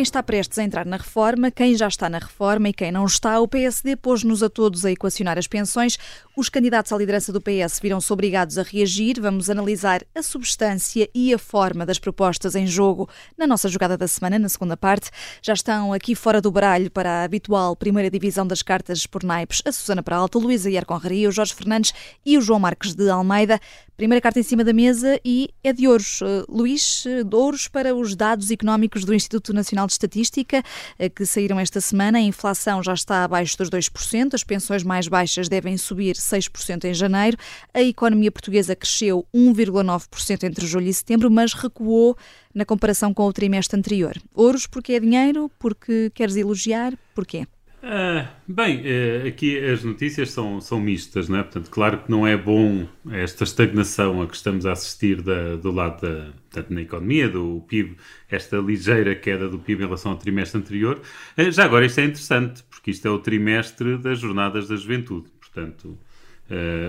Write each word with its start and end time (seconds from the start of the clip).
quem 0.00 0.02
está 0.02 0.22
prestes 0.22 0.58
a 0.58 0.62
entrar 0.62 0.86
na 0.86 0.96
reforma, 0.96 1.50
quem 1.50 1.76
já 1.76 1.86
está 1.86 2.08
na 2.08 2.16
reforma 2.16 2.70
e 2.70 2.72
quem 2.72 2.90
não 2.90 3.04
está, 3.04 3.38
o 3.38 3.46
PSD 3.46 3.96
pôs-nos 3.96 4.42
a 4.42 4.48
todos 4.48 4.86
a 4.86 4.90
equacionar 4.90 5.36
as 5.36 5.46
pensões. 5.46 5.98
Os 6.34 6.48
candidatos 6.48 6.90
à 6.90 6.96
liderança 6.96 7.30
do 7.34 7.38
PS 7.38 7.78
viram-se 7.82 8.10
obrigados 8.10 8.56
a 8.56 8.62
reagir. 8.62 9.20
Vamos 9.20 9.50
analisar 9.50 10.02
a 10.14 10.22
substância 10.22 11.06
e 11.14 11.34
a 11.34 11.38
forma 11.38 11.84
das 11.84 11.98
propostas 11.98 12.54
em 12.54 12.66
jogo 12.66 13.10
na 13.36 13.46
nossa 13.46 13.68
jogada 13.68 13.94
da 13.94 14.08
semana, 14.08 14.38
na 14.38 14.48
segunda 14.48 14.74
parte. 14.74 15.10
Já 15.42 15.52
estão 15.52 15.92
aqui 15.92 16.14
fora 16.14 16.40
do 16.40 16.50
baralho 16.50 16.90
para 16.90 17.20
a 17.20 17.24
habitual 17.24 17.76
primeira 17.76 18.10
divisão 18.10 18.46
das 18.46 18.62
cartas 18.62 19.06
por 19.06 19.22
naipes 19.22 19.60
a 19.66 19.70
Susana 19.70 20.02
Peralta, 20.02 20.38
Luísa 20.38 20.70
Ier 20.70 20.86
Conraria, 20.86 21.28
o 21.28 21.32
Jorge 21.32 21.54
Fernandes 21.54 21.92
e 22.24 22.38
o 22.38 22.40
João 22.40 22.58
Marques 22.58 22.94
de 22.94 23.10
Almeida. 23.10 23.60
Primeira 24.00 24.22
carta 24.22 24.40
em 24.40 24.42
cima 24.42 24.64
da 24.64 24.72
mesa 24.72 25.20
e 25.22 25.50
é 25.62 25.74
de 25.74 25.86
ouros. 25.86 26.22
Uh, 26.22 26.46
Luís, 26.48 27.04
de 27.04 27.36
ouros 27.36 27.68
para 27.68 27.94
os 27.94 28.16
dados 28.16 28.50
económicos 28.50 29.04
do 29.04 29.12
Instituto 29.12 29.52
Nacional 29.52 29.86
de 29.86 29.92
Estatística 29.92 30.60
uh, 30.98 31.10
que 31.10 31.26
saíram 31.26 31.60
esta 31.60 31.82
semana. 31.82 32.16
A 32.16 32.22
inflação 32.22 32.82
já 32.82 32.94
está 32.94 33.24
abaixo 33.24 33.58
dos 33.58 33.68
2%, 33.68 34.32
as 34.32 34.42
pensões 34.42 34.82
mais 34.82 35.06
baixas 35.06 35.50
devem 35.50 35.76
subir 35.76 36.16
6% 36.16 36.86
em 36.86 36.94
janeiro. 36.94 37.36
A 37.74 37.82
economia 37.82 38.32
portuguesa 38.32 38.74
cresceu 38.74 39.26
1,9% 39.34 40.44
entre 40.44 40.66
julho 40.66 40.88
e 40.88 40.94
setembro, 40.94 41.30
mas 41.30 41.52
recuou 41.52 42.16
na 42.54 42.64
comparação 42.64 43.12
com 43.12 43.26
o 43.26 43.32
trimestre 43.34 43.78
anterior. 43.78 44.16
Ouros 44.34 44.66
porque 44.66 44.94
é 44.94 45.00
dinheiro, 45.00 45.50
porque 45.58 46.10
queres 46.14 46.36
elogiar, 46.36 46.94
porquê? 47.14 47.46
Uh, 47.82 48.28
bem, 48.46 48.80
uh, 48.80 49.28
aqui 49.28 49.58
as 49.58 49.82
notícias 49.82 50.30
são, 50.30 50.60
são 50.60 50.78
mistas, 50.78 51.30
não 51.30 51.38
é? 51.38 51.42
Portanto, 51.42 51.70
claro 51.70 51.98
que 51.98 52.10
não 52.10 52.26
é 52.26 52.36
bom 52.36 52.86
esta 53.10 53.44
estagnação 53.44 54.20
a 54.20 54.26
que 54.26 54.36
estamos 54.36 54.66
a 54.66 54.72
assistir 54.72 55.22
da, 55.22 55.56
do 55.56 55.70
lado 55.70 56.02
da, 56.02 56.30
portanto, 56.50 56.74
na 56.74 56.82
economia, 56.82 57.26
do 57.26 57.64
PIB, 57.66 57.96
esta 58.28 58.58
ligeira 58.58 59.14
queda 59.14 59.48
do 59.48 59.58
PIB 59.58 59.82
em 59.82 59.86
relação 59.86 60.12
ao 60.12 60.18
trimestre 60.18 60.60
anterior. 60.60 61.00
Uh, 61.38 61.50
já 61.50 61.64
agora, 61.64 61.86
isto 61.86 62.00
é 62.00 62.04
interessante, 62.04 62.62
porque 62.64 62.90
isto 62.90 63.08
é 63.08 63.10
o 63.10 63.18
trimestre 63.18 63.96
das 63.96 64.18
jornadas 64.18 64.68
da 64.68 64.76
juventude. 64.76 65.28
Portanto, 65.40 65.98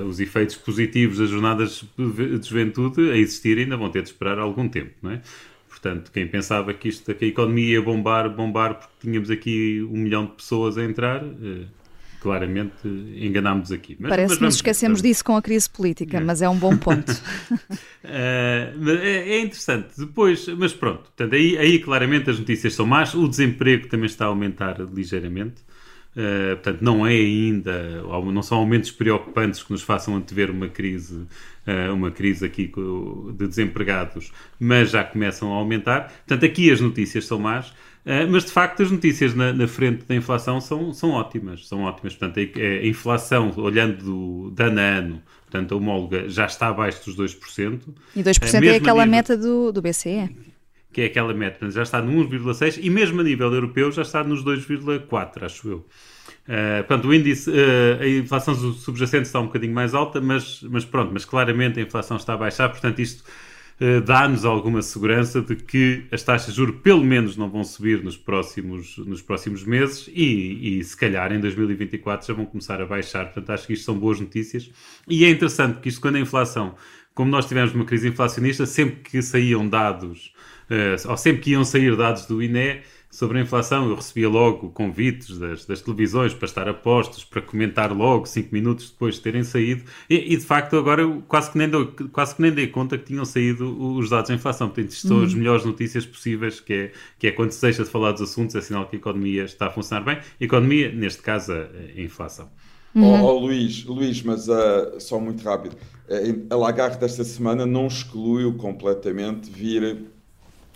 os 0.08 0.20
efeitos 0.20 0.56
positivos 0.56 1.20
das 1.20 1.30
jornadas 1.30 1.84
de 1.96 2.50
juventude 2.50 3.12
a 3.12 3.16
existir 3.16 3.60
ainda 3.60 3.78
vão 3.78 3.92
ter 3.92 4.02
de 4.02 4.10
esperar 4.10 4.40
algum 4.40 4.68
tempo, 4.68 4.94
não 5.04 5.12
é? 5.12 5.22
Portanto, 5.72 6.12
quem 6.12 6.28
pensava 6.28 6.74
que, 6.74 6.90
isto, 6.90 7.16
que 7.16 7.26
a 7.26 7.28
economia 7.30 7.76
ia 7.76 7.82
bombar, 7.82 8.30
bombar 8.30 8.76
porque 8.76 8.94
tínhamos 9.00 9.32
aqui 9.32 9.82
um 9.90 9.98
milhão 9.98 10.26
de 10.26 10.34
pessoas 10.34 10.78
a 10.78 10.84
entrar, 10.84 11.24
eh, 11.24 11.66
claramente 12.20 12.86
enganámos 12.86 13.72
aqui. 13.72 13.96
Mas, 13.98 14.10
Parece 14.10 14.28
mas 14.28 14.38
que 14.38 14.44
nos 14.44 14.56
esquecemos 14.56 15.02
disso 15.02 15.24
com 15.24 15.36
a 15.36 15.42
crise 15.42 15.70
política, 15.70 16.20
mas 16.20 16.42
é 16.42 16.50
um 16.50 16.58
bom 16.58 16.76
ponto. 16.76 17.12
é, 18.04 18.74
é, 18.76 19.40
interessante. 19.40 19.94
Depois, 19.98 20.46
mas 20.50 20.74
pronto, 20.74 21.04
portanto, 21.04 21.34
aí, 21.34 21.58
aí 21.58 21.80
claramente 21.80 22.30
as 22.30 22.38
notícias 22.38 22.74
são 22.74 22.86
más, 22.86 23.16
o 23.16 23.26
desemprego 23.28 23.88
também 23.88 24.08
está 24.08 24.26
a 24.26 24.28
aumentar 24.28 24.78
ligeiramente. 24.94 25.64
Uh, 26.12 26.58
portanto, 26.58 26.82
não 26.82 27.08
é 27.08 27.14
ainda, 27.14 28.04
não 28.34 28.44
são 28.44 28.58
aumentos 28.58 28.92
preocupantes 28.92 29.64
que 29.64 29.72
nos 29.72 29.82
façam 29.82 30.18
antever 30.18 30.52
uma 30.52 30.68
crise, 30.68 31.16
uh, 31.16 31.94
uma 31.94 32.12
crise 32.12 32.46
aqui 32.46 32.70
de 33.34 33.48
desempregados, 33.48 34.32
mas 34.60 34.92
já 34.92 35.06
começam 35.06 35.54
a 35.54 35.56
aumentar. 35.56 36.12
Portanto, 36.28 36.46
aqui 36.46 36.70
as 36.70 36.82
notícias 36.82 37.26
são 37.26 37.40
más, 37.40 37.70
uh, 37.70 38.28
mas 38.30 38.44
de 38.44 38.52
facto 38.52 38.84
as 38.84 38.92
notícias 38.92 39.34
na, 39.34 39.54
na, 39.54 39.68
frente 39.70 40.04
da 40.06 40.14
inflação 40.14 40.60
são, 40.60 40.94
são 40.94 41.12
ótimas, 41.12 41.66
são 41.66 41.84
ótimas. 41.84 42.14
Portanto, 42.14 42.40
a, 42.40 42.60
a 42.60 42.86
inflação, 42.86 43.54
olhando 43.56 44.04
do, 44.04 44.52
de 44.52 44.64
ano 44.64 44.80
a 44.82 44.84
ano, 44.84 45.22
portanto, 45.50 45.74
a 45.74 45.78
homóloga 45.78 46.28
já 46.28 46.46
está 46.46 46.68
abaixo 46.68 47.06
dos 47.06 47.36
2%. 47.38 47.80
E 48.18 48.22
2% 48.22 48.64
é 48.66 48.76
aquela 48.76 49.06
nível... 49.06 49.08
meta 49.08 49.38
do, 49.38 49.72
do 49.72 49.82
BCE 49.82 50.30
que 50.92 51.02
é 51.02 51.06
aquela 51.06 51.34
meta, 51.34 51.70
já 51.72 51.84
está 51.84 52.02
no 52.02 52.12
1,6 52.28 52.80
e 52.82 52.90
mesmo 52.90 53.22
a 53.22 53.24
nível 53.24 53.54
europeu 53.54 53.92
já 53.92 54.02
está 54.02 54.24
nos 54.24 54.44
2,4, 54.44 55.44
acho 55.44 55.70
eu. 55.70 55.86
Uh, 56.48 56.84
portanto, 56.88 57.08
o 57.08 57.14
índice, 57.14 57.50
uh, 57.50 58.02
a 58.02 58.08
inflação 58.08 58.56
subjacente 58.56 59.28
está 59.28 59.40
um 59.40 59.46
bocadinho 59.46 59.74
mais 59.74 59.94
alta, 59.94 60.20
mas, 60.20 60.62
mas 60.64 60.84
pronto, 60.84 61.12
mas 61.14 61.24
claramente 61.24 61.80
a 61.80 61.84
inflação 61.84 62.18
está 62.18 62.34
a 62.34 62.38
baixar, 62.38 62.68
portanto 62.70 63.00
isto 63.00 63.24
uh, 63.80 64.02
dá-nos 64.02 64.44
alguma 64.44 64.82
segurança 64.82 65.40
de 65.42 65.56
que 65.56 66.06
as 66.12 66.24
taxas 66.24 66.54
de 66.54 66.58
juros 66.58 66.82
pelo 66.82 67.04
menos 67.04 67.38
não 67.38 67.48
vão 67.48 67.64
subir 67.64 68.04
nos 68.04 68.18
próximos, 68.18 68.98
nos 68.98 69.22
próximos 69.22 69.64
meses 69.64 70.10
e, 70.12 70.80
e 70.80 70.84
se 70.84 70.98
calhar 70.98 71.32
em 71.32 71.40
2024 71.40 72.28
já 72.28 72.34
vão 72.34 72.46
começar 72.46 72.82
a 72.82 72.86
baixar, 72.88 73.26
portanto 73.26 73.50
acho 73.52 73.68
que 73.68 73.74
isto 73.74 73.86
são 73.86 73.98
boas 73.98 74.20
notícias. 74.20 74.72
E 75.08 75.24
é 75.24 75.30
interessante 75.30 75.80
que 75.80 75.90
isto 75.90 76.02
quando 76.02 76.16
a 76.16 76.20
inflação, 76.20 76.76
como 77.14 77.30
nós 77.30 77.46
tivemos 77.46 77.74
uma 77.76 77.86
crise 77.86 78.08
inflacionista, 78.08 78.66
sempre 78.66 78.96
que 78.96 79.22
saíam 79.22 79.68
dados 79.68 80.34
ou 81.06 81.18
sempre 81.18 81.42
que 81.42 81.52
iam 81.52 81.66
sair 81.66 81.98
dados 81.98 82.26
do 82.26 82.42
INE 82.42 82.80
sobre 83.12 83.38
a 83.38 83.42
inflação, 83.42 83.90
eu 83.90 83.96
recebia 83.96 84.30
logo 84.30 84.70
convites 84.70 85.38
das, 85.38 85.66
das 85.66 85.82
televisões 85.82 86.34
para 86.34 86.46
estar 86.46 86.68
a 86.70 86.74
postos, 86.74 87.26
para 87.26 87.42
comentar 87.42 87.92
logo, 87.92 88.26
cinco 88.26 88.50
minutos 88.54 88.90
depois 88.90 89.16
de 89.16 89.22
terem 89.22 89.44
saído, 89.44 89.84
e, 90.10 90.34
e 90.34 90.38
de 90.38 90.46
facto 90.46 90.78
agora 90.78 91.02
eu 91.02 91.22
quase 91.28 91.52
que, 91.52 91.58
nem 91.58 91.70
dou, 91.70 91.88
quase 92.12 92.36
que 92.36 92.42
nem 92.42 92.52
dei 92.52 92.68
conta 92.68 92.98
que 92.98 93.04
tinham 93.04 93.26
saído 93.26 93.96
os 93.96 94.10
dados 94.10 94.30
da 94.30 94.36
inflação. 94.36 94.70
Portanto, 94.70 94.92
isto 94.92 95.08
são 95.08 95.18
uhum. 95.18 95.24
as 95.24 95.34
melhores 95.34 95.66
notícias 95.66 96.06
possíveis, 96.06 96.60
que 96.60 96.74
é, 96.74 96.92
que 97.20 97.28
é 97.28 97.32
quando 97.32 97.52
se 97.52 97.62
deixa 97.62 97.84
de 97.84 97.90
falar 97.90 98.14
dos 98.14 98.22
assuntos, 98.22 98.56
é 98.56 98.62
sinal 98.62 98.88
que 98.88 98.96
a 98.96 99.00
economia 99.00 99.44
está 99.44 99.68
a 99.68 99.70
funcionar 99.70 100.04
bem. 100.04 100.20
Economia, 100.40 100.92
neste 100.92 101.22
caso, 101.22 101.52
a, 101.52 101.68
a 101.98 102.02
inflação. 102.02 102.50
Uhum. 102.96 103.04
Oh, 103.04 103.26
oh, 103.26 103.40
Luís, 103.40 103.86
Luís, 103.86 104.22
mas 104.24 104.48
uh, 104.48 105.00
só 105.00 105.20
muito 105.20 105.44
rápido. 105.44 105.76
Uh, 106.10 106.48
a 106.50 106.56
Lagarde 106.56 106.98
desta 106.98 107.24
semana 107.24 107.66
não 107.66 107.88
excluiu 107.88 108.54
completamente 108.56 109.50
vir 109.50 110.06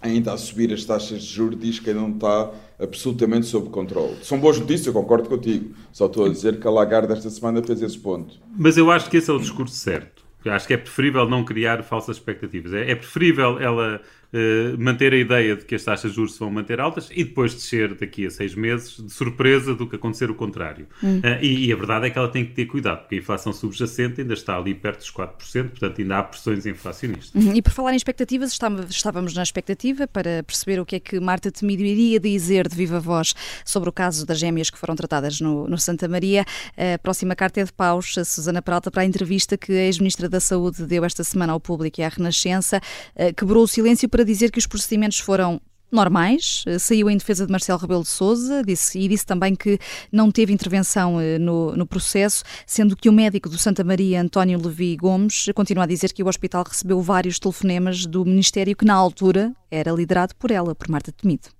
ainda 0.02 0.34
a 0.34 0.38
subir 0.38 0.72
as 0.74 0.84
taxas 0.84 1.24
de 1.24 1.34
juros, 1.34 1.60
diz 1.60 1.80
que 1.80 1.90
ainda 1.90 2.02
não 2.02 2.12
está 2.12 2.52
absolutamente 2.80 3.46
sob 3.46 3.70
controle. 3.70 4.18
São 4.22 4.40
boas 4.40 4.60
notícias, 4.60 4.88
eu 4.88 4.94
concordo 4.94 5.30
contigo. 5.30 5.74
Só 5.92 6.06
estou 6.06 6.26
a 6.26 6.30
dizer 6.30 6.60
que 6.60 6.68
a 6.68 6.72
Lagarde 6.72 7.14
esta 7.14 7.30
semana 7.30 7.64
fez 7.64 7.82
esse 7.82 7.98
ponto. 7.98 8.36
Mas 8.56 8.78
eu 8.78 8.92
acho 8.92 9.10
que 9.10 9.18
esse 9.18 9.30
é 9.30 9.34
o 9.34 9.40
discurso 9.40 9.76
certo. 9.76 10.24
Eu 10.44 10.54
acho 10.54 10.68
que 10.68 10.76
é 10.76 10.78
preferível 10.78 11.28
não 11.28 11.44
criar 11.44 11.82
falsas 11.84 12.18
expectativas. 12.18 12.72
É, 12.72 12.92
é 12.92 12.96
preferível 12.96 13.60
ela 13.60 14.00
uh, 14.36 14.82
manter 14.82 15.14
a 15.14 15.18
ideia 15.18 15.56
de 15.56 15.66
que 15.66 15.76
as 15.76 15.84
taxas 15.84 16.12
de 16.12 16.16
juros 16.16 16.34
se 16.34 16.40
vão 16.40 16.52
manter 16.52 16.80
altas 16.80 17.10
e 17.12 17.24
depois 17.24 17.54
descer 17.54 17.96
daqui 17.96 18.26
a 18.26 18.30
seis 18.30 18.54
meses 18.54 18.98
de 18.98 19.12
surpresa 19.12 19.74
do 19.74 19.88
que 19.88 19.96
acontecer 19.96 20.30
o 20.30 20.36
contrário. 20.36 20.88
Hum. 21.04 21.20
Uh, 21.20 21.44
e, 21.44 21.68
e, 21.68 21.74
a 21.74 21.76
verdade 21.76 22.08
é 22.08 22.10
que 22.10 22.18
ela 22.18 22.28
tem 22.28 22.46
que 22.46 22.54
ter 22.54 22.66
cuidado, 22.66 23.00
porque 23.02 23.16
a 23.16 23.18
inflação 23.20 23.54
subjacente 23.54 24.22
ainda 24.22 24.34
está 24.34 24.58
ali 24.58 24.76
perto 24.76 25.00
dos 25.00 25.12
4%, 25.12 25.70
portanto 25.70 26.02
ainda 26.02 26.20
há 26.20 26.24
pressões 26.24 26.66
inflacionistas. 26.66 27.34
Uhum. 27.34 27.54
E 27.56 27.62
por 27.62 27.72
falar 27.72 27.94
em 27.94 27.96
expectativas, 27.96 28.58
estávamos 28.90 29.34
na 29.34 29.44
expectativa 29.44 30.08
para 30.08 30.44
perceber 30.44 30.80
o 30.80 30.86
que 30.86 30.98
é 30.98 31.00
que 31.00 31.20
Marta 31.20 31.52
Temido 31.52 31.84
iria 31.84 32.20
dizer 32.20 32.68
de 32.68 32.76
viva 32.76 33.00
voz 33.00 33.34
sobre 33.64 33.90
o 33.90 33.92
caso 33.92 34.26
das 34.26 34.40
gêmeas 34.40 34.70
que 34.70 34.78
foram 34.78 34.96
tratadas 34.96 35.40
no, 35.40 35.68
no 35.68 35.78
Santa 35.78 36.08
Maria. 36.08 36.46
A 36.78 36.98
próxima 36.98 37.36
carta 37.36 37.62
é 37.62 37.64
de 37.64 37.72
paus, 37.72 38.18
a 38.18 38.26
Susana 38.26 38.62
Peralta, 38.62 38.92
para 38.92 39.04
a 39.04 39.06
entrevista 39.06 39.58
que 39.58 39.72
a 39.72 39.86
ex-ministra 39.86 40.28
da 40.28 40.40
Saúde 40.40 40.86
deu 40.86 41.06
esta 41.06 41.24
semana 41.24 41.54
ao 41.54 41.60
público 41.60 42.02
e 42.02 42.04
à 42.04 42.10
Renascença, 42.10 42.82
uh, 43.16 43.34
quebrou 43.34 43.64
o 43.64 43.68
silêncio 43.68 44.10
para 44.10 44.25
dizer 44.26 44.52
que 44.52 44.60
os 44.60 44.68
procedimentos 44.68 45.20
foram 45.20 45.62
normais, 45.92 46.64
eh, 46.68 46.78
saiu 46.78 47.10
em 47.10 47.18
defesa 47.18 47.46
de 47.46 47.52
Marcelo 47.52 47.80
Rebelo 47.80 48.04
de 48.04 48.10
Sousa 48.10 48.62
disse, 48.64 49.00
e 49.00 49.08
disse 49.08 49.26
também 49.26 49.56
que 49.56 49.80
não 50.12 50.32
teve 50.32 50.54
intervenção 50.54 51.20
eh, 51.20 51.40
no, 51.40 51.76
no, 51.76 51.86
processo, 51.86 52.44
sendo 52.66 52.96
que 52.96 53.10
o 53.10 53.14
médico 53.14 53.50
do 53.50 53.58
Santa 53.58 53.84
Maria, 53.84 54.22
António 54.22 54.62
Levi 54.62 54.96
Gomes, 54.98 55.46
continua 55.56 55.86
a 55.86 55.88
dizer 55.88 56.12
que 56.12 56.24
o 56.24 56.28
hospital 56.28 56.66
recebeu 56.68 57.02
vários 57.02 57.40
telefonemas 57.40 58.06
do 58.06 58.26
Ministério 58.26 58.76
que 58.76 58.86
na 58.86 58.94
altura 58.94 59.54
era 59.72 59.92
liderado 59.92 60.36
por 60.36 60.52
ela, 60.52 60.76
por 60.76 60.90
Marta 60.90 61.12
Temido. 61.12 61.55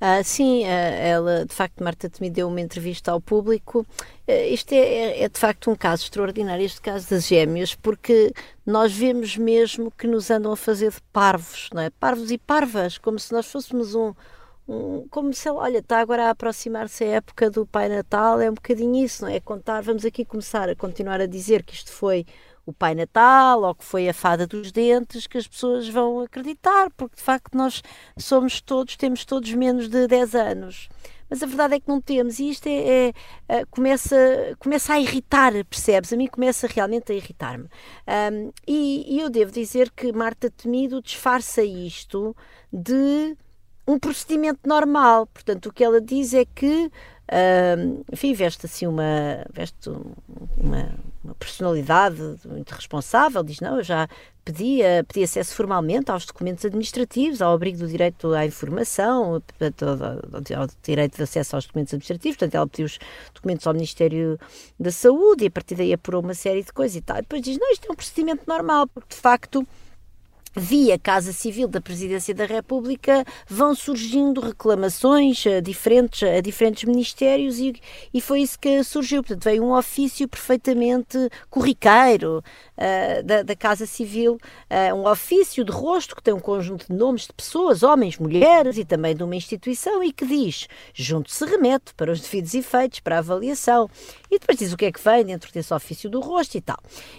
Ah, 0.00 0.22
sim, 0.22 0.64
ah, 0.64 0.68
ela, 0.68 1.44
de 1.44 1.52
facto, 1.52 1.82
Marta 1.82 2.08
Temi 2.08 2.30
deu 2.30 2.46
uma 2.48 2.60
entrevista 2.60 3.10
ao 3.10 3.20
público. 3.20 3.84
Ah, 4.28 4.32
isto 4.46 4.72
é, 4.72 4.78
é, 4.78 5.22
é, 5.24 5.28
de 5.28 5.38
facto, 5.38 5.70
um 5.70 5.76
caso 5.76 6.04
extraordinário, 6.04 6.64
este 6.64 6.80
caso 6.80 7.10
das 7.10 7.26
gêmeas, 7.26 7.74
porque 7.74 8.32
nós 8.64 8.92
vemos 8.92 9.36
mesmo 9.36 9.90
que 9.90 10.06
nos 10.06 10.30
andam 10.30 10.52
a 10.52 10.56
fazer 10.56 10.90
de 10.92 11.00
parvos, 11.12 11.68
não 11.74 11.82
é? 11.82 11.90
Parvos 11.90 12.30
e 12.30 12.38
parvas, 12.38 12.96
como 12.98 13.18
se 13.18 13.32
nós 13.32 13.46
fôssemos 13.46 13.94
um, 13.94 14.14
como 15.10 15.32
se, 15.32 15.48
olha, 15.50 15.78
está 15.78 15.98
agora 15.98 16.26
a 16.26 16.30
aproximar-se 16.30 17.02
a 17.02 17.06
época 17.08 17.50
do 17.50 17.66
Pai 17.66 17.88
Natal, 17.88 18.38
é 18.40 18.50
um 18.50 18.54
bocadinho 18.54 19.02
isso, 19.04 19.24
não 19.24 19.32
é? 19.32 19.40
Contar, 19.40 19.80
vamos 19.82 20.04
aqui 20.04 20.24
começar 20.24 20.68
a 20.68 20.76
continuar 20.76 21.20
a 21.20 21.26
dizer 21.26 21.62
que 21.62 21.74
isto 21.74 21.90
foi 21.90 22.26
o 22.68 22.72
Pai 22.72 22.94
Natal 22.94 23.62
ou 23.62 23.74
que 23.74 23.84
foi 23.84 24.08
a 24.10 24.14
fada 24.14 24.46
dos 24.46 24.70
dentes 24.70 25.26
que 25.26 25.38
as 25.38 25.48
pessoas 25.48 25.88
vão 25.88 26.20
acreditar, 26.20 26.90
porque 26.96 27.16
de 27.16 27.22
facto 27.22 27.56
nós 27.56 27.82
somos 28.18 28.60
todos, 28.60 28.94
temos 28.94 29.24
todos 29.24 29.52
menos 29.54 29.88
de 29.88 30.06
10 30.06 30.34
anos. 30.34 30.88
Mas 31.30 31.42
a 31.42 31.46
verdade 31.46 31.74
é 31.74 31.80
que 31.80 31.88
não 31.88 32.00
temos, 32.00 32.38
e 32.38 32.50
isto 32.50 32.66
é, 32.66 33.08
é, 33.08 33.12
é 33.48 33.64
começa, 33.66 34.16
começa 34.58 34.92
a 34.94 35.00
irritar, 35.00 35.52
percebes? 35.64 36.12
A 36.12 36.16
mim 36.16 36.26
começa 36.26 36.66
realmente 36.66 37.10
a 37.10 37.14
irritar-me. 37.14 37.68
Um, 38.06 38.52
e, 38.66 39.16
e 39.16 39.20
eu 39.20 39.30
devo 39.30 39.50
dizer 39.50 39.90
que 39.90 40.12
Marta 40.12 40.50
Temido 40.50 41.02
disfarça 41.02 41.62
isto 41.62 42.36
de 42.72 43.36
um 43.86 43.98
procedimento 43.98 44.60
normal. 44.66 45.26
Portanto, 45.26 45.66
o 45.66 45.72
que 45.72 45.82
ela 45.82 46.00
diz 46.00 46.34
é 46.34 46.44
que, 46.44 46.90
enfim, 48.12 48.32
veste 48.32 48.66
assim 48.66 48.86
uma, 48.86 49.44
veste 49.52 49.90
uma, 50.56 50.94
uma 51.22 51.34
personalidade 51.34 52.20
muito 52.46 52.70
responsável, 52.72 53.42
diz: 53.42 53.60
Não, 53.60 53.76
eu 53.76 53.82
já 53.82 54.08
pedi, 54.44 54.78
pedi 55.06 55.24
acesso 55.24 55.54
formalmente 55.54 56.10
aos 56.10 56.24
documentos 56.24 56.64
administrativos, 56.64 57.42
ao 57.42 57.52
abrigo 57.52 57.78
do 57.78 57.86
direito 57.86 58.32
à 58.32 58.46
informação, 58.46 59.34
ao 59.34 60.66
direito 60.82 61.16
de 61.16 61.22
acesso 61.22 61.54
aos 61.54 61.66
documentos 61.66 61.92
administrativos. 61.92 62.38
Portanto, 62.38 62.54
ela 62.54 62.66
pediu 62.66 62.86
os 62.86 62.98
documentos 63.34 63.66
ao 63.66 63.74
Ministério 63.74 64.38
da 64.80 64.90
Saúde 64.90 65.44
e 65.44 65.48
a 65.48 65.50
partir 65.50 65.74
daí 65.74 65.92
apurou 65.92 66.22
uma 66.22 66.34
série 66.34 66.62
de 66.62 66.72
coisas 66.72 66.96
e 66.96 67.02
tal. 67.02 67.18
E 67.18 67.22
depois 67.22 67.42
diz: 67.42 67.58
Não, 67.58 67.70
isto 67.70 67.86
é 67.88 67.92
um 67.92 67.96
procedimento 67.96 68.44
normal, 68.46 68.86
porque 68.88 69.14
de 69.14 69.20
facto 69.20 69.66
via 70.58 70.98
Casa 70.98 71.32
Civil 71.32 71.68
da 71.68 71.80
Presidência 71.80 72.34
da 72.34 72.44
República 72.44 73.24
vão 73.46 73.74
surgindo 73.74 74.40
reclamações 74.40 75.46
a 75.46 75.60
diferentes, 75.60 76.22
a 76.22 76.40
diferentes 76.40 76.84
ministérios 76.84 77.58
e, 77.58 77.74
e 78.12 78.20
foi 78.20 78.40
isso 78.40 78.58
que 78.58 78.82
surgiu. 78.82 79.22
Portanto, 79.22 79.44
veio 79.44 79.64
um 79.64 79.72
ofício 79.72 80.26
perfeitamente 80.28 81.16
corriqueiro 81.48 82.42
uh, 82.76 83.22
da, 83.22 83.42
da, 83.42 83.56
Casa 83.56 83.86
Civil, 83.86 84.34
uh, 84.34 84.94
um 84.94 85.06
ofício 85.06 85.64
de 85.64 85.72
rosto 85.72 86.16
que 86.16 86.22
tem 86.22 86.34
um 86.34 86.40
conjunto 86.40 86.86
de 86.88 86.94
nomes 86.94 87.22
de 87.22 87.32
pessoas, 87.32 87.82
homens, 87.82 88.18
mulheres 88.18 88.76
e 88.76 88.84
também 88.84 89.14
de 89.14 89.22
uma 89.22 89.36
instituição 89.36 90.02
e 90.02 90.12
que 90.12 90.26
diz, 90.26 90.68
junto 90.94 91.30
se 91.30 91.44
remete 91.44 91.94
para 91.94 92.12
os 92.12 92.20
devidos 92.20 92.54
efeitos, 92.54 93.00
para 93.00 93.16
a 93.16 93.18
avaliação. 93.18 93.88
E 94.30 94.38
depois 94.38 94.58
diz 94.58 94.72
o 94.72 94.76
que 94.76 94.86
é 94.86 94.92
que 94.92 95.02
vem 95.02 95.24
dentro 95.24 95.52
desse 95.52 95.72
ofício 95.72 96.10
do 96.10 96.20
rosto 96.20 96.56
e 96.56 96.60
tal. 96.60 96.78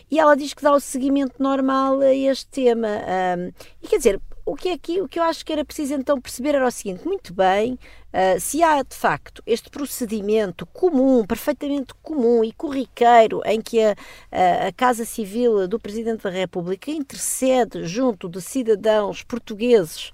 E 0.10 0.20
ela 0.20 0.36
diz 0.36 0.54
que 0.54 0.62
dá 0.62 0.72
o 0.74 0.80
seguimento 0.80 1.42
normal 1.42 2.02
a 2.02 2.14
este 2.14 2.48
tema. 2.48 2.88
Um, 2.88 3.52
e 3.82 3.88
quer 3.88 3.98
dizer, 3.98 4.22
o 4.50 4.56
que, 4.56 4.70
é 4.70 4.78
que, 4.80 5.00
o 5.00 5.08
que 5.08 5.20
eu 5.20 5.24
acho 5.24 5.46
que 5.46 5.54
era 5.54 5.64
preciso 5.64 5.94
então 5.94 6.20
perceber 6.20 6.56
era 6.56 6.68
o 6.68 6.72
seguinte: 6.72 7.06
muito 7.06 7.34
bem, 7.34 7.74
uh, 7.74 8.40
se 8.40 8.64
há 8.64 8.82
de 8.82 8.96
facto 8.96 9.44
este 9.46 9.70
procedimento 9.70 10.66
comum, 10.66 11.24
perfeitamente 11.24 11.94
comum 12.02 12.44
e 12.44 12.52
corriqueiro, 12.52 13.42
em 13.46 13.62
que 13.62 13.80
a, 13.80 13.96
a, 14.32 14.68
a, 14.68 14.72
Casa 14.72 15.06
Civil 15.06 15.68
do 15.68 15.80
Presidente 15.80 16.24
da 16.24 16.32
República 16.32 16.90
intercede 16.90 17.86
junto 17.86 18.28
de 18.28 18.42
cidadãos 18.42 19.22
portugueses. 19.24 20.12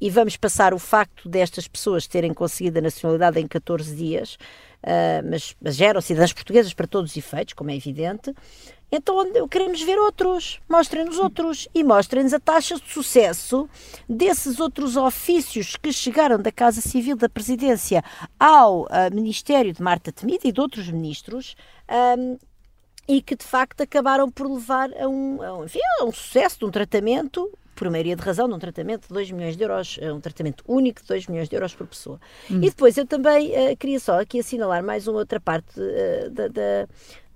E 0.00 0.10
vamos 0.10 0.36
passar 0.36 0.72
o 0.72 0.78
facto 0.78 1.28
destas 1.28 1.66
pessoas 1.66 2.06
terem 2.06 2.32
conseguido 2.32 2.78
a 2.78 2.82
nacionalidade 2.82 3.40
em 3.40 3.48
14 3.48 3.96
dias, 3.96 4.38
mas, 5.28 5.56
mas 5.60 5.80
eram 5.80 6.00
cidadãs 6.00 6.32
portuguesas 6.32 6.72
para 6.72 6.86
todos 6.86 7.10
os 7.10 7.16
efeitos, 7.16 7.54
como 7.54 7.70
é 7.70 7.76
evidente. 7.76 8.34
Então 8.90 9.48
queremos 9.48 9.82
ver 9.82 9.98
outros, 9.98 10.60
mostrem-nos 10.66 11.18
outros 11.18 11.68
e 11.74 11.84
mostrem-nos 11.84 12.32
a 12.32 12.40
taxa 12.40 12.76
de 12.76 12.90
sucesso 12.90 13.68
desses 14.08 14.60
outros 14.60 14.96
ofícios 14.96 15.76
que 15.76 15.92
chegaram 15.92 16.40
da 16.40 16.50
Casa 16.50 16.80
Civil 16.80 17.14
da 17.14 17.28
Presidência 17.28 18.02
ao 18.40 18.84
uh, 18.84 18.88
Ministério 19.12 19.74
de 19.74 19.82
Marta 19.82 20.10
Temida 20.10 20.48
e 20.48 20.52
de 20.52 20.60
outros 20.60 20.88
ministros 20.88 21.54
um, 22.16 22.38
e 23.06 23.20
que 23.20 23.36
de 23.36 23.44
facto 23.44 23.82
acabaram 23.82 24.30
por 24.30 24.50
levar 24.50 24.90
a 24.94 25.06
um, 25.06 25.42
a 25.42 25.58
um, 25.58 25.64
enfim, 25.66 25.80
a 26.00 26.04
um 26.04 26.12
sucesso 26.12 26.60
de 26.60 26.64
um 26.64 26.70
tratamento 26.70 27.50
por 27.78 27.88
maioria 27.88 28.16
de 28.16 28.22
razão, 28.22 28.48
num 28.48 28.58
tratamento 28.58 29.06
de 29.06 29.14
2 29.14 29.30
milhões 29.30 29.56
de 29.56 29.62
euros, 29.62 29.98
um 30.02 30.20
tratamento 30.20 30.64
único 30.66 31.00
de 31.00 31.06
2 31.06 31.28
milhões 31.28 31.48
de 31.48 31.54
euros 31.54 31.74
por 31.74 31.86
pessoa. 31.86 32.20
Hum. 32.50 32.56
E 32.56 32.70
depois 32.70 32.96
eu 32.96 33.06
também 33.06 33.50
uh, 33.50 33.76
queria 33.76 34.00
só 34.00 34.20
aqui 34.20 34.40
assinalar 34.40 34.82
mais 34.82 35.06
uma 35.06 35.20
outra 35.20 35.38
parte 35.38 35.80
uh, 35.80 36.30
da, 36.30 36.48
da 36.48 36.88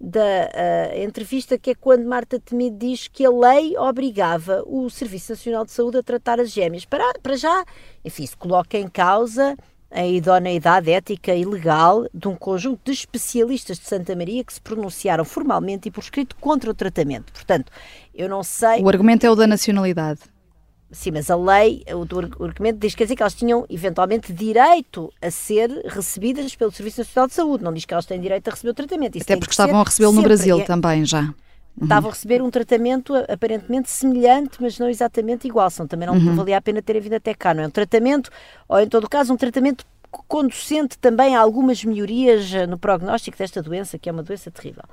da 0.04 0.18
uh, 0.20 1.00
entrevista, 1.00 1.56
que 1.56 1.70
é 1.70 1.74
quando 1.76 2.04
Marta 2.04 2.40
Temido 2.40 2.76
diz 2.76 3.06
que 3.06 3.24
a 3.24 3.30
lei 3.30 3.78
obrigava 3.78 4.64
o 4.66 4.90
Serviço 4.90 5.30
Nacional 5.30 5.64
de 5.64 5.70
Saúde 5.70 5.98
a 5.98 6.02
tratar 6.02 6.40
as 6.40 6.50
gêmeas. 6.50 6.84
Para, 6.84 7.12
para 7.22 7.36
já, 7.36 7.64
enfim, 8.04 8.26
se 8.26 8.36
coloca 8.36 8.76
em 8.76 8.88
causa 8.88 9.56
a 9.92 10.04
idoneidade 10.04 10.90
ética 10.90 11.34
e 11.34 11.44
legal 11.44 12.06
de 12.12 12.26
um 12.26 12.34
conjunto 12.34 12.80
de 12.84 12.92
especialistas 12.92 13.78
de 13.78 13.86
Santa 13.86 14.16
Maria 14.16 14.42
que 14.42 14.52
se 14.52 14.60
pronunciaram 14.60 15.24
formalmente 15.24 15.88
e 15.88 15.90
por 15.90 16.00
escrito 16.00 16.34
contra 16.36 16.70
o 16.70 16.74
tratamento. 16.74 17.32
Portanto, 17.32 17.70
eu 18.14 18.28
não 18.28 18.42
sei. 18.42 18.82
O 18.82 18.88
argumento 18.88 19.24
é 19.24 19.30
o 19.30 19.36
da 19.36 19.46
nacionalidade. 19.46 20.31
Sim, 20.92 21.12
mas 21.12 21.30
a 21.30 21.36
lei, 21.36 21.82
o, 21.88 22.42
o 22.42 22.44
argumento 22.44 22.78
diz 22.78 22.94
quer 22.94 23.04
dizer 23.04 23.16
que 23.16 23.22
elas 23.22 23.34
tinham 23.34 23.64
eventualmente 23.70 24.30
direito 24.30 25.10
a 25.22 25.30
ser 25.30 25.70
recebidas 25.86 26.54
pelo 26.54 26.70
Serviço 26.70 27.00
Nacional 27.00 27.28
de 27.28 27.34
Saúde, 27.34 27.64
não 27.64 27.72
diz 27.72 27.86
que 27.86 27.94
elas 27.94 28.04
têm 28.04 28.20
direito 28.20 28.46
a 28.48 28.50
receber 28.50 28.70
o 28.70 28.74
tratamento. 28.74 29.16
Isso 29.16 29.24
Até 29.24 29.36
porque 29.36 29.52
estavam 29.52 29.80
a 29.80 29.84
recebê-lo 29.84 30.12
no 30.12 30.22
Brasil 30.22 30.60
é, 30.60 30.64
também 30.64 31.02
já. 31.06 31.22
Uhum. 31.22 31.34
Estavam 31.84 32.10
a 32.10 32.12
receber 32.12 32.42
um 32.42 32.50
tratamento 32.50 33.14
aparentemente 33.26 33.90
semelhante, 33.90 34.58
mas 34.60 34.78
não 34.78 34.90
exatamente 34.90 35.48
igual. 35.48 35.70
São, 35.70 35.86
também 35.86 36.06
não 36.06 36.14
uhum. 36.14 36.36
valia 36.36 36.58
a 36.58 36.60
pena 36.60 36.82
terem 36.82 37.00
vindo 37.00 37.14
até 37.14 37.32
cá. 37.32 37.54
Não 37.54 37.62
é 37.62 37.66
um 37.66 37.70
tratamento, 37.70 38.30
ou 38.68 38.78
em 38.78 38.86
todo 38.86 39.08
caso, 39.08 39.32
um 39.32 39.36
tratamento 39.36 39.86
conducente 40.28 40.98
também 40.98 41.34
a 41.34 41.40
algumas 41.40 41.82
melhorias 41.82 42.52
eh, 42.52 42.66
no 42.66 42.78
prognóstico 42.78 43.38
desta 43.38 43.62
doença, 43.62 43.98
que 43.98 44.10
é 44.10 44.12
uma 44.12 44.22
doença 44.22 44.50
terrível. 44.50 44.84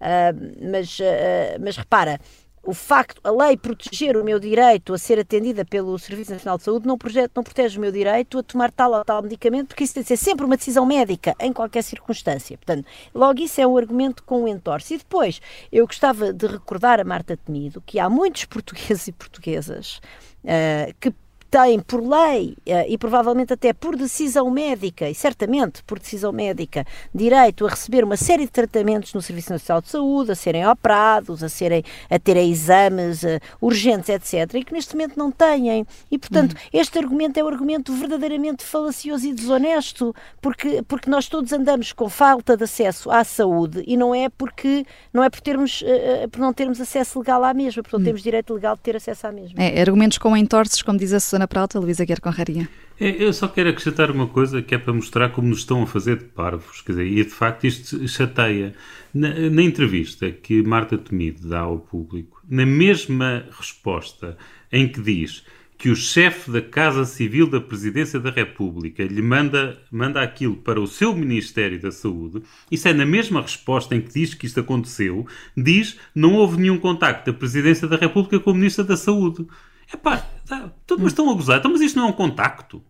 Uh, 0.00 0.70
mas, 0.70 1.00
uh, 1.00 1.58
mas 1.60 1.76
repara, 1.76 2.20
o 2.68 2.74
facto, 2.74 3.18
a 3.24 3.30
lei 3.30 3.56
proteger 3.56 4.14
o 4.14 4.22
meu 4.22 4.38
direito 4.38 4.92
a 4.92 4.98
ser 4.98 5.18
atendida 5.18 5.64
pelo 5.64 5.98
Serviço 5.98 6.32
Nacional 6.32 6.58
de 6.58 6.64
Saúde 6.64 6.86
não, 6.86 6.98
protege, 6.98 7.30
não 7.34 7.42
protege 7.42 7.78
o 7.78 7.80
meu 7.80 7.90
direito 7.90 8.38
a 8.38 8.42
tomar 8.42 8.70
tal 8.70 8.92
ou 8.92 9.02
tal 9.02 9.22
medicamento, 9.22 9.68
porque 9.68 9.84
isso 9.84 9.94
tem 9.94 10.02
de 10.02 10.08
ser 10.08 10.18
sempre 10.18 10.44
uma 10.44 10.54
decisão 10.54 10.84
médica, 10.84 11.34
em 11.40 11.50
qualquer 11.50 11.82
circunstância. 11.82 12.58
Portanto, 12.58 12.86
logo 13.14 13.40
isso 13.40 13.58
é 13.58 13.66
um 13.66 13.74
argumento 13.74 14.22
com 14.22 14.44
o 14.44 14.48
entorce. 14.48 14.92
E 14.92 14.98
depois, 14.98 15.40
eu 15.72 15.86
gostava 15.86 16.30
de 16.30 16.46
recordar 16.46 17.00
a 17.00 17.04
Marta 17.04 17.38
Temido 17.38 17.82
que 17.86 17.98
há 17.98 18.10
muitos 18.10 18.44
portugueses 18.52 19.08
e 19.08 19.12
portuguesas 19.12 19.98
uh, 20.44 20.94
que 21.00 21.10
têm, 21.50 21.80
por 21.80 22.00
lei 22.00 22.56
eh, 22.66 22.86
e 22.88 22.98
provavelmente 22.98 23.52
até 23.52 23.72
por 23.72 23.96
decisão 23.96 24.50
médica, 24.50 25.08
e 25.08 25.14
certamente 25.14 25.82
por 25.82 25.98
decisão 25.98 26.32
médica, 26.32 26.86
direito 27.14 27.66
a 27.66 27.70
receber 27.70 28.04
uma 28.04 28.16
série 28.16 28.44
de 28.44 28.50
tratamentos 28.50 29.14
no 29.14 29.22
Serviço 29.22 29.52
Nacional 29.52 29.80
de 29.80 29.88
Saúde, 29.88 30.32
a 30.32 30.34
serem 30.34 30.66
operados, 30.66 31.42
a, 31.42 31.48
serem, 31.48 31.82
a 32.10 32.18
terem 32.18 32.50
exames 32.50 33.22
uh, 33.22 33.40
urgentes, 33.60 34.08
etc., 34.08 34.54
e 34.54 34.64
que 34.64 34.72
neste 34.72 34.94
momento 34.94 35.16
não 35.16 35.30
têm. 35.30 35.86
E, 36.10 36.18
portanto, 36.18 36.52
uhum. 36.52 36.58
este 36.72 36.98
argumento 36.98 37.38
é 37.38 37.44
um 37.44 37.48
argumento 37.48 37.92
verdadeiramente 37.94 38.64
falacioso 38.64 39.26
e 39.26 39.32
desonesto, 39.32 40.14
porque, 40.40 40.82
porque 40.86 41.08
nós 41.10 41.28
todos 41.28 41.52
andamos 41.52 41.92
com 41.92 42.08
falta 42.08 42.56
de 42.56 42.64
acesso 42.64 43.10
à 43.10 43.24
saúde 43.24 43.82
e 43.86 43.96
não 43.96 44.14
é 44.14 44.28
porque 44.28 44.84
não 45.12 45.22
é 45.22 45.30
por, 45.30 45.40
termos, 45.40 45.82
uh, 45.82 46.28
por 46.30 46.40
não 46.40 46.52
termos 46.52 46.80
acesso 46.80 47.18
legal 47.18 47.42
à 47.44 47.54
mesma, 47.54 47.82
porque 47.82 47.96
não 47.96 48.00
uhum. 48.00 48.06
temos 48.06 48.22
direito 48.22 48.52
legal 48.52 48.76
de 48.76 48.82
ter 48.82 48.96
acesso 48.96 49.26
à 49.26 49.32
mesma. 49.32 49.62
É, 49.62 49.80
argumentos 49.80 50.18
com 50.18 50.36
entorces, 50.36 50.82
como 50.82 50.98
diz 50.98 51.12
a 51.12 51.20
Susana 51.38 51.46
Prata, 51.46 51.78
Luísa 51.78 52.04
Guerra 52.04 52.20
Conraria. 52.20 52.68
É, 52.98 53.22
eu 53.22 53.32
só 53.32 53.46
quero 53.46 53.68
acrescentar 53.68 54.10
uma 54.10 54.26
coisa 54.26 54.60
que 54.60 54.74
é 54.74 54.78
para 54.78 54.92
mostrar 54.92 55.28
como 55.28 55.48
nos 55.48 55.58
estão 55.58 55.82
a 55.82 55.86
fazer 55.86 56.16
de 56.16 56.24
parvos. 56.24 56.80
Quer 56.80 56.92
dizer, 56.92 57.06
e 57.06 57.24
de 57.24 57.30
facto 57.30 57.64
isto 57.64 58.08
chateia. 58.08 58.74
Na, 59.14 59.28
na 59.28 59.62
entrevista 59.62 60.30
que 60.30 60.62
Marta 60.62 60.98
Temido 60.98 61.48
dá 61.48 61.60
ao 61.60 61.78
público, 61.78 62.42
na 62.48 62.66
mesma 62.66 63.46
resposta 63.56 64.36
em 64.70 64.88
que 64.88 65.00
diz 65.00 65.44
que 65.78 65.88
o 65.90 65.96
chefe 65.96 66.50
da 66.50 66.60
Casa 66.60 67.04
Civil 67.04 67.48
da 67.48 67.60
Presidência 67.60 68.18
da 68.18 68.30
República 68.30 69.04
lhe 69.04 69.22
manda, 69.22 69.80
manda 69.90 70.20
aquilo 70.20 70.56
para 70.56 70.80
o 70.80 70.88
seu 70.88 71.14
Ministério 71.14 71.80
da 71.80 71.92
Saúde, 71.92 72.42
isso 72.70 72.88
é 72.88 72.92
na 72.92 73.06
mesma 73.06 73.40
resposta 73.40 73.94
em 73.94 74.00
que 74.00 74.12
diz 74.12 74.34
que 74.34 74.44
isto 74.44 74.58
aconteceu, 74.58 75.26
diz 75.56 75.96
não 76.14 76.34
houve 76.34 76.60
nenhum 76.60 76.78
contacto 76.78 77.30
da 77.30 77.38
Presidência 77.38 77.86
da 77.86 77.96
República 77.96 78.40
com 78.40 78.50
o 78.50 78.54
Ministro 78.54 78.84
da 78.84 78.96
Saúde. 78.96 79.46
Epá, 79.92 80.18
tá, 80.46 80.70
mas 80.98 81.08
estão 81.08 81.30
a 81.30 81.34
gozar. 81.34 81.58
Então, 81.58 81.70
mas 81.70 81.80
isto 81.80 81.96
não 81.96 82.06
é 82.06 82.10
um 82.10 82.12
contacto. 82.12 82.82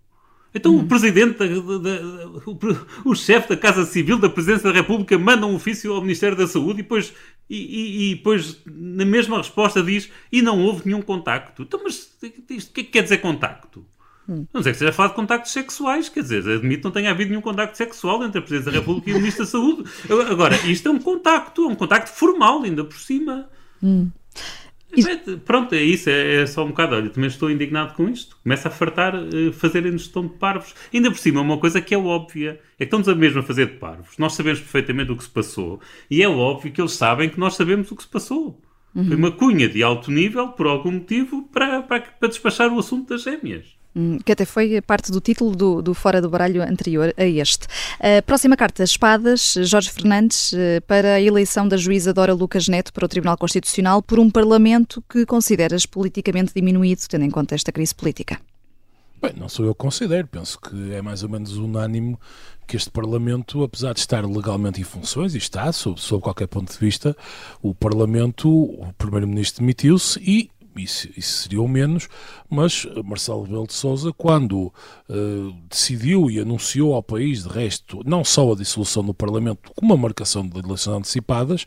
Então 0.54 0.74
uhum. 0.74 0.80
o 0.80 0.86
presidente, 0.86 1.38
da, 1.38 1.46
da, 1.46 1.78
da, 1.78 2.26
o, 2.46 2.58
o 3.10 3.14
chefe 3.14 3.50
da 3.50 3.56
Casa 3.56 3.84
Civil 3.84 4.18
da 4.18 4.30
Presidência 4.30 4.72
da 4.72 4.74
República 4.74 5.18
manda 5.18 5.46
um 5.46 5.54
ofício 5.54 5.92
ao 5.92 6.00
Ministério 6.00 6.36
da 6.36 6.46
Saúde 6.46 6.80
e 6.80 6.82
depois, 6.82 7.12
e, 7.48 7.56
e, 7.56 8.12
e 8.12 8.14
depois 8.16 8.60
na 8.66 9.04
mesma 9.04 9.36
resposta 9.38 9.82
diz 9.82 10.10
e 10.32 10.40
não 10.40 10.60
houve 10.60 10.86
nenhum 10.86 11.02
contacto. 11.02 11.62
Então, 11.62 11.80
mas 11.84 12.16
isto, 12.50 12.70
o 12.70 12.72
que 12.72 12.80
é 12.80 12.84
que 12.84 12.90
quer 12.90 13.02
dizer 13.02 13.18
contacto? 13.18 13.84
Hum. 14.28 14.46
Não 14.52 14.62
sei 14.62 14.72
que 14.72 14.78
seja 14.78 14.92
falar 14.92 15.10
de 15.10 15.14
contactos 15.14 15.52
sexuais, 15.52 16.08
quer 16.08 16.22
dizer, 16.22 16.38
admito 16.48 16.78
que 16.80 16.84
não 16.84 16.90
tenha 16.90 17.10
havido 17.10 17.30
nenhum 17.30 17.42
contacto 17.42 17.76
sexual 17.76 18.22
entre 18.24 18.38
a 18.38 18.42
Presidência 18.42 18.72
da 18.72 18.78
República 18.78 19.10
e 19.10 19.14
o 19.14 19.16
Ministro 19.16 19.44
da 19.44 19.50
Saúde. 19.50 19.84
Agora, 20.30 20.56
isto 20.66 20.88
é 20.88 20.90
um 20.90 20.98
contacto, 20.98 21.64
é 21.64 21.66
um 21.66 21.74
contacto 21.74 22.10
formal, 22.10 22.62
ainda 22.62 22.84
por 22.84 22.98
cima. 22.98 23.48
Hum. 23.82 24.10
Pronto, 25.44 25.74
é 25.74 25.82
isso, 25.82 26.08
é, 26.08 26.42
é, 26.42 26.46
só 26.46 26.64
um 26.64 26.68
bocado. 26.68 26.96
Olha, 26.96 27.10
também 27.10 27.28
estou 27.28 27.50
indignado 27.50 27.94
com 27.94 28.08
isto. 28.08 28.38
Começa 28.42 28.68
a 28.68 28.70
fartar 28.70 29.14
uh, 29.14 29.52
fazerem-nos 29.52 30.02
gestão 30.02 30.26
de 30.26 30.34
parvos. 30.34 30.74
Ainda 30.92 31.10
por 31.10 31.18
cima, 31.18 31.40
uma 31.40 31.58
coisa 31.58 31.80
que 31.80 31.94
é 31.94 31.98
óbvia 31.98 32.60
é 32.74 32.78
que 32.78 32.84
estamos 32.84 33.08
a 33.08 33.14
mesmo 33.14 33.40
a 33.40 33.42
fazer 33.42 33.66
de 33.66 33.74
parvos. 33.74 34.16
Nós 34.18 34.34
sabemos 34.34 34.60
perfeitamente 34.60 35.12
o 35.12 35.16
que 35.16 35.24
se 35.24 35.30
passou 35.30 35.80
e 36.10 36.22
é 36.22 36.28
óbvio 36.28 36.72
que 36.72 36.80
eles 36.80 36.92
sabem 36.92 37.28
que 37.28 37.38
nós 37.38 37.54
sabemos 37.54 37.90
o 37.90 37.96
que 37.96 38.02
se 38.02 38.08
passou. 38.08 38.60
Uhum. 38.94 39.04
Foi 39.04 39.16
uma 39.16 39.30
cunha 39.30 39.68
de 39.68 39.82
alto 39.82 40.10
nível, 40.10 40.48
por 40.48 40.66
algum 40.66 40.92
motivo, 40.92 41.48
para, 41.52 41.82
para, 41.82 42.00
para 42.00 42.28
despachar 42.28 42.72
o 42.72 42.78
assunto 42.78 43.10
das 43.10 43.22
gêmeas. 43.22 43.77
Hum, 43.98 44.18
que 44.24 44.30
até 44.30 44.44
foi 44.44 44.80
parte 44.80 45.10
do 45.10 45.20
título 45.20 45.56
do, 45.56 45.82
do 45.82 45.92
Fora 45.92 46.22
do 46.22 46.30
Baralho 46.30 46.62
anterior 46.62 47.12
a 47.16 47.24
este. 47.24 47.66
A 47.98 48.22
próxima 48.22 48.56
carta, 48.56 48.84
Espadas, 48.84 49.54
Jorge 49.62 49.90
Fernandes, 49.90 50.52
eh, 50.52 50.78
para 50.86 51.14
a 51.14 51.20
eleição 51.20 51.66
da 51.66 51.76
juíza 51.76 52.14
Dora 52.14 52.32
Lucas 52.32 52.68
Neto 52.68 52.92
para 52.92 53.04
o 53.04 53.08
Tribunal 53.08 53.36
Constitucional 53.36 54.00
por 54.00 54.20
um 54.20 54.30
Parlamento 54.30 55.02
que 55.10 55.26
consideras 55.26 55.84
politicamente 55.84 56.52
diminuído, 56.54 57.02
tendo 57.08 57.24
em 57.24 57.30
conta 57.30 57.56
esta 57.56 57.72
crise 57.72 57.92
política. 57.92 58.40
Bem, 59.20 59.32
não 59.36 59.48
sou 59.48 59.66
eu 59.66 59.74
que 59.74 59.80
considero, 59.80 60.28
penso 60.28 60.60
que 60.60 60.92
é 60.92 61.02
mais 61.02 61.24
ou 61.24 61.28
menos 61.28 61.56
unânime 61.56 62.16
que 62.68 62.76
este 62.76 62.90
Parlamento, 62.90 63.64
apesar 63.64 63.94
de 63.94 63.98
estar 63.98 64.24
legalmente 64.24 64.80
em 64.80 64.84
funções, 64.84 65.34
e 65.34 65.38
está, 65.38 65.72
sob, 65.72 66.00
sob 66.00 66.22
qualquer 66.22 66.46
ponto 66.46 66.72
de 66.72 66.78
vista, 66.78 67.16
o 67.60 67.74
Parlamento, 67.74 68.48
o 68.48 68.92
Primeiro-Ministro 68.96 69.60
demitiu-se 69.60 70.20
e 70.20 70.50
isso, 70.78 71.08
isso, 71.16 71.42
seria 71.42 71.60
o 71.60 71.68
menos, 71.68 72.08
mas 72.48 72.86
Marcelo 73.04 73.42
Rebelo 73.42 73.66
de 73.66 73.74
Sousa, 73.74 74.12
quando 74.12 74.72
uh, 75.08 75.52
decidiu 75.68 76.30
e 76.30 76.38
anunciou 76.38 76.94
ao 76.94 77.02
país, 77.02 77.42
de 77.42 77.48
resto, 77.48 78.00
não 78.04 78.24
só 78.24 78.52
a 78.52 78.56
dissolução 78.56 79.04
do 79.04 79.14
Parlamento, 79.14 79.70
como 79.74 79.92
a 79.92 79.96
marcação 79.96 80.46
de 80.46 80.58
eleições 80.58 80.96
antecipadas, 80.96 81.66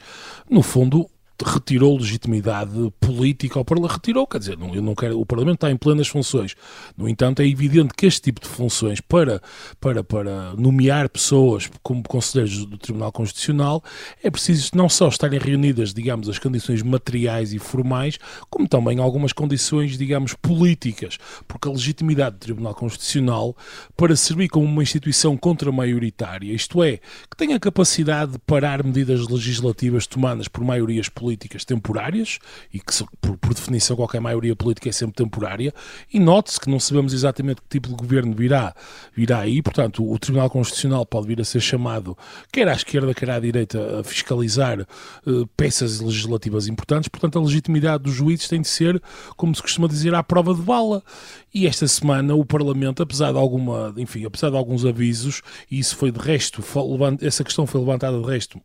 no 0.50 0.62
fundo 0.62 1.10
retirou 1.44 1.98
legitimidade 1.98 2.72
política 3.00 3.60
ao 3.60 3.66
Parlamento. 3.66 3.94
Retirou, 3.94 4.28
quer 4.28 4.40
dizer, 4.40 4.58
não, 4.58 4.74
eu 4.74 4.82
não 4.82 4.96
quero, 4.96 5.20
o 5.20 5.26
Parlamento 5.26 5.56
está 5.56 5.72
em 5.72 5.78
plenas 5.78 6.08
funções. 6.08 6.56
No 6.98 7.08
entanto, 7.08 7.42
é 7.42 7.48
evidente 7.48 7.94
que 7.96 8.06
este 8.06 8.22
tipo 8.22 8.42
de 8.42 8.48
funções 8.48 9.02
para, 9.02 9.42
para, 9.80 10.04
para 10.04 10.54
nomear 10.56 11.10
pessoas 11.10 11.70
como 11.82 12.04
conselheiros 12.04 12.66
do 12.66 12.78
Tribunal 12.78 13.12
Constitucional 13.12 13.84
é 14.24 14.30
preciso 14.30 14.72
não 14.76 14.88
só 14.88 15.08
estarem 15.08 15.40
reunidas, 15.40 15.94
digamos, 15.94 16.30
as 16.30 16.40
condições 16.40 16.82
materiais 16.82 17.54
e 17.54 17.60
formais, 17.60 18.18
como 18.50 18.68
também 18.68 19.00
algumas 19.00 19.34
condições, 19.34 19.98
digamos, 19.98 20.34
políticas, 20.34 21.18
porque 21.48 21.68
a 21.68 21.72
legitimidade 21.72 22.38
do 22.38 22.40
Tribunal 22.40 22.76
Constitucional 22.76 23.56
para 23.98 24.16
servir 24.16 24.50
como 24.50 24.66
uma 24.66 24.84
instituição 24.84 25.36
contra-maioritária, 25.36 26.54
isto 26.54 26.84
é, 26.84 26.98
que 26.98 27.38
tenha 27.38 27.60
capacidade 27.60 28.34
de 28.34 28.40
parar 28.40 28.84
medidas 28.84 29.28
legislativas 29.28 30.08
tomadas 30.08 30.48
por 30.48 30.64
maiorias 30.64 31.10
políticas 31.10 31.31
políticas 31.32 31.64
temporárias, 31.64 32.40
e 32.74 32.80
que 32.80 32.92
por, 33.22 33.38
por 33.38 33.54
definição 33.54 33.96
qualquer 33.96 34.20
maioria 34.20 34.56
política 34.56 34.90
é 34.90 34.92
sempre 34.92 35.16
temporária, 35.16 35.74
e 36.14 36.20
note-se 36.20 36.60
que 36.60 36.70
não 36.70 36.80
sabemos 36.80 37.14
exatamente 37.14 37.62
que 37.62 37.70
tipo 37.70 37.90
de 37.90 37.96
governo 37.96 38.36
virá, 38.36 38.76
virá 39.16 39.40
aí, 39.40 39.62
portanto 39.62 40.10
o 40.10 40.20
Tribunal 40.20 40.50
Constitucional 40.50 41.06
pode 41.06 41.28
vir 41.28 41.40
a 41.40 41.46
ser 41.46 41.62
chamado, 41.62 42.18
quer 42.52 42.68
à 42.68 42.74
esquerda, 42.74 43.14
quer 43.14 43.30
à 43.30 43.40
direita, 43.40 44.00
a 44.00 44.04
fiscalizar 44.04 44.82
uh, 44.82 45.48
peças 45.56 46.00
legislativas 46.00 46.68
importantes, 46.68 47.08
portanto 47.08 47.40
a 47.40 47.42
legitimidade 47.42 48.04
dos 48.04 48.14
juízes 48.14 48.48
tem 48.48 48.62
de 48.62 48.68
ser, 48.68 49.02
como 49.38 49.56
se 49.56 49.62
costuma 49.62 49.88
dizer, 49.88 50.14
à 50.14 50.22
prova 50.22 50.54
de 50.54 50.62
bala. 50.62 51.02
E 51.54 51.68
esta 51.68 51.88
semana 51.88 52.36
o 52.36 52.46
Parlamento, 52.46 53.04
apesar 53.04 53.32
de 53.32 53.38
alguma, 53.38 53.94
enfim, 53.98 54.26
apesar 54.26 54.50
de 54.50 54.58
alguns 54.58 54.86
avisos, 54.86 55.42
e 55.70 55.80
isso 55.80 55.96
foi 55.96 56.12
de 56.12 56.20
resto, 56.20 56.64
essa 57.22 57.44
questão 57.44 57.66
foi 57.66 57.80
levantada 57.80 58.20
de 58.20 58.26
resto 58.26 58.62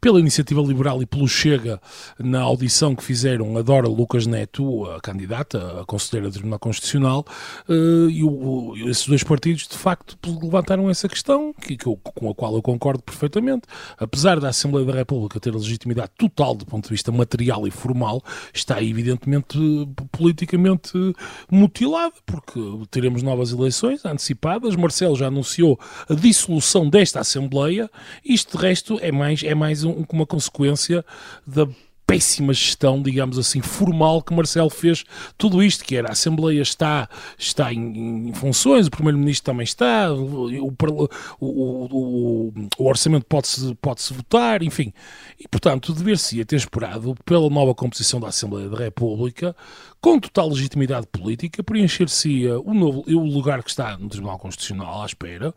pela 0.00 0.20
Iniciativa 0.20 0.60
Liberal 0.60 1.02
e 1.02 1.06
pelo 1.06 1.28
Chega, 1.28 1.80
na 2.18 2.40
audição 2.40 2.94
que 2.94 3.02
fizeram 3.02 3.56
a 3.56 3.62
Dora 3.62 3.88
Lucas 3.88 4.26
Neto, 4.26 4.84
a 4.90 5.00
candidata, 5.00 5.80
a 5.80 5.84
conselheira 5.84 6.28
do 6.28 6.34
Tribunal 6.34 6.58
Constitucional, 6.58 7.24
uh, 7.68 8.10
e 8.10 8.88
esses 8.90 9.06
dois 9.06 9.22
partidos, 9.22 9.66
de 9.68 9.76
facto, 9.76 10.16
levantaram 10.42 10.88
essa 10.90 11.08
questão, 11.08 11.52
que, 11.52 11.76
com 11.76 12.30
a 12.30 12.34
qual 12.34 12.54
eu 12.54 12.62
concordo 12.62 13.02
perfeitamente. 13.02 13.62
Apesar 13.98 14.40
da 14.40 14.48
Assembleia 14.48 14.86
da 14.86 14.92
República 14.92 15.38
ter 15.40 15.54
legitimidade 15.54 16.10
total 16.18 16.54
do 16.54 16.66
ponto 16.66 16.84
de 16.84 16.90
vista 16.90 17.12
material 17.12 17.66
e 17.66 17.70
formal, 17.70 18.22
está 18.52 18.82
evidentemente 18.82 19.58
politicamente 20.10 20.92
mutilada, 21.50 22.14
porque 22.26 22.60
teremos 22.90 23.22
novas 23.22 23.52
eleições 23.52 24.04
antecipadas. 24.04 24.76
Marcelo 24.76 25.16
já 25.16 25.26
anunciou 25.26 25.78
a 26.08 26.14
dissolução 26.14 26.88
desta 26.88 27.20
Assembleia. 27.20 27.90
Isto, 28.24 28.56
de 28.56 28.62
resto, 28.62 28.98
é 29.00 29.12
mais, 29.12 29.42
é 29.42 29.54
mais 29.54 29.83
um, 29.84 30.04
uma 30.10 30.26
consequência 30.26 31.04
da 31.46 31.66
péssima 32.06 32.52
gestão, 32.52 33.02
digamos 33.02 33.38
assim, 33.38 33.60
formal 33.60 34.22
que 34.22 34.34
Marcelo 34.34 34.70
fez 34.70 35.04
tudo 35.38 35.62
isto, 35.62 35.84
que 35.84 35.96
era 35.96 36.08
a 36.08 36.12
Assembleia 36.12 36.60
está, 36.60 37.08
está 37.38 37.72
em, 37.72 38.28
em 38.28 38.32
funções, 38.34 38.86
o 38.86 38.90
Primeiro-Ministro 38.90 39.52
também 39.52 39.64
está, 39.64 40.12
o, 40.12 40.68
o, 40.68 41.08
o, 41.40 42.52
o 42.78 42.86
orçamento 42.86 43.24
pode-se 43.26 43.74
pode 43.76 44.02
-se 44.02 44.12
votar, 44.12 44.62
enfim. 44.62 44.92
E, 45.38 45.48
portanto, 45.48 45.92
dever-se 45.92 46.44
ter 46.44 46.56
esperado 46.56 47.14
pela 47.24 47.48
nova 47.48 47.74
composição 47.74 48.20
da 48.20 48.28
Assembleia 48.28 48.68
da 48.68 48.78
República 48.78 49.56
com 50.04 50.20
total 50.20 50.50
legitimidade 50.50 51.06
política, 51.06 51.64
preencher-se-ia 51.64 52.60
o, 52.60 52.74
novo, 52.74 53.04
o 53.08 53.24
lugar 53.24 53.62
que 53.62 53.70
está 53.70 53.96
no 53.96 54.06
Tribunal 54.06 54.38
Constitucional 54.38 55.00
à 55.00 55.06
espera. 55.06 55.54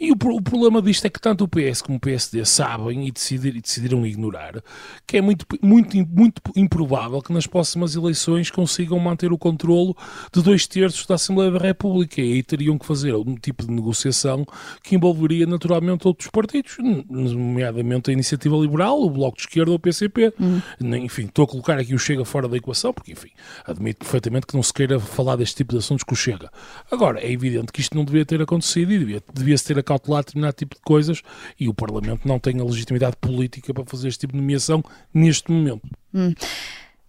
E 0.00 0.10
o, 0.10 0.14
o, 0.14 0.40
problema 0.40 0.80
disto 0.80 1.04
é 1.04 1.10
que 1.10 1.20
tanto 1.20 1.44
o 1.44 1.48
PS 1.48 1.82
como 1.82 1.98
o 1.98 2.00
PSD 2.00 2.42
sabem 2.46 3.06
e, 3.06 3.12
decidir, 3.12 3.54
e 3.54 3.60
decidiram 3.60 4.06
ignorar 4.06 4.62
que 5.06 5.18
é 5.18 5.20
muito, 5.20 5.44
muito, 5.60 5.98
muito 5.98 6.40
improvável 6.56 7.20
que 7.20 7.30
nas 7.30 7.46
próximas 7.46 7.94
eleições 7.94 8.50
consigam 8.50 8.98
manter 8.98 9.34
o 9.34 9.36
controlo 9.36 9.94
de 10.32 10.42
dois 10.42 10.66
terços 10.66 11.04
da 11.04 11.16
Assembleia 11.16 11.50
da 11.50 11.58
República. 11.58 12.22
E 12.22 12.32
aí 12.32 12.42
teriam 12.42 12.78
que 12.78 12.86
fazer 12.86 13.14
um 13.14 13.34
tipo 13.34 13.66
de 13.66 13.70
negociação 13.70 14.46
que 14.82 14.94
envolveria 14.94 15.46
naturalmente 15.46 16.08
outros 16.08 16.30
partidos, 16.30 16.78
nomeadamente 16.80 18.08
a 18.08 18.14
Iniciativa 18.14 18.56
Liberal, 18.56 19.02
o 19.02 19.10
Bloco 19.10 19.36
de 19.36 19.42
Esquerda 19.42 19.72
ou 19.72 19.76
o 19.76 19.80
PCP. 19.80 20.32
Hum. 20.40 20.62
Enfim, 20.96 21.26
estou 21.26 21.44
a 21.44 21.48
colocar 21.48 21.78
aqui 21.78 21.94
o 21.94 21.98
Chega 21.98 22.24
fora 22.24 22.48
da 22.48 22.56
equação, 22.56 22.94
porque, 22.94 23.12
enfim, 23.12 23.28
admito 23.66 23.89
admito 23.90 23.98
perfeitamente 23.98 24.46
que 24.46 24.54
não 24.54 24.62
se 24.62 24.72
queira 24.72 24.98
falar 24.98 25.36
deste 25.36 25.56
tipo 25.56 25.72
de 25.72 25.78
assuntos 25.78 26.04
com 26.04 26.14
o 26.14 26.16
Chega. 26.16 26.50
Agora, 26.90 27.20
é 27.20 27.30
evidente 27.30 27.72
que 27.72 27.80
isto 27.80 27.96
não 27.96 28.04
devia 28.04 28.24
ter 28.24 28.40
acontecido 28.40 28.92
e 28.92 28.98
devia, 28.98 29.22
devia-se 29.32 29.64
ter 29.64 29.78
acautelado 29.78 30.26
determinado 30.26 30.54
tipo 30.54 30.74
de 30.74 30.80
coisas 30.82 31.22
e 31.58 31.68
o 31.68 31.74
Parlamento 31.74 32.26
não 32.26 32.38
tem 32.38 32.60
a 32.60 32.64
legitimidade 32.64 33.16
política 33.20 33.74
para 33.74 33.84
fazer 33.84 34.08
este 34.08 34.20
tipo 34.20 34.32
de 34.32 34.40
nomeação 34.40 34.82
neste 35.12 35.50
momento. 35.50 35.82
Hum. 36.14 36.34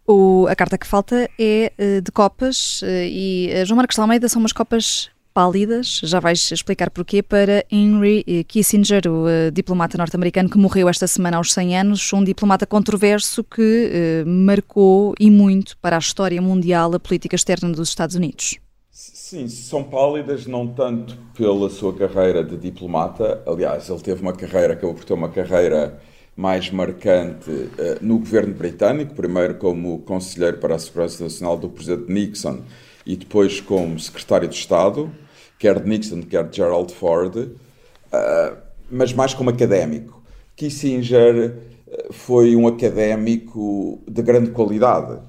O, 0.08 0.48
a 0.48 0.56
carta 0.56 0.78
que 0.78 0.88
falta 0.88 1.30
é 1.40 1.72
uh, 1.78 2.02
de 2.02 2.12
copas 2.12 2.82
uh, 2.82 2.86
e 2.86 3.50
uh, 3.54 3.66
João 3.66 3.78
Marcos 3.78 3.96
de 3.96 4.02
Almeida 4.02 4.28
são 4.28 4.42
umas 4.42 4.52
copas 4.52 5.10
pálidas, 5.34 6.02
já 6.04 6.20
vais 6.20 6.52
explicar 6.52 6.90
porquê, 6.90 7.24
para 7.24 7.66
Henry 7.72 8.46
Kissinger, 8.48 9.04
o 9.08 9.26
uh, 9.26 9.52
diplomata 9.52 9.98
norte-americano 9.98 10.50
que 10.50 10.58
morreu 10.58 10.88
esta 10.90 11.08
semana 11.08 11.38
aos 11.38 11.54
100 11.54 11.78
anos, 11.78 12.14
um 12.14 12.24
diplomata 12.24 12.66
controverso 12.66 13.44
que 13.44 14.24
uh, 14.26 14.30
marcou 14.30 15.14
e 15.20 15.30
muito 15.32 15.78
para 15.78 15.96
a 15.96 16.00
história 16.00 16.42
mundial 16.42 16.94
a 16.94 17.00
política 17.00 17.36
externa 17.36 17.70
dos 17.70 17.90
Estados 17.90 18.16
Unidos. 18.16 18.58
Sim, 18.92 19.48
são 19.48 19.84
pálidas 19.84 20.46
não 20.46 20.68
tanto 20.68 21.18
pela 21.34 21.70
sua 21.70 21.94
carreira 21.94 22.44
de 22.44 22.58
diplomata, 22.58 23.42
aliás, 23.48 23.90
ele 23.90 24.02
teve 24.02 24.22
uma 24.22 24.34
carreira, 24.34 24.74
acabou 24.74 24.94
por 24.94 25.06
ter 25.06 25.14
uma 25.14 25.30
carreira 25.30 26.00
mais 26.36 26.70
marcante 26.70 27.50
uh, 27.50 27.70
no 28.02 28.20
governo 28.20 28.54
britânico, 28.54 29.14
primeiro 29.14 29.56
como 29.56 30.00
conselheiro 30.00 30.58
para 30.58 30.76
a 30.76 30.80
Segurança 30.80 31.24
Nacional 31.24 31.58
do 31.58 31.70
presidente 31.70 32.12
Nixon 32.12 32.62
e 33.06 33.16
depois 33.16 33.60
como 33.60 34.00
secretário 34.00 34.48
de 34.48 34.56
Estado, 34.56 35.12
quer 35.58 35.80
de 35.80 35.88
Nixon, 35.88 36.22
quer 36.24 36.48
de 36.48 36.58
Gerald 36.58 36.94
Ford, 36.94 37.36
uh, 37.36 38.58
mas 38.90 39.14
mais 39.14 39.34
como 39.34 39.50
académico. 39.50 40.22
Kissinger 40.56 41.56
ah, 41.92 42.08
foi 42.12 42.56
um 42.56 42.68
académico 42.68 44.02
de 44.08 44.22
grande 44.22 44.52
qualidade. 44.52 45.20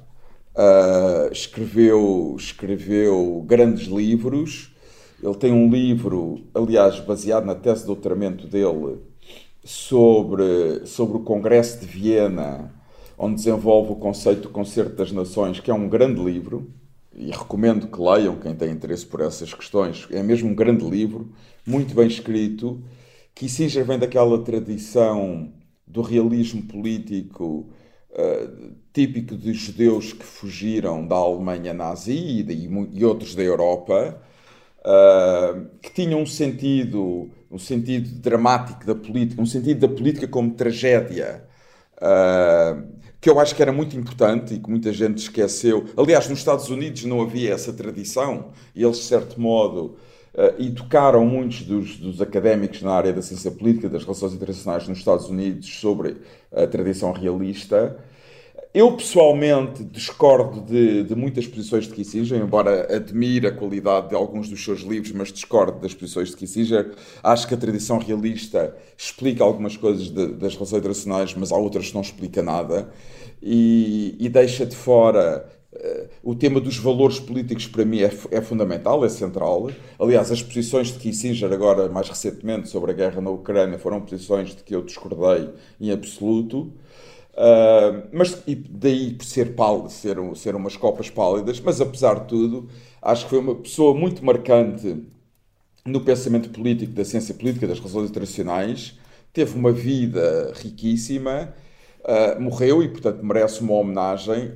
Uh, 0.55 1.33
escreveu, 1.33 2.35
escreveu 2.39 3.43
grandes 3.47 3.87
livros. 3.87 4.75
Ele 5.23 5.35
tem 5.37 5.53
um 5.53 5.71
livro, 5.71 6.41
aliás, 6.53 6.99
baseado 7.01 7.45
na 7.47 7.55
tese 7.55 7.83
de 7.83 7.87
doutoramento 7.87 8.47
dele, 8.47 8.99
sobre, 9.65 10.85
sobre 10.85 11.19
o 11.19 11.21
Congresso 11.21 11.81
de 11.81 11.87
Viena, 11.87 12.75
onde 13.17 13.37
desenvolve 13.37 13.93
o 13.93 13.97
conceito 13.97 14.43
do 14.43 14.49
Concerto 14.49 14.97
das 14.97 15.13
Nações, 15.13 15.61
que 15.61 15.71
é 15.71 15.75
um 15.75 15.89
grande 15.89 16.21
livro 16.21 16.69
e 17.15 17.31
recomendo 17.31 17.87
que 17.87 18.01
leiam 18.01 18.37
quem 18.37 18.55
tem 18.55 18.71
interesse 18.71 19.07
por 19.07 19.21
essas 19.21 19.53
questões. 19.53 20.07
É 20.11 20.23
mesmo 20.23 20.49
um 20.49 20.55
grande 20.55 20.85
livro, 20.85 21.31
muito 21.67 21.95
bem 21.95 22.07
escrito. 22.07 22.83
Kissinger 23.35 23.85
vem 23.85 23.99
daquela 23.99 24.43
tradição 24.43 25.53
do 25.87 26.01
realismo 26.01 26.63
político 26.63 27.69
uh, 28.11 28.73
típico 28.93 29.37
de 29.37 29.53
judeus 29.53 30.13
que 30.13 30.25
fugiram 30.25 31.07
da 31.07 31.17
Alemanha 31.17 31.75
nazi 31.75 32.13
e, 32.13 32.43
de, 32.43 32.69
e 32.93 33.05
outros 33.05 33.35
da 33.35 33.43
Europa, 33.43 34.21
uh, 34.79 35.67
que 35.81 35.93
tinham 35.93 36.21
um 36.21 36.27
sentido, 36.27 37.31
um 37.51 37.59
sentido 37.59 38.09
dramático 38.21 38.87
da 38.87 38.95
política, 38.95 39.41
um 39.41 39.47
sentido 39.47 39.87
da 39.87 39.95
política 39.95 40.27
como 40.27 40.53
tragédia. 40.53 41.45
Uh, 41.99 43.02
que 43.23 43.31
eu 43.31 43.39
acho 43.39 43.55
que 43.55 43.63
era 43.63 43.73
muito 43.73 43.97
importante 43.97 44.55
e 44.55 44.59
que 44.59 44.69
muita 44.69 44.93
gente 44.93 45.19
esqueceu. 45.19 45.85
Aliás, 45.97 46.29
nos 46.29 46.41
Estados 46.41 46.69
Unidos 46.69 47.05
não 47.05 47.23
havia 47.23 47.55
essa 47.55 47.73
tradição 47.73 48.47
e 48.75 48.83
eles, 48.83 48.97
de 48.97 49.05
certo 49.05 49.41
modo, 49.41 49.97
uh, 50.35 50.61
educaram 50.61 51.25
muitos 51.25 51.63
dos, 51.63 51.97
dos, 51.99 52.21
académicos 52.21 52.83
na 52.83 52.93
área 52.93 53.13
da 53.13 53.23
ciência 53.23 53.53
política, 53.53 53.89
das 53.89 54.03
relações 54.03 54.35
internacionais 54.35 54.89
nos 54.89 54.99
Estados 54.99 55.29
Unidos 55.29 55.73
sobre 55.73 56.17
a 56.53 56.67
tradição 56.67 57.13
realista. 57.13 57.97
Eu 58.75 58.97
pessoalmente 58.97 59.85
discordo 59.85 60.63
de, 60.63 61.05
de, 61.05 61.15
muitas 61.15 61.47
posições 61.47 61.87
de 61.87 61.93
Kissinger, 61.93 62.41
embora 62.41 62.97
admire 62.97 63.47
a 63.47 63.53
qualidade 63.53 64.09
de 64.09 64.15
alguns 64.15 64.49
dos 64.49 64.65
seus 64.65 64.81
livros, 64.81 65.13
mas 65.13 65.31
discordo 65.31 65.79
das 65.79 65.93
posições 65.93 66.31
de 66.31 66.37
Kissinger. 66.37 66.95
Acho 67.23 67.47
que 67.47 67.53
a 67.53 67.57
tradição 67.59 67.99
realista 67.99 68.75
explica 68.97 69.45
algumas 69.45 69.77
coisas 69.77 70.09
de, 70.09 70.29
das 70.29 70.55
relações 70.55 70.79
internacionais, 70.79 71.35
mas 71.35 71.53
há 71.53 71.57
outras 71.57 71.89
que 71.89 71.95
não 71.95 72.01
explica 72.01 72.43
nada. 72.43 72.91
E, 73.43 74.17
e 74.19 74.29
deixa 74.31 74.65
de 74.65 74.75
fora 74.75 75.47
o 76.23 76.35
tema 76.35 76.61
dos 76.61 76.77
valores 76.77 77.19
políticos 77.19 77.67
para 77.67 77.85
mim 77.85 78.01
é, 78.01 78.11
é, 78.31 78.41
fundamental, 78.41 79.05
é 79.05 79.09
central. 79.09 79.71
Aliás, 79.99 80.31
as 80.31 80.43
posições 80.43 80.89
de 80.89 80.99
Kissinger 80.99 81.53
agora, 81.53 81.89
mais 81.89 82.09
recentemente, 82.09 82.69
sobre 82.69 82.93
a 82.93 82.95
guerra 82.95 83.21
na 83.21 83.31
Ucrânia, 83.31 83.79
foram 83.79 84.01
posições 84.01 84.55
de 84.55 84.63
que 84.63 84.75
eu 84.75 84.83
discordei 84.83 85.51
em 85.81 85.91
absoluto. 85.91 86.73
Uh, 87.35 88.09
mas 88.13 88.43
e 88.47 88.55
daí 88.55 89.15
por 89.15 89.25
ser 89.25 89.55
pálido, 89.55 89.89
ser, 89.91 90.17
ser 90.37 90.55
umas 90.55 90.77
copas 90.77 91.09
pálidas, 91.09 91.61
mas 91.61 91.81
apesar 91.81 92.21
de 92.21 92.29
tudo, 92.29 92.69
acho 93.01 93.25
que 93.25 93.31
foi 93.31 93.39
uma 93.39 93.55
pessoa 93.55 93.95
muito 93.95 94.25
marcante 94.25 95.03
no 95.85 96.01
pensamento 96.03 96.51
político, 96.51 96.93
da 96.93 97.05
ciência 97.05 97.35
política, 97.35 97.67
das 97.67 97.79
relações 97.79 98.11
internacionais, 98.11 98.99
teve 99.33 99.57
uma 99.59 99.73
vida 99.73 100.53
riquíssima, 100.57 101.55
uh, 102.01 102.41
morreu 102.41 102.83
e, 102.83 102.89
portanto, 102.89 103.25
merece 103.25 103.61
uma 103.63 103.75
homenagem 103.75 104.53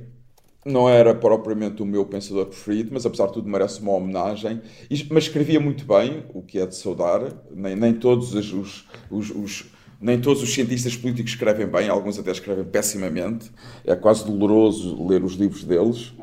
não 0.67 0.89
era 0.89 1.15
propriamente 1.15 1.81
o 1.81 1.85
meu 1.85 2.05
pensador 2.05 2.47
preferido, 2.47 2.89
mas 2.91 3.05
apesar 3.05 3.27
de 3.27 3.33
tudo 3.33 3.49
merece 3.49 3.79
uma 3.79 3.93
homenagem. 3.93 4.61
Mas 5.09 5.23
escrevia 5.23 5.59
muito 5.59 5.85
bem, 5.85 6.25
o 6.33 6.41
que 6.41 6.59
é 6.59 6.65
de 6.65 6.75
saudar. 6.75 7.21
Nem, 7.49 7.75
nem, 7.75 7.93
todos 7.93 8.33
os, 8.33 8.53
os, 8.53 8.85
os, 9.09 9.29
os, 9.31 9.65
nem 9.99 10.19
todos 10.19 10.43
os 10.43 10.53
cientistas 10.53 10.95
políticos 10.95 11.31
escrevem 11.31 11.67
bem, 11.67 11.89
alguns 11.89 12.19
até 12.19 12.31
escrevem 12.31 12.63
pessimamente. 12.63 13.51
É 13.85 13.95
quase 13.95 14.25
doloroso 14.25 15.07
ler 15.07 15.23
os 15.23 15.33
livros 15.33 15.63
deles. 15.63 16.13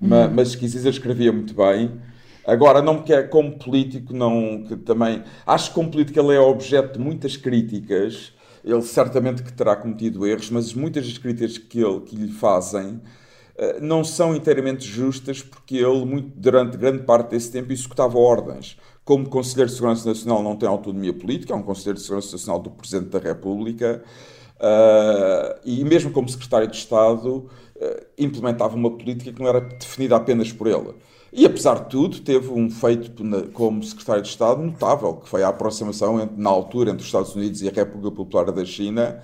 Mas, 0.00 0.32
mas 0.32 0.54
Kissinger 0.54 0.90
escrevia 0.90 1.32
muito 1.32 1.54
bem. 1.54 1.92
Agora, 2.46 2.80
não 2.80 2.94
me 2.94 3.02
quer, 3.02 3.28
como 3.28 3.58
político, 3.58 4.12
não, 4.12 4.64
que 4.66 4.76
também. 4.76 5.22
Acho 5.46 5.70
que 5.70 5.74
como 5.74 5.90
político 5.90 6.18
ele 6.20 6.34
é 6.34 6.40
objeto 6.40 6.98
de 6.98 7.04
muitas 7.04 7.36
críticas. 7.36 8.32
Ele 8.64 8.82
certamente 8.82 9.42
que 9.42 9.52
terá 9.52 9.76
cometido 9.76 10.26
erros, 10.26 10.50
mas 10.50 10.74
muitas 10.74 11.06
das 11.06 11.18
críticas 11.18 11.56
que, 11.58 11.80
ele, 11.80 12.00
que 12.00 12.16
lhe 12.16 12.32
fazem 12.32 13.00
eh, 13.56 13.78
não 13.80 14.02
são 14.02 14.34
inteiramente 14.34 14.84
justas, 14.84 15.40
porque 15.40 15.76
ele, 15.76 16.04
muito, 16.04 16.30
durante 16.36 16.76
grande 16.76 17.04
parte 17.04 17.30
desse 17.30 17.50
tempo, 17.50 17.72
executava 17.72 18.18
ordens. 18.18 18.76
Como 19.06 19.28
Conselheiro 19.28 19.70
de 19.70 19.76
Segurança 19.76 20.08
Nacional 20.08 20.42
não 20.42 20.56
tem 20.56 20.68
autonomia 20.68 21.12
política, 21.12 21.52
é 21.52 21.56
um 21.56 21.62
Conselheiro 21.62 21.96
de 21.96 22.02
Segurança 22.02 22.32
Nacional 22.32 22.60
do 22.60 22.70
Presidente 22.70 23.10
da 23.10 23.20
República, 23.20 24.02
uh, 24.56 25.60
e 25.64 25.84
mesmo 25.84 26.10
como 26.10 26.28
Secretário 26.28 26.66
de 26.66 26.76
Estado, 26.76 27.48
uh, 27.76 28.06
implementava 28.18 28.74
uma 28.74 28.90
política 28.90 29.32
que 29.32 29.40
não 29.40 29.48
era 29.48 29.60
definida 29.60 30.16
apenas 30.16 30.50
por 30.52 30.66
ele. 30.66 30.92
E 31.32 31.46
apesar 31.46 31.84
de 31.84 31.90
tudo, 31.90 32.18
teve 32.18 32.50
um 32.50 32.68
feito 32.68 33.22
como 33.52 33.80
secretário 33.84 34.22
de 34.22 34.28
Estado 34.28 34.60
notável, 34.60 35.14
que 35.14 35.28
foi 35.28 35.44
a 35.44 35.48
aproximação 35.48 36.20
entre, 36.20 36.34
na 36.36 36.50
altura 36.50 36.90
entre 36.90 37.02
os 37.02 37.06
Estados 37.06 37.32
Unidos 37.36 37.62
e 37.62 37.68
a 37.68 37.72
República 37.72 38.10
Popular 38.10 38.50
da 38.50 38.64
China, 38.64 39.20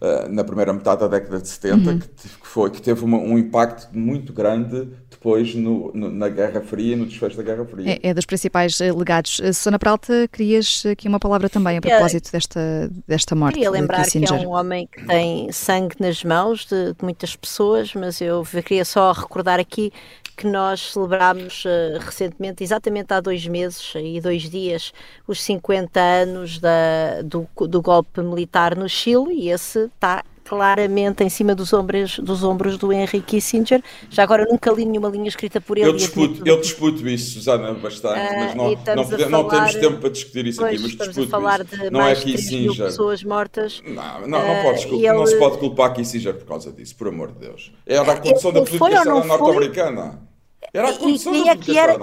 uh, 0.00 0.32
na 0.32 0.44
primeira 0.44 0.72
metade 0.72 1.02
da 1.02 1.08
década 1.08 1.42
de 1.42 1.48
70, 1.48 1.90
uhum. 1.90 1.98
que, 1.98 2.08
que, 2.08 2.46
foi, 2.46 2.70
que 2.70 2.80
teve 2.80 3.04
uma, 3.04 3.18
um 3.18 3.36
impacto 3.36 3.88
muito 3.92 4.32
grande 4.32 4.88
depois 5.26 5.56
no, 5.56 5.90
no, 5.92 6.08
na 6.08 6.28
Guerra 6.28 6.60
Fria 6.60 6.92
e 6.92 6.96
no 6.96 7.04
desfecho 7.04 7.36
da 7.36 7.42
Guerra 7.42 7.64
Fria. 7.64 7.98
É, 8.00 8.10
é 8.10 8.14
dos 8.14 8.24
principais 8.24 8.80
eh, 8.80 8.92
legados. 8.92 9.40
Eh, 9.40 9.52
Susana 9.52 9.76
Peralta, 9.76 10.28
querias 10.28 10.86
aqui 10.86 11.08
uma 11.08 11.18
palavra 11.18 11.48
também 11.48 11.78
a 11.78 11.80
propósito 11.80 12.30
desta, 12.30 12.88
desta 13.08 13.34
morte. 13.34 13.54
Queria 13.54 13.70
lembrar 13.70 14.06
que 14.08 14.24
é 14.24 14.32
um 14.32 14.50
homem 14.50 14.86
que 14.86 15.04
tem 15.04 15.50
sangue 15.50 15.96
nas 15.98 16.22
mãos 16.22 16.64
de, 16.64 16.92
de 16.92 17.02
muitas 17.02 17.34
pessoas, 17.34 17.92
mas 17.92 18.20
eu 18.20 18.46
queria 18.64 18.84
só 18.84 19.10
recordar 19.10 19.58
aqui 19.58 19.92
que 20.36 20.46
nós 20.46 20.92
celebrámos 20.92 21.64
uh, 21.64 21.98
recentemente, 21.98 22.62
exatamente 22.62 23.12
há 23.12 23.20
dois 23.20 23.46
meses 23.46 23.94
e 23.96 24.20
dois 24.20 24.42
dias, 24.42 24.92
os 25.26 25.42
50 25.42 25.98
anos 25.98 26.58
da, 26.58 27.22
do, 27.24 27.48
do 27.66 27.80
golpe 27.80 28.20
militar 28.20 28.76
no 28.76 28.86
Chile, 28.86 29.32
e 29.32 29.48
esse 29.48 29.86
está 29.86 30.22
claramente 30.46 31.24
em 31.24 31.28
cima 31.28 31.54
dos 31.54 31.72
ombros, 31.72 32.18
dos 32.20 32.42
ombros 32.42 32.78
do 32.78 32.92
Henry 32.92 33.20
Kissinger. 33.20 33.82
Já 34.08 34.22
agora 34.22 34.46
nunca 34.48 34.70
li 34.72 34.84
nenhuma 34.84 35.08
linha 35.08 35.28
escrita 35.28 35.60
por 35.60 35.76
ele. 35.76 35.88
Eu 35.88 35.92
disputo, 35.92 36.42
eu 36.46 36.60
disputo 36.60 37.08
isso, 37.08 37.32
Susana, 37.32 37.74
bastante, 37.74 38.18
uh, 38.18 38.38
mas 38.38 38.54
não, 38.54 38.70
não, 38.70 39.04
falar, 39.04 39.28
não, 39.28 39.48
temos 39.48 39.74
tempo 39.74 39.98
para 39.98 40.10
discutir 40.10 40.46
isso 40.46 40.60
pois, 40.60 40.72
aqui, 40.72 40.82
mas 40.82 40.92
estamos 40.92 41.18
a 41.18 41.26
falar 41.26 41.60
isso. 41.60 41.76
de 41.76 41.90
não 41.90 42.00
é 42.00 42.04
mais 42.04 42.20
é 42.20 42.24
Kissinger. 42.24 42.86
pessoas 42.86 43.24
mortas. 43.24 43.82
Não, 43.84 44.20
não, 44.26 44.28
não, 44.28 44.62
podes, 44.62 44.84
ele... 44.84 45.12
não 45.12 45.26
se 45.26 45.36
pode 45.36 45.58
culpar 45.58 45.92
Kissinger 45.92 46.34
por 46.34 46.46
causa 46.46 46.72
disso, 46.72 46.94
por 46.96 47.08
amor 47.08 47.32
de 47.32 47.40
Deus. 47.40 47.72
Era 47.84 48.12
a 48.12 48.16
condição 48.20 48.52
da 48.52 48.62
política 48.62 49.04
norte-americana. 49.04 50.26
Era 50.72 50.88
a 50.88 50.90
e, 50.90 50.94
da 50.94 50.98
política 50.98 51.80
era. 51.80 51.96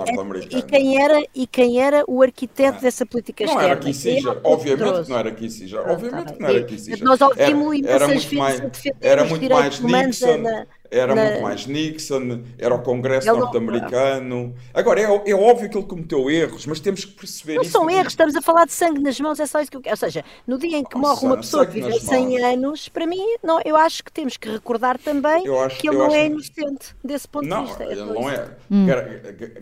E 0.52 0.62
quem, 0.62 1.02
era, 1.02 1.24
e 1.36 1.48
quem 1.48 1.82
era 1.82 2.04
o 2.08 2.22
arquiteto 2.22 2.82
dessa 2.82 3.06
política 3.06 3.46
não 3.46 3.54
externa? 3.54 3.72
Era 3.72 3.80
Kissinger, 3.80 4.40
obviamente 4.44 5.04
que 5.04 5.10
não 5.10 5.18
era 5.20 5.32
Kissinger. 5.32 5.92
obviamente 5.92 6.34
que 6.34 6.40
não 6.40 6.50
era 6.50 6.64
Kissinger. 6.64 7.04
Nós 7.04 7.22
ouvimos 7.22 7.84
era, 7.84 7.94
era 7.94 8.08
muito 8.08 8.36
mais, 8.36 8.62
era 9.02 9.26
muito 9.26 9.50
mais 9.50 9.80
Nixon. 9.80 10.38
Na, 10.38 10.66
era 10.94 11.16
na... 11.16 11.24
muito 11.24 11.42
mais 11.42 11.66
Nixon, 11.66 12.44
era 12.58 12.74
o 12.74 12.82
Congresso 12.82 13.28
norte-americano. 13.28 14.54
Agora, 14.74 15.00
é, 15.00 15.32
é, 15.32 15.36
óbvio 15.36 15.70
que 15.70 15.78
ele 15.78 15.88
cometeu 15.88 16.30
erros, 16.30 16.66
mas 16.66 16.80
temos 16.80 17.06
que 17.06 17.12
perceber 17.12 17.56
não 17.56 17.62
isso. 17.64 17.74
Não 17.74 17.82
são 17.82 17.90
erros, 17.90 18.14
estamos 18.14 18.36
a 18.36 18.42
falar 18.42 18.66
de 18.66 18.74
sangue 18.74 19.02
nas 19.02 19.20
mãos, 19.20 19.40
é 19.40 19.46
só 19.46 19.60
isso 19.60 19.72
que 19.72 19.78
eu 19.78 19.82
quero. 19.82 19.94
Ou 19.94 19.98
seja, 19.98 20.24
no 20.48 20.58
dia 20.58 20.78
em 20.78 20.84
que 20.84 20.98
morre 20.98 21.26
uma 21.26 21.38
pessoa 21.38 21.66
que 21.66 21.82
vive 21.82 22.00
100 22.00 22.44
anos, 22.44 22.90
para 22.90 23.08
mim, 23.08 23.24
não, 23.44 23.60
eu 23.66 23.76
acho 23.76 24.04
que 24.04 24.12
temos 24.12 24.38
que 24.38 24.50
recordar 24.50 24.98
também 24.98 25.44
acho, 25.66 25.78
que 25.78 25.88
ele 25.88 25.98
não 25.98 26.14
é 26.14 26.28
inocente 26.28 26.96
desse 27.04 27.28
ponto 27.28 27.48
não, 27.48 27.64
de 27.64 27.70
vista. 27.70 27.84
É 27.84 27.92
ele 27.92 28.06
não 28.06 28.30
é. 28.30 28.50
Hum. 28.70 28.86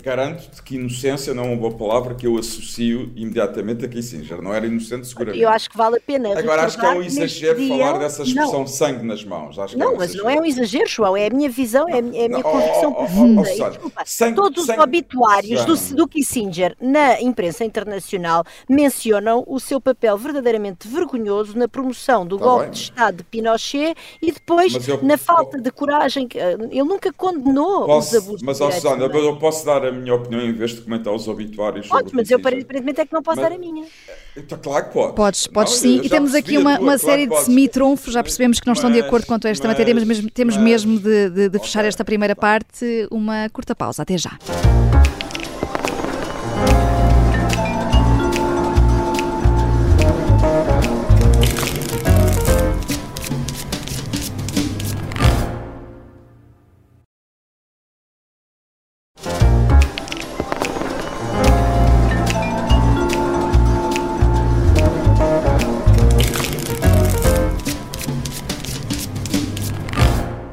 Garanto-te 0.04 0.62
que 0.64 0.76
inocência 0.76 1.34
não 1.34 1.46
é 1.46 1.48
uma 1.48 1.58
boa 1.58 1.74
palavra 1.74 2.16
que 2.16 2.28
eu 2.28 2.38
associo 2.38 3.12
imediatamente 3.16 3.86
a 3.86 3.88
Kissinger. 3.88 4.42
Não 4.42 4.54
era 4.54 4.66
inocente, 4.66 5.08
seguramente. 5.08 5.42
Eu 5.42 5.50
acho 5.50 5.70
que 5.70 5.78
vale 5.78 5.98
a 5.98 6.02
pena. 6.02 6.38
Agora, 6.38 6.64
acho 6.64 6.80
que 6.80 6.86
é 6.86 6.90
um 6.90 7.02
exagero 7.02 7.60
dia... 7.60 7.70
falar 7.70 8.00
dessa 8.00 8.24
expressão 8.24 8.60
não. 8.60 8.68
sangue 8.68 9.06
nas 9.06 9.24
mãos. 9.24 9.58
Acho 9.58 9.78
não, 9.78 9.88
é 9.88 9.90
um 9.90 9.98
mas 9.98 10.16
não 10.16 10.30
é 10.30 10.40
um 10.40 10.46
exagero, 10.46 10.88
João, 10.88 11.16
é 11.22 11.28
a 11.28 11.30
minha 11.30 11.50
visão, 11.50 11.88
é 11.88 12.02
é 12.14 12.26
a 12.26 12.30
minha 12.30 12.44
convicção 12.44 12.94
profunda. 12.94 13.42
Oh, 13.42 13.46
oh, 13.46 13.66
oh, 13.66 13.70
desculpa, 13.70 14.04
sem, 14.06 14.34
todos 14.34 14.66
sem, 14.66 14.76
os 14.76 14.84
obituários 14.84 15.66
do, 15.66 15.96
do 15.96 16.08
Kissinger 16.08 16.76
na 16.80 17.22
imprensa 17.22 17.64
internacional 17.64 18.44
mencionam 18.68 19.44
o 19.48 19.60
seu 19.60 19.80
papel 19.80 20.18
verdadeiramente 20.18 20.88
vergonhoso 20.88 21.58
na 21.58 21.68
promoção 21.68 22.26
do 22.26 22.38
tá 22.38 22.44
golpe 22.44 22.64
bem. 22.64 22.72
de 22.72 22.78
Estado 22.80 23.18
de 23.18 23.24
Pinochet 23.24 23.96
e 24.22 24.32
depois 24.32 24.88
eu, 24.88 25.04
na 25.04 25.18
falta 25.18 25.58
eu, 25.58 25.62
de 25.62 25.72
coragem. 25.72 26.28
Eh, 26.36 26.58
ele 26.72 26.84
nunca 26.84 27.12
condenou 27.14 27.86
posso, 27.86 28.18
os 28.18 28.24
abusos. 28.24 28.42
Mas, 28.42 28.62
ó, 28.62 28.72
Susana, 28.72 29.06
eu 29.06 29.38
posso 29.38 29.66
dar 29.66 29.86
a 29.86 29.92
minha 29.92 30.16
opinião 30.16 30.42
em 30.42 30.54
vez 30.54 30.72
de 30.72 30.82
comentar 30.82 31.14
os 31.14 31.28
obituários. 31.28 31.88
Pode, 31.88 32.14
mas 32.14 32.30
eu 32.30 32.38
aparentemente 32.38 33.02
é 33.02 33.06
que 33.06 33.14
não 33.14 33.22
posso 33.22 33.40
mas, 33.40 33.50
dar 33.50 33.56
a 33.56 33.60
minha. 33.60 33.86
Está 34.36 34.58
claro 34.58 34.86
que 34.86 34.94
pode. 34.94 35.14
Podes, 35.14 35.48
podes 35.48 35.74
não, 35.74 35.80
sim. 35.80 36.02
E 36.04 36.10
temos 36.10 36.34
aqui 36.34 36.58
uma, 36.58 36.80
uma 36.80 36.98
série 36.98 37.28
de 37.28 37.38
semi-trunfos. 37.44 38.14
Já 38.14 38.24
percebemos 38.24 38.60
que 38.60 38.68
não 38.68 38.74
estão 38.74 38.90
mas, 38.90 39.00
de 39.00 39.06
acordo 39.06 39.26
quanto 39.26 39.48
a 39.48 39.50
esta 39.50 39.68
mas, 39.68 39.78
matéria, 39.78 39.94
mas 39.94 40.04
mesmo, 40.06 40.30
temos 40.30 40.58
mesmo 40.58 41.00
de, 41.00 41.30
de, 41.30 41.50
de 41.50 41.60
fechar 41.60 41.80
okay. 41.80 41.90
esta 41.90 42.06
primeira 42.06 42.36
parte. 42.36 43.08
Uma 43.12 43.50
curta 43.50 43.76
pausa. 43.76 44.04
Até 44.04 44.18
já. 44.18 44.32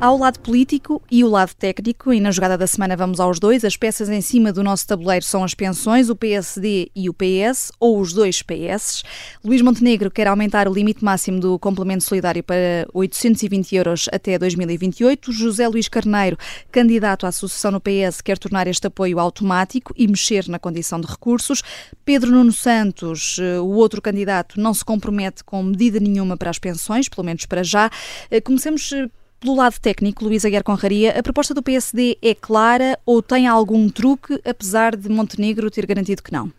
Há 0.00 0.12
o 0.12 0.18
lado 0.18 0.38
político 0.38 1.02
e 1.10 1.24
o 1.24 1.28
lado 1.28 1.52
técnico, 1.54 2.12
e 2.12 2.20
na 2.20 2.30
jogada 2.30 2.56
da 2.56 2.68
semana 2.68 2.96
vamos 2.96 3.18
aos 3.18 3.40
dois. 3.40 3.64
As 3.64 3.76
peças 3.76 4.08
em 4.08 4.20
cima 4.20 4.52
do 4.52 4.62
nosso 4.62 4.86
tabuleiro 4.86 5.24
são 5.24 5.42
as 5.42 5.54
pensões, 5.54 6.08
o 6.08 6.14
PSD 6.14 6.88
e 6.94 7.10
o 7.10 7.12
PS, 7.12 7.72
ou 7.80 7.98
os 7.98 8.12
dois 8.12 8.40
PS. 8.40 9.02
Luís 9.44 9.60
Montenegro 9.60 10.08
quer 10.08 10.28
aumentar 10.28 10.68
o 10.68 10.72
limite 10.72 11.04
máximo 11.04 11.40
do 11.40 11.58
complemento 11.58 12.04
solidário 12.04 12.44
para 12.44 12.86
820 12.94 13.74
euros 13.74 14.08
até 14.12 14.38
2028. 14.38 15.32
José 15.32 15.66
Luís 15.66 15.88
Carneiro, 15.88 16.38
candidato 16.70 17.26
à 17.26 17.32
sucessão 17.32 17.72
no 17.72 17.80
PS, 17.80 18.20
quer 18.20 18.38
tornar 18.38 18.68
este 18.68 18.86
apoio 18.86 19.18
automático 19.18 19.92
e 19.96 20.06
mexer 20.06 20.46
na 20.46 20.60
condição 20.60 21.00
de 21.00 21.08
recursos. 21.08 21.60
Pedro 22.04 22.30
Nuno 22.30 22.52
Santos, 22.52 23.36
eh, 23.40 23.58
o 23.58 23.70
outro 23.70 24.00
candidato, 24.00 24.60
não 24.60 24.72
se 24.72 24.84
compromete 24.84 25.42
com 25.42 25.60
medida 25.60 25.98
nenhuma 25.98 26.36
para 26.36 26.50
as 26.50 26.58
pensões, 26.60 27.08
pelo 27.08 27.24
menos 27.24 27.46
para 27.46 27.64
já. 27.64 27.90
Eh, 28.30 28.40
comecemos 28.40 28.92
eh, 28.92 29.08
pelo 29.40 29.56
lado 29.56 29.78
técnico, 29.80 30.24
Luísa 30.24 30.50
Guerra 30.50 30.62
Conraria, 30.62 31.18
a 31.18 31.22
proposta 31.22 31.54
do 31.54 31.62
PSD 31.62 32.18
é 32.20 32.34
clara 32.34 32.98
ou 33.06 33.22
tem 33.22 33.46
algum 33.46 33.88
truque, 33.88 34.40
apesar 34.44 34.96
de 34.96 35.08
Montenegro 35.08 35.70
ter 35.70 35.86
garantido 35.86 36.22
que 36.22 36.32
não? 36.32 36.52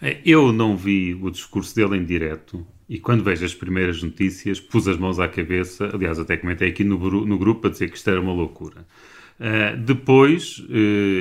É, 0.00 0.20
eu 0.24 0.52
não 0.52 0.76
vi 0.76 1.14
o 1.14 1.30
discurso 1.30 1.74
dele 1.76 1.96
em 1.96 2.04
direto 2.04 2.66
e 2.88 2.98
quando 2.98 3.22
vejo 3.22 3.44
as 3.44 3.54
primeiras 3.54 4.02
notícias 4.02 4.60
pus 4.60 4.88
as 4.88 4.98
mãos 4.98 5.20
à 5.20 5.28
cabeça. 5.28 5.90
Aliás, 5.94 6.18
até 6.18 6.36
comentei 6.36 6.68
aqui 6.68 6.82
no, 6.84 6.98
no 7.24 7.38
grupo 7.38 7.68
a 7.68 7.70
dizer 7.70 7.88
que 7.88 7.96
isto 7.96 8.10
era 8.10 8.20
uma 8.20 8.32
loucura. 8.32 8.84
Uh, 9.40 9.76
depois, 9.76 10.58
uh, 10.58 10.72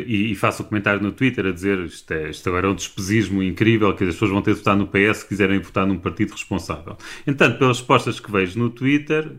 e, 0.05 0.31
e, 0.31 0.35
faço 0.35 0.61
o 0.61 0.65
um 0.65 0.69
comentário 0.69 1.01
no 1.01 1.11
Twitter 1.11 1.45
a 1.45 1.51
dizer 1.51 1.79
isto, 1.79 2.11
é, 2.11 2.29
isto 2.29 2.47
agora 2.49 2.67
é 2.67 2.69
um 2.69 2.75
despesismo 2.75 3.41
incrível, 3.41 3.95
que 3.95 4.03
as 4.03 4.13
pessoas 4.13 4.31
vão 4.31 4.41
ter 4.41 4.51
de 4.51 4.57
votar 4.57 4.75
no 4.75 4.85
PS 4.85 5.19
se 5.19 5.27
quiserem 5.27 5.59
votar 5.59 5.87
num 5.87 5.97
partido 5.97 6.31
responsável. 6.31 6.97
Entanto, 7.25 7.57
pelas 7.57 7.79
respostas 7.79 8.19
que 8.19 8.31
vejo 8.31 8.59
no 8.59 8.69
Twitter, 8.69 9.31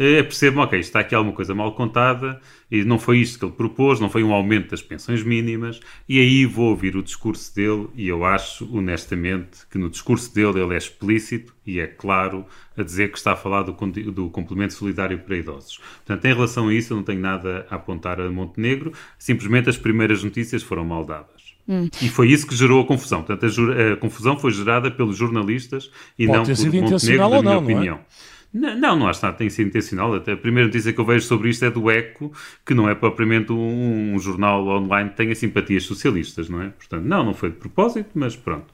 uh, 0.00 0.24
percebo, 0.24 0.60
ok, 0.60 0.80
está 0.80 1.00
aqui 1.00 1.14
alguma 1.14 1.34
coisa 1.34 1.54
mal 1.54 1.74
contada 1.74 2.40
E 2.70 2.84
não 2.84 2.98
foi 2.98 3.18
isto 3.18 3.38
que 3.38 3.44
ele 3.44 3.52
propôs, 3.52 4.00
não 4.00 4.08
foi 4.08 4.22
um 4.22 4.32
aumento 4.32 4.70
das 4.70 4.82
pensões 4.82 5.22
mínimas. 5.22 5.80
E 6.08 6.18
aí 6.18 6.46
vou 6.46 6.70
ouvir 6.70 6.96
o 6.96 7.02
discurso 7.02 7.54
dele 7.54 7.88
e 7.94 8.08
eu 8.08 8.24
acho, 8.24 8.68
honestamente, 8.76 9.66
que 9.70 9.76
no 9.76 9.90
discurso 9.90 10.34
dele 10.34 10.60
ele 10.60 10.74
é 10.74 10.78
explícito 10.78 11.54
e 11.66 11.80
é 11.80 11.86
claro 11.86 12.46
a 12.76 12.82
dizer 12.82 13.10
que 13.10 13.18
está 13.18 13.32
a 13.32 13.36
falar 13.36 13.62
do, 13.62 13.72
do 14.12 14.30
complemento 14.30 14.74
solidário 14.74 15.18
para 15.18 15.36
idosos. 15.36 15.78
Portanto, 16.06 16.24
em 16.24 16.34
relação 16.34 16.68
a 16.68 16.74
isso, 16.74 16.92
eu 16.92 16.96
não 16.96 17.04
tenho 17.04 17.20
nada 17.20 17.66
a 17.70 17.76
apontar 17.76 18.20
a 18.20 18.30
Montenegro, 18.30 18.92
simplesmente 19.18 19.68
as 19.68 19.76
primeiras 19.76 20.24
notícias 20.24 20.62
foram 20.62 20.84
mal 20.84 21.04
dadas. 21.04 21.50
Hum. 21.68 21.88
E 22.02 22.08
foi 22.08 22.28
isso 22.30 22.46
que 22.46 22.56
gerou 22.56 22.82
a 22.82 22.86
confusão. 22.86 23.22
Portanto, 23.22 23.46
a, 23.46 23.92
a 23.92 23.96
confusão 23.96 24.36
foi 24.36 24.50
gerada 24.50 24.90
pelos 24.90 25.16
jornalistas 25.16 25.90
e 26.18 26.26
Pode 26.26 26.38
não 26.38 26.44
por 26.44 26.90
Montenegro, 26.90 27.28
na 27.28 27.28
minha 27.28 27.42
não, 27.42 27.62
opinião. 27.62 27.94
Não 27.96 28.02
é? 28.02 28.39
Não, 28.52 28.76
não, 28.76 28.96
não 28.96 29.08
acho 29.08 29.24
nada 29.24 29.36
tem 29.36 29.48
sido 29.48 29.68
intencional. 29.68 30.14
Até 30.14 30.32
a 30.32 30.36
primeira 30.36 30.66
notícia 30.66 30.92
que 30.92 31.00
eu 31.00 31.04
vejo 31.04 31.26
sobre 31.26 31.50
isto 31.50 31.64
é 31.64 31.70
do 31.70 31.90
ECO, 31.90 32.32
que 32.66 32.74
não 32.74 32.88
é 32.88 32.94
propriamente 32.94 33.52
um, 33.52 34.14
um, 34.14 34.18
jornal 34.18 34.66
online 34.66 35.10
que 35.10 35.16
tenha 35.16 35.34
simpatias 35.34 35.84
socialistas, 35.84 36.48
não 36.48 36.62
é? 36.62 36.70
Portanto, 36.70 37.04
não, 37.04 37.24
não 37.24 37.34
foi 37.34 37.50
de 37.50 37.56
propósito, 37.56 38.10
mas 38.14 38.34
pronto. 38.34 38.66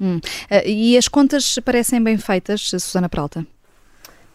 Hum. 0.00 0.18
Uh, 0.50 0.66
e 0.66 0.96
as 0.96 1.08
contas 1.08 1.58
parecem 1.64 2.02
bem 2.02 2.18
feitas, 2.18 2.60
Susana 2.60 3.08
Peralta? 3.08 3.46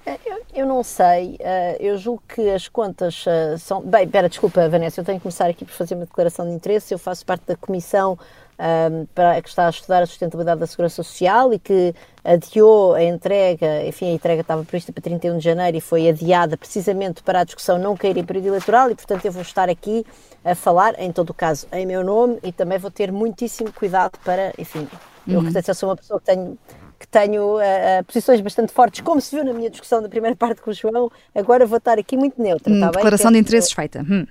Eh, 0.05 0.19
eu, 0.25 0.41
eu, 0.53 0.65
não 0.65 0.83
sei, 0.83 1.37
uh, 1.39 1.77
eu 1.79 1.97
julgo 1.97 2.21
que 2.27 2.49
as 2.49 2.67
contas 2.67 3.25
uh, 3.25 3.57
são. 3.57 3.81
Bem, 3.81 4.03
espera, 4.03 4.27
desculpa, 4.27 4.67
Vanessa, 4.67 4.99
eu 4.99 5.05
tenho 5.05 5.19
que 5.19 5.23
começar 5.23 5.49
aqui 5.49 5.63
por 5.63 5.71
fazer 5.71 5.95
uma 5.95 6.05
declaração 6.05 6.45
de 6.45 6.51
interesse. 6.53 6.93
Eu 6.93 6.97
faço 6.97 7.25
parte 7.25 7.45
da 7.47 7.55
comissão 7.55 8.17
um, 8.63 9.05
para, 9.13 9.41
que 9.41 9.49
está 9.49 9.67
a 9.67 9.69
estudar 9.69 10.01
a 10.01 10.05
sustentabilidade 10.05 10.61
da 10.61 10.67
segurança 10.67 11.03
social 11.03 11.53
e 11.53 11.59
que 11.59 11.93
adiou 12.23 12.93
a 12.93 13.03
entrega, 13.03 13.85
enfim, 13.85 14.11
a 14.11 14.13
entrega 14.13 14.41
estava 14.41 14.63
prevista 14.63 14.93
para 14.93 15.03
31 15.03 15.37
de 15.37 15.43
janeiro 15.43 15.77
e 15.77 15.81
foi 15.81 16.07
adiada 16.07 16.55
precisamente 16.55 17.21
para 17.21 17.41
a 17.41 17.43
discussão 17.43 17.77
não 17.77 17.97
cair 17.97 18.15
em 18.17 18.23
período 18.23 18.47
eleitoral 18.47 18.89
e, 18.89 18.95
portanto, 18.95 19.25
eu 19.25 19.31
vou 19.31 19.41
estar 19.41 19.69
aqui 19.69 20.05
a 20.45 20.55
falar, 20.55 20.97
em 20.97 21.11
todo 21.11 21.31
o 21.31 21.33
caso, 21.33 21.67
em 21.73 21.85
meu 21.85 22.03
nome 22.03 22.39
e 22.41 22.51
também 22.53 22.77
vou 22.77 22.89
ter 22.89 23.11
muitíssimo 23.11 23.71
cuidado 23.73 24.17
para, 24.23 24.53
enfim, 24.57 24.87
eu, 25.27 25.39
uhum. 25.39 25.51
eu 25.53 25.75
sou 25.75 25.89
uma 25.89 25.97
pessoa 25.97 26.19
que 26.19 26.25
tenho 26.25 26.57
que 26.99 27.07
tenho 27.07 27.57
uh, 27.57 27.59
uh, 27.59 28.03
posições 28.05 28.39
bastante 28.39 28.71
fortes, 28.71 29.01
como 29.01 29.19
se 29.19 29.35
viu 29.35 29.43
na 29.43 29.51
minha 29.51 29.69
discussão 29.69 30.01
da 30.01 30.07
primeira 30.07 30.35
parte 30.37 30.61
com 30.61 30.71
o 30.71 30.73
João, 30.73 31.11
agora 31.35 31.65
vou 31.65 31.77
estar 31.77 31.99
aqui 31.99 32.15
muito 32.15 32.41
neutra. 32.41 32.71
Hum, 32.71 32.79
tá 32.79 32.91
declaração 32.91 33.29
bem? 33.29 33.41
de 33.41 33.45
interesses 33.45 33.73
feita. 33.73 34.05
Hum. 34.09 34.25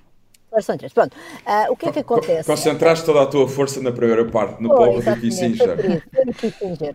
Pronto, 0.92 1.14
uh, 1.14 1.72
o 1.72 1.76
que 1.76 1.88
é 1.88 1.92
que 1.92 2.00
acontece? 2.00 2.44
Concentraste 2.44 3.06
toda 3.06 3.22
a 3.22 3.26
tua 3.26 3.48
força 3.48 3.80
na 3.80 3.90
primeira 3.90 4.24
parte, 4.26 4.62
no 4.62 4.70
oh, 4.70 4.76
povo 4.76 5.00
de 5.00 5.20
Kissinger. 5.20 6.02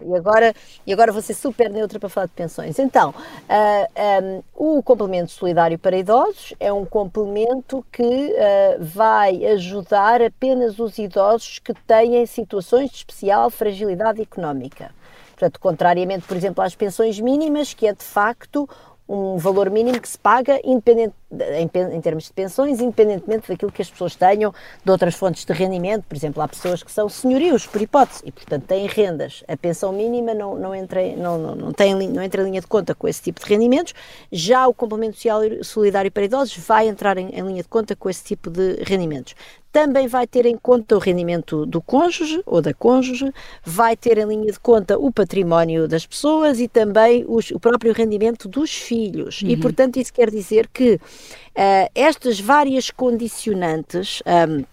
E 0.06 0.16
agora, 0.16 0.54
e 0.86 0.94
agora 0.94 1.12
vou 1.12 1.22
ser 1.24 1.34
super 1.34 1.70
neutra 1.70 2.00
para 2.00 2.08
falar 2.08 2.28
de 2.28 2.34
pensões. 2.34 2.78
Então, 2.78 3.10
uh, 3.10 4.44
um, 4.56 4.78
o 4.78 4.84
complemento 4.84 5.32
solidário 5.32 5.80
para 5.80 5.98
idosos 5.98 6.54
é 6.60 6.72
um 6.72 6.86
complemento 6.86 7.84
que 7.92 8.04
uh, 8.04 8.78
vai 8.80 9.44
ajudar 9.46 10.22
apenas 10.22 10.78
os 10.78 11.00
idosos 11.00 11.58
que 11.58 11.74
têm 11.74 12.24
situações 12.28 12.92
de 12.92 12.98
especial 12.98 13.50
fragilidade 13.50 14.22
económica. 14.22 14.92
Portanto, 15.32 15.60
contrariamente, 15.60 16.28
por 16.28 16.38
exemplo, 16.38 16.64
às 16.64 16.76
pensões 16.76 17.20
mínimas, 17.20 17.74
que 17.74 17.88
é 17.88 17.94
de 17.94 18.04
facto 18.04 18.68
um 19.08 19.38
valor 19.38 19.70
mínimo 19.70 20.02
que 20.02 20.10
se 20.10 20.20
paga 20.20 20.60
independente, 20.64 21.14
em, 21.32 21.70
em, 21.94 22.02
termos 22.02 22.26
de 22.26 22.34
pensões, 22.34 22.80
independentemente 22.80 23.48
daquilo 23.50 23.72
que 23.72 23.82
as 23.82 23.90
pessoas 23.90 24.16
tenham 24.16 24.54
de 24.84 24.92
outras 24.92 25.16
fontes 25.16 25.44
de 25.44 25.54
rendimento. 25.54 26.06
Por 26.08 26.16
exemplo, 26.16 26.42
há 26.42 26.48
pessoas 26.48 26.82
que 26.82 26.92
são 26.92 27.10
senhorios, 27.10 27.66
por 27.66 27.82
hipótese, 27.82 28.22
e 28.26 28.32
portanto 28.32 28.64
têm 28.66 28.88
rendas. 28.88 29.44
A 29.48 29.58
pensão 29.58 29.92
mínima 29.92 30.34
não, 30.34 30.56
não, 30.58 30.74
entra, 30.74 31.02
não, 31.16 31.38
não, 31.38 31.56
não, 31.56 31.74
tem, 31.74 31.94
não 32.08 32.22
entra 32.22 32.42
em 32.42 32.46
linha 32.46 32.62
de 32.62 32.68
conta 32.68 32.96
com 32.96 33.08
esse 33.08 33.22
tipo 33.22 33.42
de 33.42 33.48
rendimentos. 33.48 33.94
Já 34.32 34.68
o 34.68 34.74
complemento 34.74 35.18
solidário 35.64 36.12
para 36.12 36.24
idosos 36.24 36.58
vai 36.58 36.88
entrar 36.88 37.18
em, 37.18 37.30
em 37.30 37.42
linha 37.42 37.62
de 37.62 37.70
conta 37.70 37.96
com 37.96 38.10
esse 38.10 38.24
tipo 38.24 38.50
de 38.50 38.84
rendimentos 38.84 39.36
também 39.78 40.08
vai 40.08 40.26
ter 40.26 40.48
em 40.48 40.58
conta 40.58 40.96
o 40.96 41.00
rendimento 41.00 41.64
do 41.64 41.80
cônjuge 41.80 42.42
ou 42.48 42.64
da 42.64 42.74
cônjuge, 42.74 43.32
vai 43.64 43.96
ter 43.96 44.18
em 44.18 44.26
linha 44.26 44.52
de 44.52 44.60
conta 44.60 44.98
o 44.98 45.12
património 45.12 45.88
das 45.88 46.04
pessoas 46.04 46.60
e 46.60 46.68
também 46.68 47.24
os, 47.28 47.52
o 47.52 47.60
próprio 47.60 47.94
rendimento 47.94 48.48
dos 48.48 48.74
filhos. 48.74 49.44
Uhum. 49.44 49.50
E, 49.50 49.58
portanto, 49.58 49.98
isso 49.98 50.12
quer 50.12 50.32
dizer 50.32 50.68
que 50.68 51.00
uh, 51.18 51.90
estas 51.96 52.40
várias 52.40 52.90
condicionantes. 52.90 54.22
Um, 54.26 54.64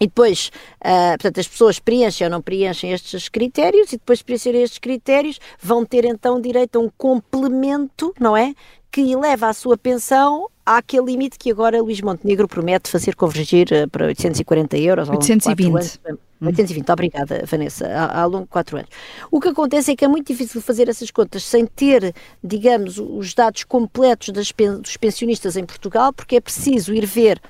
e 0.00 0.06
depois, 0.06 0.50
uh, 0.80 1.10
portanto, 1.10 1.38
as 1.38 1.46
pessoas 1.46 1.78
preenchem 1.78 2.26
ou 2.26 2.30
não 2.30 2.42
preenchem 2.42 2.92
estes 2.92 3.28
critérios 3.28 3.92
e 3.92 3.96
depois 3.96 4.18
de 4.18 4.24
preencher 4.24 4.54
estes 4.54 4.78
critérios 4.78 5.38
vão 5.60 5.84
ter 5.84 6.04
então 6.04 6.40
direito 6.40 6.76
a 6.76 6.80
um 6.80 6.90
complemento, 6.98 8.12
não 8.18 8.36
é? 8.36 8.54
Que 8.90 9.12
eleva 9.12 9.48
a 9.48 9.52
sua 9.52 9.78
pensão 9.78 10.48
àquele 10.64 11.06
limite 11.06 11.38
que 11.38 11.50
agora 11.50 11.82
Luís 11.82 12.00
Montenegro 12.00 12.48
promete 12.48 12.90
fazer 12.90 13.14
convergir 13.14 13.72
eh, 13.72 13.86
para 13.86 14.06
840 14.06 14.76
euros 14.78 15.08
820. 15.08 15.68
Anos, 15.68 16.00
820, 16.40 16.90
obrigada 16.90 17.44
Vanessa, 17.46 17.88
ao 18.12 18.28
longo 18.28 18.44
de 18.44 18.50
4 18.50 18.76
anos. 18.78 18.90
O 19.30 19.40
que 19.40 19.48
acontece 19.48 19.92
é 19.92 19.96
que 19.96 20.04
é 20.04 20.08
muito 20.08 20.26
difícil 20.26 20.60
fazer 20.60 20.88
essas 20.88 21.10
contas 21.10 21.44
sem 21.44 21.66
ter, 21.66 22.14
digamos, 22.42 22.98
os 22.98 23.34
dados 23.34 23.64
completos 23.64 24.28
das, 24.30 24.52
dos 24.80 24.96
pensionistas 24.96 25.56
em 25.56 25.64
Portugal, 25.64 26.12
porque 26.12 26.36
é 26.36 26.40
preciso 26.40 26.92
ir 26.92 27.06
ver 27.06 27.40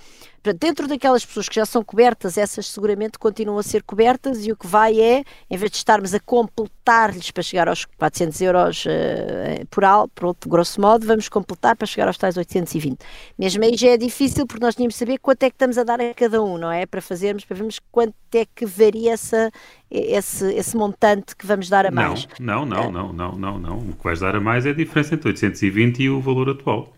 dentro 0.53 0.87
daquelas 0.87 1.25
pessoas 1.25 1.49
que 1.49 1.55
já 1.55 1.65
são 1.65 1.83
cobertas, 1.83 2.37
essas 2.37 2.67
seguramente 2.67 3.19
continuam 3.19 3.59
a 3.59 3.63
ser 3.63 3.83
cobertas 3.83 4.47
e 4.47 4.53
o 4.53 4.57
que 4.57 4.67
vai 4.67 5.01
é, 5.01 5.25
em 5.51 5.57
vez 5.57 5.71
de 5.71 5.77
estarmos 5.79 6.13
a 6.13 6.21
completar-lhes 6.21 7.31
para 7.31 7.43
chegar 7.43 7.69
aos 7.69 7.85
400 7.85 8.41
euros 8.43 8.85
uh, 8.85 9.67
por 9.71 9.85
al, 9.85 10.09
por 10.09 10.35
grosso 10.47 10.81
modo, 10.81 11.07
vamos 11.07 11.29
completar 11.29 11.77
para 11.77 11.87
chegar 11.87 12.07
aos 12.09 12.19
tais 12.19 12.37
820. 12.37 12.99
Mesmo 13.39 13.65
aí 13.65 13.77
já 13.77 13.89
é 13.89 13.97
difícil 13.97 14.47
porque 14.47 14.65
nós 14.65 14.75
tínhamos 14.75 14.95
de 14.95 14.99
saber 14.99 15.19
quanto 15.19 15.43
é 15.45 15.51
que 15.51 15.55
estamos 15.55 15.79
a 15.79 15.85
dar 15.85 16.01
a 16.01 16.13
cada 16.13 16.43
um, 16.43 16.59
não 16.59 16.71
é? 16.71 16.85
Para 16.85 17.01
fazermos, 17.01 17.45
para 17.45 17.57
vermos 17.57 17.81
quanto 17.91 18.15
é 18.35 18.45
que 18.45 18.67
varia 18.67 19.13
essa, 19.13 19.51
esse, 19.91 20.53
esse 20.55 20.77
montante 20.77 21.37
que 21.37 21.47
vamos 21.47 21.69
dar 21.69 21.87
a 21.87 21.91
mais. 21.91 22.29
Não, 22.39 22.67
não, 22.67 22.91
não, 22.91 23.13
não, 23.13 23.33
não, 23.33 23.59
não. 23.59 23.79
O 23.79 23.93
que 23.97 24.05
vais 24.05 24.21
dar 24.21 24.37
a 24.37 24.41
mais 24.41 24.67
é 24.67 24.71
a 24.71 24.75
diferença 24.75 25.15
entre 25.15 25.29
820 25.29 26.03
e 26.03 26.11
o 26.11 26.21
valor 26.21 26.51
atual. 26.51 26.93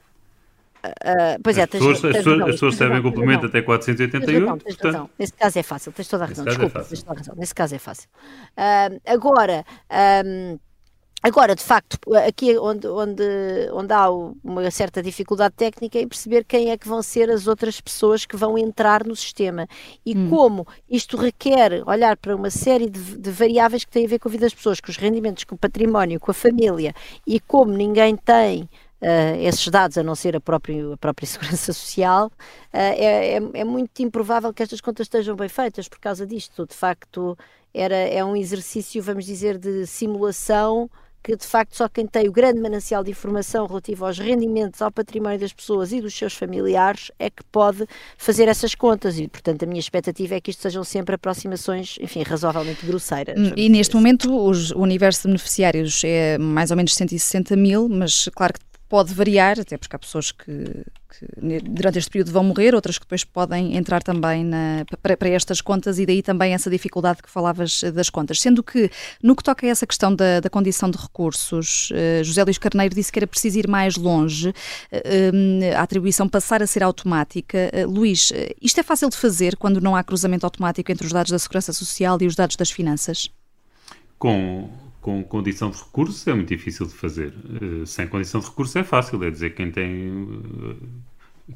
Uh, 0.89 1.41
pois 1.43 1.59
é, 1.59 1.63
as 1.63 1.71
pessoas, 1.71 2.01
tens, 2.01 2.11
as 2.11 2.17
pessoas, 2.17 2.41
as 2.41 2.47
pessoas 2.47 2.79
recebem 2.79 3.03
complemento 3.03 3.47
até 3.47 3.63
488. 3.63 4.41
Razão, 4.41 4.59
tens 4.59 4.65
portanto, 4.75 4.93
razão. 4.93 5.11
Nesse 5.19 5.33
caso 5.33 5.59
é 5.59 5.63
fácil, 5.63 5.93
tens 5.93 6.09
toda 6.09 6.25
a 6.25 6.27
razão. 6.27 6.45
É 6.45 6.49
Desculpa, 6.49 6.79
é 6.79 6.83
tens 6.83 7.03
toda 7.03 7.13
a 7.13 7.19
razão. 7.19 7.35
Nesse 7.37 7.55
caso 7.55 7.75
é 7.75 7.79
fácil. 7.79 8.09
Uh, 8.57 9.01
agora. 9.07 9.65
Um, 10.25 10.59
Agora, 11.27 11.57
de 11.57 11.63
facto, 11.63 11.99
aqui 12.25 12.53
é 12.53 12.61
onde, 12.61 12.87
onde, 12.87 13.25
onde 13.73 13.93
há 13.93 14.09
uma 14.09 14.71
certa 14.71 15.03
dificuldade 15.03 15.55
técnica 15.57 15.99
é 15.99 16.03
em 16.03 16.09
perceber 16.09 16.45
quem 16.45 16.71
é 16.71 16.77
que 16.77 16.87
vão 16.87 17.03
ser 17.03 17.29
as 17.31 17.49
outras 17.49 17.81
pessoas 17.81 18.25
que 18.25 18.37
vão 18.37 18.57
entrar 18.57 19.05
no 19.05 19.17
sistema 19.17 19.67
e 20.05 20.17
hum. 20.17 20.31
como 20.31 20.65
isto 20.89 21.17
requer 21.17 21.83
olhar 21.85 22.17
para 22.17 22.37
uma 22.37 22.49
série 22.49 22.89
de, 22.89 23.19
de, 23.19 23.31
variáveis 23.33 23.85
que 23.85 23.91
têm 23.91 24.05
a 24.05 24.09
ver 24.09 24.21
com 24.21 24.29
a 24.29 24.31
vida 24.31 24.47
das 24.47 24.55
pessoas, 24.55 24.79
com 24.79 24.89
os 24.89 24.97
rendimentos, 24.97 25.43
com 25.43 25.57
o 25.57 25.59
património, 25.59 26.21
com 26.21 26.31
a 26.31 26.35
família 26.35 26.95
e 27.27 27.41
como 27.41 27.73
ninguém 27.73 28.15
tem 28.15 28.69
Uh, 29.01 29.37
esses 29.41 29.69
dados, 29.69 29.99
a 29.99 30.03
não 30.03 30.15
ser 30.15 30.35
a 30.35 30.41
própria, 30.41 30.95
a 30.95 30.97
própria 30.97 31.27
Segurança 31.29 31.73
Social, 31.73 32.29
uh, 32.29 32.31
é, 32.73 33.35
é, 33.35 33.41
é, 33.55 33.65
muito 33.65 34.03
improvável 34.03 34.53
que 34.55 34.63
estas 34.63 34.81
contas 34.81 35.05
estejam 35.05 35.37
bem 35.37 35.49
feitas 35.49 35.87
por 35.87 35.99
causa 35.99 36.27
disto. 36.27 36.67
De 36.67 36.75
facto, 36.75 37.37
era, 37.75 37.95
é 37.95 38.25
um 38.25 38.35
exercício, 38.35 39.03
vamos 39.03 39.27
dizer, 39.27 39.59
de 39.59 39.87
simulação 39.87 40.91
que 41.27 41.35
de 41.35 41.45
facto 41.45 41.77
só 41.77 41.89
quem 41.89 42.07
tem 42.07 42.29
o 42.29 42.33
grande 42.33 42.61
manancial 42.61 43.03
de 43.03 43.11
informação 43.11 43.67
relativo 43.67 44.07
aos 44.07 44.17
rendimentos, 44.17 44.81
ao 44.81 44.93
património 44.93 45.41
das 45.41 45.53
pessoas 45.53 45.91
e 45.91 46.01
dos 46.01 46.15
seus 46.15 46.35
familiares 46.35 47.11
é 47.19 47.29
que 47.29 47.43
pode 47.51 47.85
fazer 48.17 48.47
essas 48.47 48.77
contas 48.77 49.19
e, 49.19 49.27
portanto, 49.27 49.65
a 49.65 49.67
minha 49.67 49.81
expectativa 49.81 50.37
é 50.37 50.41
que 50.41 50.53
isto 50.53 50.63
sejam 50.63 50.85
sempre 50.85 51.17
aproximações, 51.17 51.97
enfim, 52.01 52.23
razoavelmente 52.23 52.87
grosseiras. 52.87 53.37
E 53.57 53.69
neste 53.69 53.97
momento 53.97 54.33
os, 54.33 54.71
o 54.71 54.79
universo 54.79 55.23
de 55.23 55.29
beneficiários 55.29 56.01
é 56.05 56.39
mais 56.39 56.71
ou 56.71 56.77
menos 56.77 56.95
160 56.95 57.57
mil, 57.57 57.89
mas 57.89 58.29
claro 58.33 58.53
que 58.53 58.61
pode 58.89 59.13
variar, 59.13 59.59
até 59.59 59.77
porque 59.77 59.95
há 59.97 59.99
pessoas 59.99 60.31
que, 60.31 60.85
que, 61.19 61.61
durante 61.63 61.99
este 61.99 62.11
período 62.11 62.31
vão 62.31 62.45
morrer, 62.45 62.75
outras 62.75 62.99
que 62.99 63.05
depois 63.05 63.25
podem 63.25 63.77
entrar 63.77 64.03
também 64.03 64.45
na, 64.45 64.85
para, 65.03 65.17
para, 65.17 65.29
estas 65.29 65.61
contas 65.61 65.99
e 65.99 66.07
daí 66.07 66.23
também 66.23 66.55
essa 66.55 66.71
dificuldade 66.71 67.23
que 67.23 67.31
falavas 67.31 67.83
das 67.95 68.09
contas. 68.09 68.41
Sendo 68.41 68.63
que, 68.63 68.91
no 69.23 69.35
que 69.35 69.43
toca 69.43 69.67
a 69.67 69.71
essa 69.71 69.87
questão 69.87 70.15
da, 70.15 70.41
da 70.41 70.49
condição 70.49 70.91
de 70.91 70.99
recursos, 70.99 71.91
uh, 71.91 72.23
José 72.23 72.45
Luís 72.45 72.59
Carneiro 72.59 72.95
disse 72.95 73.11
que 73.11 73.19
era 73.19 73.27
preciso 73.27 73.59
ir 73.59 73.69
mais 73.69 73.97
longe, 73.97 74.51
uh, 74.51 75.77
a 75.77 75.83
atribuição 75.83 76.29
passar 76.29 76.63
a 76.63 76.67
ser 76.67 76.83
automática. 76.83 77.71
Luís, 77.89 78.33
isto 78.61 78.79
é 78.79 78.83
fácil 78.83 79.09
de 79.09 79.17
fazer 79.17 79.57
quando 79.57 79.81
não 79.81 79.97
há 79.97 80.05
cruzamento 80.05 80.47
automático 80.47 80.91
entre 80.93 81.07
os 81.07 81.13
dados 81.13 81.33
da 81.33 81.39
Segurança 81.39 81.73
Social 81.73 82.19
e 82.21 82.27
os 82.27 82.35
dados 82.35 82.57
das 82.57 82.71
finanças? 82.71 83.31
Com 84.19 84.69
com 85.07 85.23
condição 85.23 85.71
de 85.71 85.79
recurso 85.79 86.29
é 86.29 86.35
muito 86.35 86.49
difícil 86.49 86.85
de 86.85 86.93
fazer. 86.93 87.33
Uh, 87.63 87.87
sem 87.87 88.09
condição 88.09 88.41
de 88.41 88.49
recurso 88.49 88.77
é 88.77 88.83
fácil, 88.83 89.23
é 89.23 89.31
dizer 89.31 89.55
quem 89.55 89.71
tem 89.71 90.11
uh, 90.11 90.77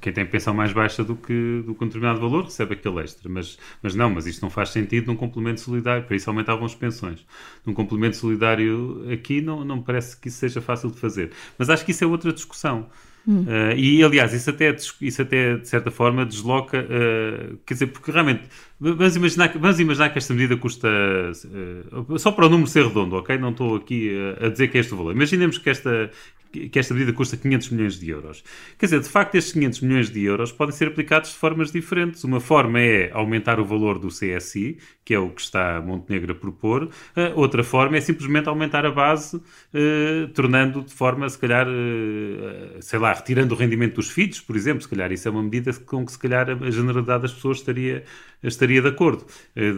quem 0.01 0.13
tem 0.13 0.25
pensão 0.25 0.55
mais 0.55 0.73
baixa 0.73 1.03
do 1.03 1.17
que, 1.17 1.63
do 1.67 1.75
que 1.75 1.85
um 1.85 1.87
determinado 1.87 2.21
valor 2.21 2.45
recebe 2.45 2.75
aquele 2.75 3.01
extra. 3.01 3.29
Mas, 3.29 3.59
mas 3.83 3.95
não, 3.95 4.11
mas 4.11 4.27
isto 4.27 4.41
não 4.43 4.51
faz 4.51 4.71
sentido 4.71 5.09
num 5.09 5.17
complemento 5.17 5.61
solidário, 5.61 6.05
para 6.05 6.17
isso 6.17 6.31
aumentavam 6.31 6.65
as 6.65 6.75
pensões. 6.75 7.27
Num 7.67 7.75
complemento 7.75 8.17
solidário 8.17 9.05
aqui 9.13 9.41
não, 9.41 9.65
não 9.65 9.83
parece 9.83 10.17
que 10.17 10.29
isso 10.29 10.39
seja 10.39 10.61
fácil 10.61 10.91
de 10.91 10.99
fazer. 10.99 11.31
Mas 11.59 11.69
acho 11.71 11.85
que 11.85 11.91
isso 11.91 12.05
é 12.05 12.07
outra 12.07 12.33
discussão. 12.33 12.87
Hum. 13.27 13.43
Uh, 13.43 13.77
e 13.77 14.03
aliás, 14.03 14.33
isso 14.33 14.49
até, 14.49 14.75
isso 15.01 15.23
até 15.23 15.57
de 15.57 15.69
certa 15.69 15.91
forma 15.91 16.25
desloca, 16.25 16.79
uh, 16.79 17.59
quer 17.67 17.75
dizer, 17.75 17.87
porque 17.89 18.11
realmente 18.11 18.45
vamos 18.79 19.15
imaginar, 19.15 19.53
vamos 19.59 19.79
imaginar 19.79 20.09
que 20.09 20.19
esta 20.19 20.33
medida 20.33 20.57
custa 20.57 20.89
uh, 20.89 22.19
só 22.19 22.33
para 22.33 22.47
o 22.47 22.49
número 22.49 22.69
ser 22.69 22.87
redondo, 22.87 23.17
ok? 23.17 23.37
Não 23.37 23.51
estou 23.51 23.77
aqui 23.77 24.11
a 24.41 24.49
dizer 24.49 24.69
que 24.69 24.79
é 24.79 24.81
este 24.81 24.95
valor. 24.95 25.15
Imaginemos 25.15 25.59
que 25.59 25.69
esta, 25.69 26.11
que 26.51 26.79
esta 26.79 26.93
medida 26.95 27.13
custa 27.13 27.37
500 27.37 27.71
milhões 27.71 27.99
de 27.99 28.11
euros. 28.11 28.43
Quer 28.79 28.87
dizer, 28.87 29.01
de 29.01 29.09
facto, 29.09 29.35
estes 29.37 29.53
500 29.53 29.81
milhões 29.83 30.11
de 30.11 30.25
euros 30.25 30.51
podem 30.53 30.75
ser 30.75 30.89
aplicados 30.89 31.31
de 31.31 31.37
formas 31.37 31.71
diferentes. 31.71 32.25
Uma 32.25 32.41
forma 32.41 32.81
é 32.81 33.11
aumentar 33.13 33.61
o 33.61 33.65
valor 33.65 33.99
do 33.99 34.09
CSI, 34.09 34.79
que 35.05 35.15
é 35.15 35.19
o 35.19 35.31
que 35.31 35.41
está 35.41 35.81
Montenegro 35.81 36.33
a 36.33 36.35
propor. 36.35 36.85
Uh, 36.85 36.91
outra 37.35 37.65
forma 37.65 37.97
é 37.97 38.01
simplesmente 38.01 38.49
aumentar 38.49 38.85
a 38.87 38.91
base, 38.91 39.37
uh, 39.37 40.29
tornando 40.35 40.83
de 40.83 40.93
forma, 40.93 41.29
se 41.29 41.39
calhar, 41.39 41.67
uh, 41.69 42.81
sei 42.81 42.99
lá, 42.99 43.13
retirando 43.13 43.55
o 43.55 43.59
rendimento 43.59 43.97
dos 43.97 44.09
filhos, 44.09 44.41
por 44.41 44.57
exemplo. 44.57 44.83
Se 44.83 44.89
calhar 44.89 45.11
isso 45.13 45.27
é 45.29 45.31
uma 45.31 45.43
medida 45.43 45.73
com 45.85 46.05
que, 46.05 46.13
se 46.13 46.19
calhar, 46.19 46.51
a 46.51 46.71
generalidade 46.71 47.23
das 47.23 47.33
pessoas 47.33 47.59
estaria, 47.59 48.05
estaria 48.43 48.83
de 48.83 48.89
acordo. 48.89 49.27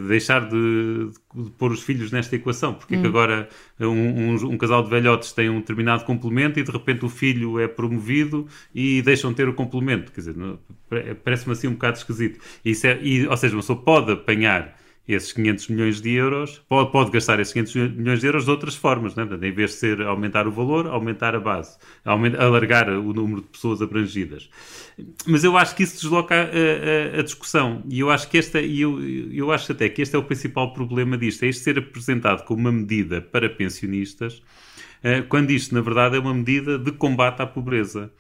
deixar 0.09 0.49
de, 0.49 1.11
de, 1.11 1.19
pôr 1.59 1.73
os 1.73 1.83
filhos 1.83 2.11
nesta 2.11 2.37
equação. 2.37 2.75
Porque 2.75 2.95
hum. 2.95 2.99
é 2.99 3.03
que 3.03 3.07
hum. 3.07 3.11
agora 3.11 3.49
um, 3.81 3.87
um, 3.87 4.35
um, 4.53 4.59
casal 4.59 4.83
de 4.83 4.91
velhotes 4.91 5.33
tem 5.33 5.49
um 5.49 5.61
determinado 5.61 6.05
complemento 6.05 6.59
e 6.59 6.63
de 6.63 6.71
repente 6.71 7.05
o 7.05 7.09
filho 7.09 7.59
é 7.59 7.69
promovido 7.69 8.47
e 8.75 9.03
deixam 9.03 9.31
de 9.31 9.37
ter 9.37 9.49
o 9.49 9.55
complemento. 9.55 10.13
Quer 10.13 10.21
dizer, 10.21 10.37
parece-me 11.25 11.53
assim 11.53 11.69
um 11.69 11.73
bocado 11.73 11.99
esquisito. 11.99 12.39
Isso 12.65 12.87
é, 12.87 12.99
e, 13.03 13.27
ou 13.27 13.37
seja, 13.37 13.55
uma 13.55 13.61
pessoa 13.63 13.79
pode 13.79 14.13
apanhar 14.13 14.77
esses 15.07 15.33
500 15.33 15.69
milhões 15.69 16.01
de 16.01 16.13
euros, 16.13 16.63
pode, 16.69 16.93
pode 16.93 17.11
gastar 17.11 17.41
esses 17.41 17.53
500 17.53 17.75
milhões 17.97 18.21
de 18.21 18.27
euros 18.27 18.45
de 18.45 18.51
outras 18.51 18.77
formas, 18.77 19.17
né? 19.17 19.25
Portanto, 19.25 19.45
em 19.45 19.53
vez 19.53 19.71
de 19.71 19.77
ser 19.77 20.03
aumentar 20.03 20.47
o 20.47 20.53
valor, 20.53 20.87
aumentar 20.87 21.35
a 21.35 21.41
base, 21.41 21.77
aumentar, 22.05 22.43
alargar 22.43 22.89
o 22.89 23.13
número 23.13 23.41
de 23.41 23.49
pessoas 23.49 23.83
abrangidas. 23.83 24.49
Mas 25.27 25.43
eu 25.43 25.57
acho 25.57 25.75
que 25.75 25.83
isso 25.83 26.01
desloca 26.01 26.35
a, 26.35 27.17
a, 27.17 27.21
a 27.21 27.23
discussão 27.23 27.83
e 27.89 27.99
eu 27.99 28.11
acho 28.11 28.29
que 28.29 28.39
esta, 28.39 28.61
e 28.61 28.81
eu, 28.81 29.01
eu 29.33 29.51
acho 29.51 29.73
até 29.73 29.89
que 29.89 30.03
este 30.03 30.15
é 30.15 30.19
o 30.19 30.23
principal 30.23 30.73
problema 30.73 31.19
disto, 31.19 31.43
é 31.45 31.49
isto 31.49 31.65
ser 31.65 31.79
apresentado 31.79 32.45
como 32.45 32.61
uma 32.61 32.73
medida 32.73 33.21
para 33.21 33.51
pensionistas, 33.51 34.41
eh, 35.03 35.23
quando 35.23 35.51
isto, 35.51 35.75
na 35.75 35.81
verdade, 35.81 36.17
é 36.17 36.21
uma 36.21 36.35
medida 36.35 36.79
de 36.79 36.93
combate 36.93 37.43
à 37.43 37.47
pobreza. 37.47 38.11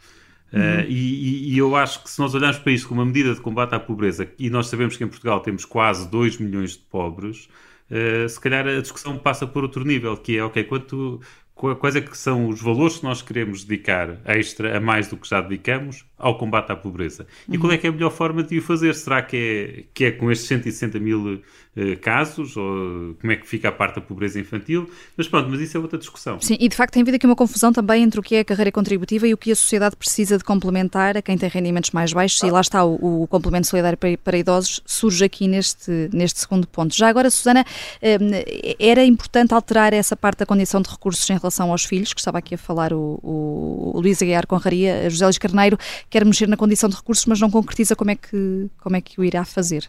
Uhum. 0.53 0.61
Uh, 0.61 0.85
e, 0.87 1.55
e, 1.55 1.59
eu 1.59 1.75
acho 1.75 2.03
que 2.03 2.11
se 2.11 2.19
nós 2.19 2.35
olharmos 2.35 2.59
para 2.59 2.73
isto 2.73 2.87
como 2.87 3.01
uma 3.01 3.07
medida 3.07 3.35
de 3.35 3.41
combate 3.41 3.75
à 3.75 3.81
pobreza, 3.81 4.29
e 4.39 4.51
nós 4.51 4.67
sabemos 4.67 4.97
que 4.97 5.05
em 5.05 5.09
Portugal 5.09 5.41
temos 5.41 5.65
quase 5.65 6.09
2 6.11 6.37
milhões 6.39 6.73
de 6.73 6.81
pobres, 6.81 7.49
uh, 7.91 8.29
se 8.29 8.39
calhar 8.39 8.67
a 8.67 8.81
discussão 8.81 9.17
passa 9.17 9.47
por 9.47 9.63
outro 9.63 9.85
nível, 9.85 10.17
que 10.17 10.37
é, 10.37 10.45
ok, 10.45 10.65
quanto, 10.65 11.21
quais 11.55 11.97
é 11.97 12.03
que 12.03 12.17
são 12.17 12.49
os 12.49 12.61
valores 12.61 12.99
que 12.99 13.05
nós 13.05 13.23
queremos 13.23 13.65
dedicar 13.65 14.19
extra, 14.27 14.77
a 14.77 14.81
mais 14.81 15.09
do 15.09 15.17
que 15.17 15.27
já 15.27 15.41
dedicamos, 15.41 16.05
ao 16.19 16.37
combate 16.37 16.71
à 16.71 16.77
pobreza? 16.77 17.27
E 17.49 17.57
qual 17.57 17.73
é 17.73 17.79
que 17.79 17.87
é 17.87 17.91
a 17.91 17.93
melhor 17.93 18.11
forma 18.11 18.43
de 18.43 18.59
o 18.59 18.63
fazer? 18.63 18.95
Será 18.95 19.23
que 19.23 19.37
é, 19.37 19.85
que 19.95 20.05
é 20.05 20.11
com 20.11 20.31
estes 20.31 20.49
160 20.49 20.99
mil 21.01 21.43
uh, 21.77 21.97
casos? 22.01 22.57
Ou 22.57 23.15
como 23.21 23.33
é 23.33 23.37
que 23.37 23.47
fica 23.47 23.69
a 23.69 23.73
parte 23.73 23.97
da 23.97 24.01
pobreza 24.01 24.39
infantil? 24.39 24.91
Mas 25.17 25.29
pronto, 25.29 25.49
mas 25.49 25.61
isso 25.61 25.77
é 25.77 25.81
outra 25.81 25.99
discussão. 25.99 26.41
Sim, 26.41 26.57
e 26.59 26.69
de 26.69 26.77
facto 26.77 26.95
tem 26.95 27.03
havido 27.03 27.17
aqui 27.17 27.27
uma 27.27 27.37
confusão 27.37 27.73
também 27.73 28.03
entre 28.03 28.21
o 28.21 28.23
que 28.23 28.35
é 28.35 28.41
a 28.41 28.45
carreira 28.45 28.73
contributiva 28.73 29.27
e 29.27 29.35
o 29.35 29.37
que 29.37 29.53
a 29.53 29.57
sociedade 29.57 29.97
precisa 29.97 30.39
de 30.39 30.45
complementar 30.45 31.17
a 31.17 31.23
quem 31.23 31.37
tem 31.37 31.49
rendimentos 31.49 31.91
mais 31.91 32.13
baixos, 32.13 32.43
e 32.43 32.51
lá 32.51 32.61
está 32.61 32.85
o, 32.85 33.23
o 33.23 33.27
complemento 33.27 33.67
solidário 33.67 33.99
para, 33.99 34.17
para, 34.19 34.39
idosos, 34.39 34.81
surge 34.87 35.25
aqui 35.25 35.49
neste, 35.49 36.09
neste 36.13 36.41
segundo 36.41 36.67
ponto. 36.67 36.95
Já 36.95 37.09
agora, 37.09 37.31
Susana, 37.31 37.65
eh, 38.01 38.77
era 38.79 39.05
importante 39.05 39.55
alterar 39.55 39.93
essa 39.93 40.17
parte 40.17 40.39
da 40.39 40.47
condição 40.47 40.81
de 40.81 40.91
recursos 40.91 41.29
em 41.29 41.37
relação 41.37 41.71
aos 41.71 41.85
filhos, 41.85 42.13
que 42.13 42.21
estava 42.21 42.39
aqui 42.39 42.55
a 42.55 42.59
falar 42.59 42.93
o, 42.93 43.19
o, 43.23 43.93
o 43.95 44.01
Luís 44.01 44.21
Aguiar 44.23 44.47
Conraria, 44.47 45.09
José 45.09 45.25
Luís 45.25 45.39
Carneiro, 45.39 45.79
quer 46.09 46.25
mexer 46.25 46.49
na 46.49 46.57
condição 46.57 46.89
de 46.89 46.97
recursos, 46.97 47.27
mas 47.27 47.41
não 47.41 47.51
concretiza 47.51 47.97
como 47.97 48.11
é 48.11 48.17
que, 48.17 48.71
como 48.81 48.97
é 48.97 49.01
que 49.01 49.21
o 49.21 49.25
irá 49.25 49.45
fazer. 49.45 49.89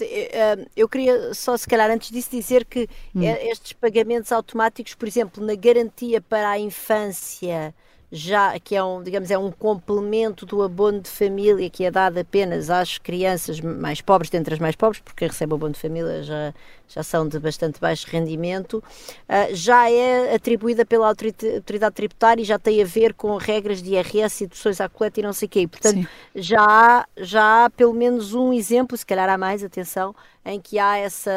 Eh, 0.00 0.66
eu 0.76 0.88
queria 0.88 1.34
só, 1.34 1.56
se 1.56 1.66
calhar, 1.66 1.90
antes 1.90 2.10
disso, 2.10 2.30
dizer 2.30 2.64
que 2.64 2.88
hum. 3.14 3.22
estes 3.22 3.72
pagamentos 3.72 4.32
automáticos, 4.32 4.94
por 4.94 5.06
exemplo, 5.06 5.44
na 5.44 5.54
garantia 5.54 6.20
para 6.20 6.50
a 6.50 6.58
infância 6.58 7.74
já 8.10 8.58
que 8.60 8.76
é 8.76 8.82
um, 8.82 9.02
digamos, 9.02 9.30
é 9.30 9.38
um 9.38 9.50
complemento 9.50 10.46
do 10.46 10.62
abono 10.62 11.00
de 11.00 11.10
família 11.10 11.68
que 11.68 11.84
é 11.84 11.90
dado 11.90 12.18
apenas 12.18 12.70
às 12.70 12.98
crianças 12.98 13.60
mais 13.60 14.00
pobres, 14.00 14.30
dentre 14.30 14.54
as 14.54 14.60
mais 14.60 14.76
pobres, 14.76 15.00
porque 15.00 15.26
recebe 15.26 15.52
o 15.52 15.56
abono 15.56 15.72
de 15.72 15.80
família 15.80 16.22
já, 16.22 16.54
já 16.88 17.02
são 17.02 17.26
de 17.26 17.38
bastante 17.40 17.80
baixo 17.80 18.06
rendimento, 18.08 18.74
uh, 18.78 19.54
já 19.54 19.90
é 19.90 20.34
atribuída 20.34 20.86
pela 20.86 21.08
autoridade 21.08 21.94
tributária 21.94 22.42
e 22.42 22.44
já 22.44 22.58
tem 22.58 22.80
a 22.80 22.84
ver 22.84 23.12
com 23.12 23.36
regras 23.36 23.82
de 23.82 23.94
IRS 23.94 24.44
e 24.44 24.46
deduções 24.46 24.80
à 24.80 24.88
coleta 24.88 25.18
e 25.18 25.22
não 25.22 25.32
sei 25.32 25.46
o 25.46 25.48
quê. 25.48 25.66
Portanto, 25.66 26.08
já 26.34 26.64
há, 26.64 27.06
já 27.16 27.64
há 27.64 27.70
pelo 27.70 27.92
menos 27.92 28.34
um 28.34 28.52
exemplo, 28.52 28.96
se 28.96 29.04
calhar 29.04 29.28
há 29.28 29.36
mais, 29.36 29.64
atenção, 29.64 30.14
em 30.44 30.60
que 30.60 30.78
há 30.78 30.96
essa, 30.96 31.32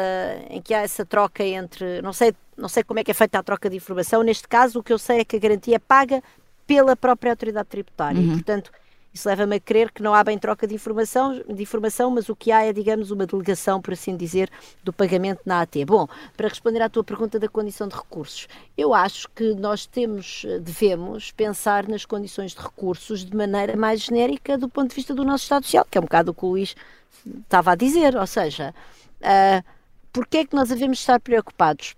em 0.48 0.62
que 0.62 0.72
há 0.72 0.82
essa 0.82 1.04
troca 1.04 1.42
entre, 1.42 2.00
não 2.00 2.12
sei, 2.12 2.32
não 2.56 2.68
sei 2.68 2.84
como 2.84 3.00
é 3.00 3.04
que 3.04 3.10
é 3.10 3.14
feita 3.14 3.38
a 3.38 3.42
troca 3.42 3.68
de 3.68 3.76
informação, 3.76 4.22
neste 4.22 4.46
caso 4.46 4.78
o 4.78 4.82
que 4.82 4.92
eu 4.92 4.98
sei 4.98 5.20
é 5.20 5.24
que 5.24 5.34
a 5.34 5.38
garantia 5.38 5.76
é 5.76 5.78
paga 5.80 6.22
pela 6.70 6.94
própria 6.94 7.32
autoridade 7.32 7.68
tributária. 7.68 8.20
Uhum. 8.20 8.28
E, 8.28 8.30
portanto, 8.34 8.70
isso 9.12 9.28
leva-me 9.28 9.56
a 9.56 9.60
crer 9.60 9.90
que 9.90 10.04
não 10.04 10.14
há 10.14 10.22
bem 10.22 10.38
troca 10.38 10.68
de 10.68 10.74
informação, 10.76 11.42
de 11.48 11.60
informação, 11.60 12.12
mas 12.12 12.28
o 12.28 12.36
que 12.36 12.52
há 12.52 12.62
é, 12.62 12.72
digamos, 12.72 13.10
uma 13.10 13.26
delegação, 13.26 13.82
por 13.82 13.92
assim 13.92 14.16
dizer, 14.16 14.48
do 14.84 14.92
pagamento 14.92 15.40
na 15.44 15.62
AT. 15.62 15.84
Bom, 15.84 16.06
para 16.36 16.46
responder 16.46 16.80
à 16.80 16.88
tua 16.88 17.02
pergunta 17.02 17.40
da 17.40 17.48
condição 17.48 17.88
de 17.88 17.96
recursos, 17.96 18.46
eu 18.78 18.94
acho 18.94 19.28
que 19.30 19.52
nós 19.54 19.84
temos, 19.84 20.46
devemos 20.62 21.32
pensar 21.32 21.88
nas 21.88 22.04
condições 22.04 22.52
de 22.52 22.60
recursos 22.60 23.24
de 23.24 23.36
maneira 23.36 23.76
mais 23.76 24.02
genérica 24.02 24.56
do 24.56 24.68
ponto 24.68 24.90
de 24.90 24.94
vista 24.94 25.12
do 25.12 25.24
nosso 25.24 25.42
Estado 25.42 25.64
Social, 25.64 25.84
que 25.90 25.98
é 25.98 26.00
um 26.00 26.04
bocado 26.04 26.30
o 26.30 26.34
que 26.34 26.44
o 26.44 26.50
Luís 26.50 26.76
estava 27.42 27.72
a 27.72 27.74
dizer, 27.74 28.14
ou 28.14 28.28
seja, 28.28 28.72
uh, 29.22 29.64
porque 30.12 30.38
é 30.38 30.46
que 30.46 30.54
nós 30.54 30.68
devemos 30.68 31.00
estar 31.00 31.18
preocupados? 31.18 31.96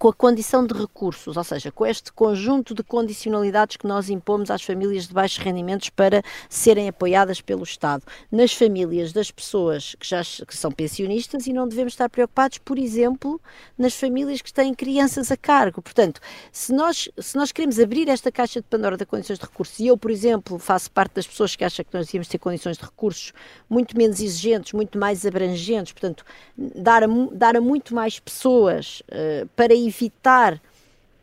Com 0.00 0.08
a 0.08 0.14
condição 0.14 0.66
de 0.66 0.72
recursos, 0.72 1.36
ou 1.36 1.44
seja, 1.44 1.70
com 1.70 1.84
este 1.84 2.10
conjunto 2.10 2.74
de 2.74 2.82
condicionalidades 2.82 3.76
que 3.76 3.86
nós 3.86 4.08
impomos 4.08 4.50
às 4.50 4.62
famílias 4.62 5.06
de 5.06 5.12
baixos 5.12 5.36
rendimentos 5.36 5.90
para 5.90 6.22
serem 6.48 6.88
apoiadas 6.88 7.42
pelo 7.42 7.62
Estado. 7.62 8.02
Nas 8.32 8.50
famílias 8.50 9.12
das 9.12 9.30
pessoas 9.30 9.94
que 10.00 10.08
já 10.08 10.22
que 10.24 10.56
são 10.56 10.72
pensionistas 10.72 11.46
e 11.46 11.52
não 11.52 11.68
devemos 11.68 11.92
estar 11.92 12.08
preocupados, 12.08 12.56
por 12.56 12.78
exemplo, 12.78 13.38
nas 13.76 13.94
famílias 13.94 14.40
que 14.40 14.50
têm 14.50 14.72
crianças 14.72 15.30
a 15.30 15.36
cargo. 15.36 15.82
Portanto, 15.82 16.18
se 16.50 16.72
nós, 16.72 17.10
se 17.18 17.36
nós 17.36 17.52
queremos 17.52 17.78
abrir 17.78 18.08
esta 18.08 18.32
caixa 18.32 18.62
de 18.62 18.66
Pandora 18.68 18.96
de 18.96 19.04
condições 19.04 19.38
de 19.38 19.44
recursos, 19.44 19.78
e 19.80 19.86
eu, 19.88 19.98
por 19.98 20.10
exemplo, 20.10 20.58
faço 20.58 20.90
parte 20.90 21.16
das 21.16 21.26
pessoas 21.26 21.54
que 21.54 21.62
acham 21.62 21.84
que 21.84 21.94
nós 21.94 22.06
devíamos 22.06 22.28
ter 22.28 22.38
condições 22.38 22.78
de 22.78 22.84
recursos 22.84 23.34
muito 23.68 23.94
menos 23.98 24.18
exigentes, 24.18 24.72
muito 24.72 24.98
mais 24.98 25.26
abrangentes, 25.26 25.92
portanto, 25.92 26.24
dar 26.56 27.04
a, 27.04 27.06
dar 27.32 27.54
a 27.54 27.60
muito 27.60 27.94
mais 27.94 28.18
pessoas 28.18 29.02
uh, 29.10 29.46
para 29.54 29.74
ir 29.74 29.89
evitar 29.90 30.60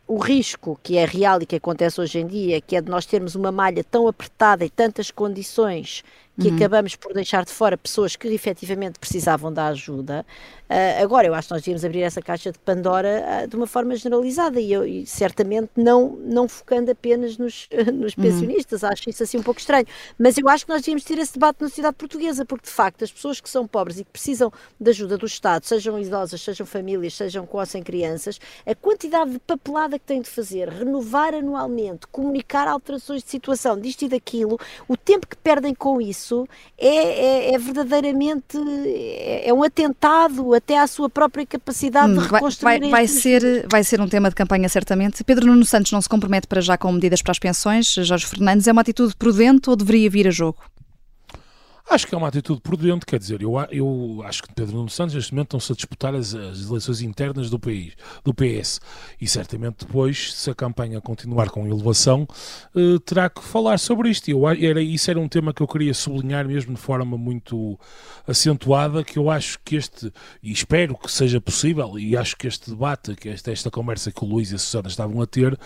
o 0.08 0.18
risco 0.18 0.80
que 0.82 0.98
é 0.98 1.06
real 1.06 1.42
e 1.42 1.46
que 1.46 1.56
acontece 1.56 2.00
hoje 2.00 2.20
em 2.20 2.28
dia, 2.28 2.62
que 2.62 2.76
é 2.76 2.82
de 2.82 2.90
nós 2.90 3.06
termos 3.06 3.36
uma 3.36 3.52
malha 3.52 3.84
tão 3.84 4.08
apertada 4.08 4.64
e 4.64 4.70
tantas 4.70 5.12
condições 5.12 6.04
que 6.40 6.50
uhum. 6.50 6.56
acabamos 6.56 6.96
por 6.96 7.14
deixar 7.14 7.44
de 7.44 7.52
fora 7.52 7.76
pessoas 7.76 8.16
que 8.16 8.28
efetivamente 8.28 9.00
precisavam 9.00 9.52
da 9.52 9.68
ajuda. 9.68 10.26
Uh, 10.70 11.02
agora, 11.02 11.26
eu 11.26 11.34
acho 11.34 11.48
que 11.48 11.54
nós 11.54 11.62
devíamos 11.62 11.86
abrir 11.86 12.02
essa 12.02 12.22
caixa 12.22 12.52
de 12.52 12.60
Pandora 12.60 13.24
uh, 13.46 13.48
de 13.48 13.56
uma 13.56 13.66
forma 13.66 13.96
generalizada 13.96 14.60
e, 14.60 14.72
eu, 14.72 14.86
e, 14.86 15.06
certamente 15.06 15.70
não, 15.78 16.10
não 16.26 16.48
focando 16.48 16.92
apenas 16.92 17.38
nos, 17.38 17.70
nos 17.94 18.16
uhum. 18.16 18.24
pensionistas. 18.24 18.84
Uhum. 18.84 18.90
Acho 18.90 19.10
isso 19.10 19.24
assim 19.24 19.38
um 19.38 19.44
pouco 19.44 19.60
estranho. 19.60 19.86
Mas 20.20 20.38
eu 20.38 20.48
acho 20.50 20.66
que 20.66 20.72
nós 20.72 20.82
devíamos 20.82 21.06
ter 21.06 21.18
esse 21.18 21.34
debate 21.34 21.62
na 21.62 21.70
sociedade 21.70 21.96
portuguesa, 21.96 22.46
porque 22.46 22.66
de 22.66 22.72
facto 22.72 23.04
as 23.04 23.12
pessoas 23.12 23.40
que 23.40 23.50
são 23.50 23.66
pobres 23.66 24.00
e 24.00 24.04
que 24.04 24.12
precisam 24.12 24.52
de 24.80 24.90
ajuda 24.90 25.18
do 25.18 25.26
Estado, 25.26 25.66
sejam 25.66 25.98
idosas, 25.98 26.42
sejam 26.42 26.66
famílias, 26.66 27.16
sejam 27.16 27.46
com 27.46 27.58
ou 27.58 27.66
sem 27.66 27.82
crianças, 27.82 28.40
a 28.66 28.76
quantidade 28.76 29.32
de 29.32 29.40
papelada 29.40 29.98
que 29.98 30.06
têm 30.06 30.22
de 30.22 30.30
fazer, 30.30 30.68
renovar 30.70 31.34
anualmente, 31.34 32.06
comunicar 32.08 32.68
alterações 32.68 33.24
de 33.24 33.30
situação, 33.30 33.80
disto 33.80 34.04
e 34.04 34.10
daquilo, 34.10 34.60
o 34.88 34.98
tempo 34.98 35.26
que 35.26 35.38
perdem 35.38 35.74
com 35.74 36.02
isso 36.02 36.27
é, 36.78 36.88
é, 36.88 37.54
é 37.54 37.58
verdadeiramente 37.58 38.58
é, 38.58 39.50
é 39.50 39.54
um 39.54 39.64
atentado 39.64 40.54
até 40.54 40.78
à 40.78 40.88
sua 40.88 41.10
própria 41.10 41.46
capacidade 41.46 42.12
hum, 42.12 42.18
de 42.18 42.28
reconstruir. 42.28 42.80
Vai, 42.80 42.90
vai, 42.90 43.08
ser, 43.08 43.68
vai 43.70 43.84
ser 43.84 44.02
um 44.02 44.08
tema 44.08 44.30
de 44.30 44.36
campanha, 44.36 44.70
certamente. 44.70 45.24
Pedro 45.24 45.48
Nuno 45.48 45.66
Santos 45.66 45.92
não 45.92 46.02
se 46.02 46.10
compromete 46.10 46.48
para 46.48 46.62
já 46.62 46.78
com 46.78 46.92
medidas 46.92 47.22
para 47.22 47.32
as 47.32 47.40
pensões. 47.40 47.88
Jorge 47.88 48.26
Fernandes, 48.26 48.68
é 48.68 48.72
uma 48.72 48.82
atitude 48.82 49.16
prudente 49.16 49.70
ou 49.70 49.76
deveria 49.76 50.10
vir 50.10 50.28
a 50.28 50.32
jogo? 50.32 50.58
Acho 51.90 52.06
que 52.06 52.14
é 52.14 52.18
uma 52.18 52.28
atitude 52.28 52.60
prudente, 52.60 53.06
quer 53.06 53.18
dizer, 53.18 53.42
eu, 53.42 53.54
eu 53.72 54.22
acho 54.26 54.44
que 54.44 54.54
Pedro 54.54 54.76
Nuno 54.76 54.90
Santos 54.90 55.16
neste 55.16 55.34
momento 55.34 55.48
estão-se 55.48 55.72
a 55.72 55.76
disputar 55.76 56.14
as, 56.14 56.36
as, 56.36 56.70
eleições 56.70 57.02
internas 57.02 57.50
do 57.50 57.58
país, 57.58 57.94
do 58.26 58.34
PS, 58.34 58.82
e 59.22 59.26
certamente 59.26 59.86
depois, 59.86 60.34
se 60.34 60.50
a 60.50 60.54
campanha 60.54 61.00
continuar 61.00 61.50
com 61.50 61.66
elevação, 61.66 62.28
eh, 62.76 63.00
terá 63.06 63.30
que 63.30 63.42
falar 63.42 63.80
sobre 63.80 64.10
isto. 64.10 64.30
Eu, 64.30 64.46
era, 64.50 64.82
isso 64.82 65.10
era 65.10 65.18
um 65.18 65.30
tema 65.30 65.54
que 65.54 65.64
eu 65.64 65.68
queria 65.68 65.94
sublinhar 65.94 66.46
mesmo 66.46 66.74
de 66.76 66.80
forma 66.80 67.18
muito 67.18 67.80
acentuada, 68.28 69.02
que 69.02 69.18
eu 69.18 69.30
acho 69.30 69.58
que 69.64 69.78
este, 69.78 70.12
e 70.44 70.52
espero 70.52 70.98
que 70.98 71.10
seja 71.10 71.40
possível, 71.40 71.98
e 71.98 72.18
acho 72.18 72.36
que 72.36 72.48
este 72.48 72.70
debate, 72.70 73.16
que 73.16 73.30
esta, 73.30 73.50
esta 73.50 73.72
conversa 73.72 74.12
que 74.12 74.26
o 74.26 74.28
Luís 74.28 74.52
e 74.52 74.56
a 74.56 74.58
Susana 74.58 74.90
estavam 74.90 75.22
a 75.22 75.26
ter, 75.26 75.58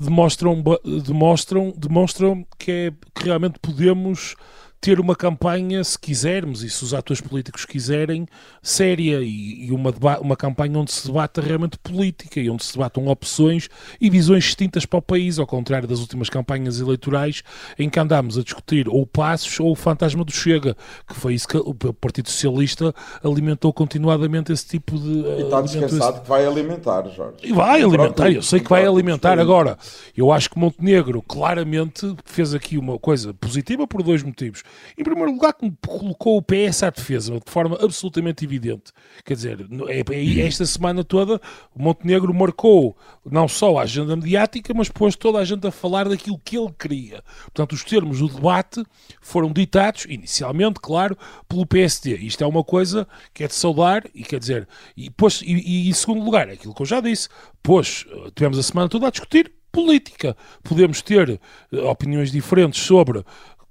demonstram, 0.00 0.64
demonstram, 1.04 1.74
demonstram 1.76 2.46
que, 2.58 2.72
é, 2.72 2.92
que 3.14 3.24
realmente 3.24 3.58
podemos 3.58 4.34
ter 4.86 5.00
uma 5.00 5.16
campanha, 5.16 5.82
se 5.82 5.98
quisermos, 5.98 6.62
e 6.62 6.70
se 6.70 6.84
os 6.84 6.94
atores 6.94 7.20
políticos 7.20 7.64
quiserem, 7.64 8.24
séria 8.62 9.18
e, 9.20 9.66
e 9.66 9.72
uma, 9.72 9.92
uma 10.20 10.36
campanha 10.36 10.78
onde 10.78 10.92
se 10.92 11.08
debata 11.08 11.40
realmente 11.40 11.76
política 11.76 12.38
e 12.38 12.48
onde 12.48 12.64
se 12.64 12.74
debatam 12.74 13.08
opções 13.08 13.68
e 14.00 14.08
visões 14.08 14.44
distintas 14.44 14.86
para 14.86 15.00
o 15.00 15.02
país, 15.02 15.40
ao 15.40 15.46
contrário 15.46 15.88
das 15.88 15.98
últimas 15.98 16.30
campanhas 16.30 16.78
eleitorais 16.78 17.42
em 17.76 17.90
que 17.90 17.98
andámos 17.98 18.38
a 18.38 18.44
discutir 18.44 18.88
ou 18.88 19.04
passos 19.04 19.58
ou 19.58 19.72
o 19.72 19.74
fantasma 19.74 20.24
do 20.24 20.30
Chega, 20.30 20.76
que 21.08 21.16
foi 21.16 21.34
isso 21.34 21.48
que 21.48 21.56
o 21.56 21.74
Partido 21.74 22.30
Socialista 22.30 22.94
alimentou 23.24 23.72
continuadamente 23.72 24.52
esse 24.52 24.68
tipo 24.68 24.96
de. 24.96 25.08
E 25.08 25.42
está 25.42 25.62
descansado 25.62 26.12
esse... 26.12 26.20
que 26.20 26.28
vai 26.28 26.46
alimentar, 26.46 27.08
Jorge. 27.08 27.38
E 27.42 27.52
vai 27.52 27.82
alimentar, 27.82 28.30
eu 28.30 28.40
sei 28.40 28.60
que 28.60 28.70
vai 28.70 28.86
alimentar. 28.86 29.40
Agora, 29.40 29.76
eu 30.16 30.30
acho 30.30 30.48
que 30.48 30.56
Montenegro 30.56 31.20
claramente 31.22 32.14
fez 32.24 32.54
aqui 32.54 32.78
uma 32.78 33.00
coisa 33.00 33.34
positiva 33.34 33.84
por 33.84 34.00
dois 34.04 34.22
motivos. 34.22 34.62
Em 34.96 35.02
primeiro 35.02 35.32
lugar, 35.32 35.54
colocou 35.86 36.36
o 36.36 36.42
PS 36.42 36.82
à 36.82 36.90
defesa 36.90 37.34
de 37.34 37.50
forma 37.50 37.78
absolutamente 37.80 38.44
evidente. 38.44 38.92
Quer 39.24 39.34
dizer, 39.34 39.66
é, 39.88 40.00
é, 40.00 40.46
esta 40.46 40.64
semana 40.64 41.04
toda, 41.04 41.40
o 41.74 41.82
Montenegro 41.82 42.32
marcou 42.32 42.96
não 43.24 43.46
só 43.48 43.78
a 43.78 43.82
agenda 43.82 44.16
mediática, 44.16 44.72
mas 44.74 44.88
pôs 44.88 45.16
toda 45.16 45.38
a 45.38 45.44
gente 45.44 45.66
a 45.66 45.70
falar 45.70 46.08
daquilo 46.08 46.40
que 46.44 46.56
ele 46.56 46.72
queria. 46.78 47.22
Portanto, 47.44 47.72
os 47.72 47.84
termos 47.84 48.20
do 48.20 48.28
debate 48.28 48.84
foram 49.20 49.52
ditados, 49.52 50.06
inicialmente, 50.08 50.80
claro, 50.80 51.16
pelo 51.48 51.66
PSD. 51.66 52.16
Isto 52.16 52.44
é 52.44 52.46
uma 52.46 52.64
coisa 52.64 53.06
que 53.34 53.44
é 53.44 53.48
de 53.48 53.54
saudar 53.54 54.04
e 54.14 54.22
quer 54.22 54.38
dizer, 54.38 54.68
e, 54.96 55.10
pôs, 55.10 55.42
e, 55.42 55.86
e 55.86 55.88
em 55.88 55.92
segundo 55.92 56.24
lugar, 56.24 56.48
aquilo 56.48 56.74
que 56.74 56.82
eu 56.82 56.86
já 56.86 57.00
disse, 57.00 57.28
pois 57.62 58.06
tivemos 58.34 58.58
a 58.58 58.62
semana 58.62 58.88
toda 58.88 59.06
a 59.06 59.10
discutir 59.10 59.52
política. 59.76 60.34
Podemos 60.62 61.02
ter 61.02 61.28
uh, 61.70 61.86
opiniões 61.88 62.32
diferentes 62.32 62.82
sobre 62.82 63.22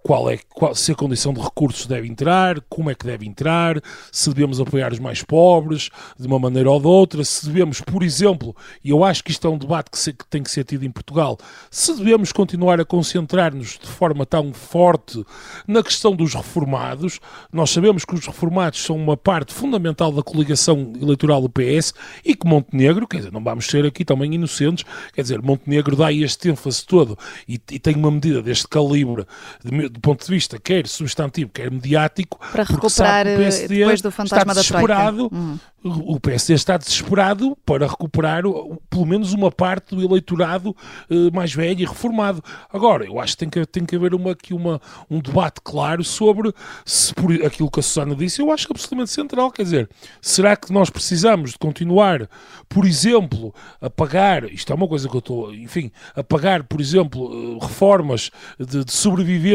qual 0.06 0.30
é, 0.30 0.38
qual, 0.54 0.76
se 0.76 0.92
a 0.92 0.96
condição 0.96 1.34
de 1.34 1.42
recursos 1.42 1.88
deve 1.88 2.08
entrar, 2.08 2.62
como 2.70 2.92
é 2.92 2.94
que 2.94 3.08
deve 3.08 3.26
entrar, 3.26 3.82
se 4.12 4.30
devemos 4.30 4.62
apoiar 4.62 4.94
os 4.94 5.00
mais 5.00 5.24
pobres 5.24 5.90
de 6.16 6.28
uma 6.28 6.38
maneira 6.38 6.70
ou 6.70 6.80
de 6.80 6.86
outra, 6.86 7.24
se 7.24 7.48
devemos, 7.48 7.82
por 7.82 8.04
exemplo, 8.04 8.56
e 8.84 8.92
eu 8.92 9.04
acho 9.04 9.24
que 9.24 9.32
isto 9.32 9.48
é 9.48 9.50
um 9.50 9.58
debate 9.58 9.90
que, 9.90 9.98
se, 9.98 10.14
que 10.14 10.24
tem 10.28 10.44
que 10.44 10.52
ser 10.52 10.64
tido 10.64 10.86
em 10.86 10.92
Portugal, 10.92 11.40
se 11.72 11.92
devemos 11.96 12.32
continuar 12.32 12.80
a 12.80 12.86
concentrar-nos 12.86 13.80
de 13.82 13.88
forma 13.88 14.28
tão 14.28 14.54
forte 14.54 15.26
na 15.68 15.82
questão 15.82 16.16
dos 16.16 16.36
reformados. 16.36 17.20
Nós 17.52 17.72
sabemos 17.72 18.06
que 18.06 18.14
os 18.14 18.28
reformados 18.28 18.84
são 18.84 18.96
uma 18.96 19.18
parte 19.18 19.56
fundamental 19.56 20.12
da 20.12 20.22
coligação 20.22 20.94
eleitoral 21.02 21.42
do 21.42 21.50
PS 21.50 21.96
e 22.24 22.36
que 22.36 22.48
Montenegro, 22.48 23.08
quer 23.08 23.18
dizer, 23.18 23.32
não 23.32 23.44
vamos 23.44 23.66
ser 23.66 23.84
aqui 23.88 24.06
também 24.06 24.36
inocentes, 24.36 24.86
quer 25.16 25.24
dizer, 25.24 25.42
Montenegro 25.42 25.96
dá 25.96 26.14
este 26.14 26.50
ênfase 26.50 26.86
todo 26.86 27.18
e, 27.50 27.60
e 27.72 27.80
tem 27.80 27.96
uma 27.96 28.12
medida 28.12 28.44
deste 28.44 28.68
calibre 28.68 29.26
de, 29.64 29.95
do 29.96 30.02
ponto 30.02 30.26
de 30.26 30.32
vista 30.32 30.60
quer 30.60 30.86
substantivo, 30.88 31.50
quer 31.50 31.72
mediático, 31.72 32.38
para 32.52 32.64
recuperar 32.64 33.26
o 33.26 33.38
PSD 33.38 33.68
depois 33.80 34.02
do 34.02 34.12
fantasma 34.12 34.52
está 34.52 34.62
desesperado, 34.62 35.30
da 35.30 35.36
hum. 35.38 35.58
O 35.88 36.20
PSD 36.20 36.54
está 36.54 36.78
desesperado 36.78 37.56
para 37.64 37.86
recuperar 37.86 38.42
pelo 38.90 39.06
menos 39.06 39.34
uma 39.34 39.52
parte 39.52 39.96
do 39.96 40.04
eleitorado 40.04 40.76
eh, 41.10 41.30
mais 41.32 41.54
velho 41.54 41.80
e 41.80 41.86
reformado. 41.86 42.44
Agora, 42.74 43.06
eu 43.06 43.20
acho 43.20 43.34
que 43.34 43.38
tem 43.38 43.50
que, 43.50 43.66
tem 43.68 43.86
que 43.86 43.96
haver 43.96 44.16
uma, 44.16 44.32
aqui 44.32 44.54
uma, 44.54 44.82
um 45.10 45.20
debate 45.20 45.62
claro 45.64 46.04
sobre 46.04 46.52
se 46.84 47.14
por 47.14 47.32
aquilo 47.46 47.70
que 47.70 47.80
a 47.80 47.84
Susana 47.84 48.16
disse, 48.16 48.42
eu 48.42 48.52
acho 48.52 48.68
absolutamente 48.72 49.12
central. 49.12 49.52
Quer 49.52 49.62
dizer, 49.62 49.90
será 50.20 50.56
que 50.56 50.74
nós 50.74 50.90
precisamos 50.90 51.52
de 51.52 51.60
continuar, 51.60 52.28
por 52.68 52.86
exemplo, 52.86 53.54
a 53.80 53.90
pagar, 53.90 54.52
isto 54.52 54.74
é 54.74 54.76
uma 54.76 54.88
coisa 54.88 55.08
que 55.08 55.16
eu 55.16 55.20
estou, 55.20 55.54
enfim, 55.54 55.92
a 56.16 56.24
pagar, 56.24 56.64
por 56.64 56.82
exemplo, 56.82 57.30
eh, 57.32 57.64
reformas 57.64 58.32
de, 58.60 58.84
de 58.84 58.92
sobrevivência 58.92 59.46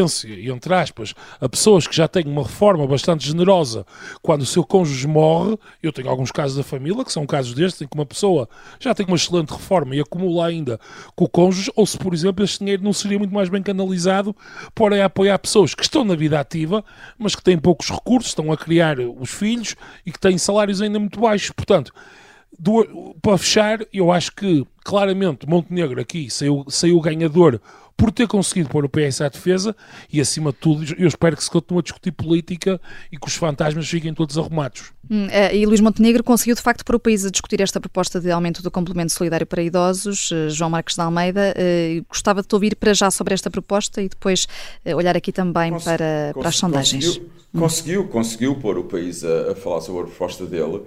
entre 0.49 0.75
aspas, 0.75 1.15
a 1.41 1.49
pessoas 1.49 1.87
que 1.87 1.97
já 1.97 2.07
têm 2.07 2.25
uma 2.27 2.43
reforma 2.43 2.87
bastante 2.87 3.27
generosa 3.27 3.85
quando 4.23 4.43
o 4.43 4.47
seu 4.47 4.65
cônjuge 4.65 5.07
morre, 5.07 5.59
eu 5.83 5.93
tenho 5.93 6.09
alguns 6.21 6.31
casos 6.31 6.57
da 6.57 6.63
família, 6.63 7.05
que 7.05 7.13
são 7.13 7.27
casos 7.27 7.55
destes, 7.55 7.81
em 7.83 7.89
que 7.89 7.95
uma 7.95 8.05
pessoa 8.05 8.49
já 8.79 8.95
tem 8.95 9.07
uma 9.07 9.17
excelente 9.17 9.51
reforma 9.51 9.95
e 9.97 10.01
acumula 10.01 10.47
ainda 10.47 10.79
com 11.17 11.25
o 11.25 11.29
cônjuge, 11.29 11.73
ou 11.75 11.87
se, 11.87 11.97
por 11.97 12.13
exemplo, 12.13 12.45
este 12.45 12.59
dinheiro 12.59 12.85
não 12.85 12.93
seria 12.93 13.19
muito 13.19 13.35
mais 13.35 13.49
bem 13.49 13.63
canalizado 13.63 14.37
para 14.75 15.05
apoiar 15.05 15.39
pessoas 15.39 15.75
que 15.75 15.83
estão 15.83 16.05
na 16.05 16.15
vida 16.15 16.39
ativa, 16.39 16.85
mas 17.19 17.35
que 17.35 17.43
têm 17.43 17.59
poucos 17.59 17.91
recursos, 17.91 18.31
estão 18.31 18.53
a 18.53 18.57
criar 18.57 18.99
os 19.01 19.31
filhos 19.31 19.75
e 20.05 20.13
que 20.13 20.21
têm 20.21 20.37
salários 20.37 20.83
ainda 20.83 20.99
muito 20.99 21.19
baixos. 21.19 21.51
Portanto, 21.51 21.93
do, 22.59 23.15
para 23.23 23.39
fechar, 23.39 23.81
eu 23.93 24.11
acho 24.13 24.33
que 24.35 24.67
claramente 24.85 25.49
Montenegro 25.49 26.01
aqui 26.01 26.29
saiu, 26.31 26.65
saiu 26.69 27.01
ganhador 27.01 27.61
por 28.01 28.11
ter 28.11 28.27
conseguido 28.27 28.71
pôr 28.71 28.83
o 28.83 28.89
PS 28.89 29.21
à 29.21 29.29
defesa 29.29 29.77
e, 30.11 30.23
acima 30.23 30.53
de 30.53 30.57
tudo, 30.57 30.95
eu 30.99 31.07
espero 31.07 31.37
que 31.37 31.45
se 31.45 31.51
continue 31.51 31.81
a 31.81 31.83
discutir 31.83 32.13
política 32.13 32.81
e 33.13 33.19
que 33.19 33.29
os 33.29 33.35
fantasmas 33.35 33.87
fiquem 33.87 34.15
todos 34.15 34.39
arrumados. 34.39 34.91
Hum, 35.11 35.27
é, 35.31 35.55
e 35.55 35.67
Luís 35.67 35.83
Montenegro 35.83 36.25
conseguiu, 36.25 36.55
de 36.55 36.63
facto, 36.63 36.83
pôr 36.83 36.95
o 36.95 36.99
país 36.99 37.27
a 37.27 37.31
discutir 37.31 37.61
esta 37.61 37.79
proposta 37.79 38.19
de 38.19 38.31
aumento 38.31 38.63
do 38.63 38.71
complemento 38.71 39.13
solidário 39.13 39.47
para 39.47 39.63
idosos. 39.63 40.31
Eh, 40.33 40.49
João 40.49 40.71
Marcos 40.71 40.95
de 40.95 41.01
Almeida, 41.03 41.53
eh, 41.55 42.03
gostava 42.09 42.41
de 42.41 42.49
te 42.49 42.55
ouvir 42.55 42.75
para 42.75 42.95
já 42.95 43.11
sobre 43.11 43.35
esta 43.35 43.51
proposta 43.51 44.01
e 44.01 44.09
depois 44.09 44.47
eh, 44.83 44.95
olhar 44.95 45.15
aqui 45.15 45.31
também 45.31 45.71
Cons 45.73 45.85
para, 45.85 46.33
para 46.33 46.49
as 46.49 46.57
sondagens. 46.57 47.05
Conseguiu, 47.05 47.31
hum. 47.53 47.61
conseguiu, 47.61 48.09
conseguiu 48.09 48.55
pôr 48.57 48.79
o 48.79 48.85
país 48.85 49.23
a, 49.25 49.53
a 49.53 49.55
falar 49.55 49.83
sobre 49.83 50.03
a 50.03 50.05
proposta 50.05 50.47
dele. 50.47 50.81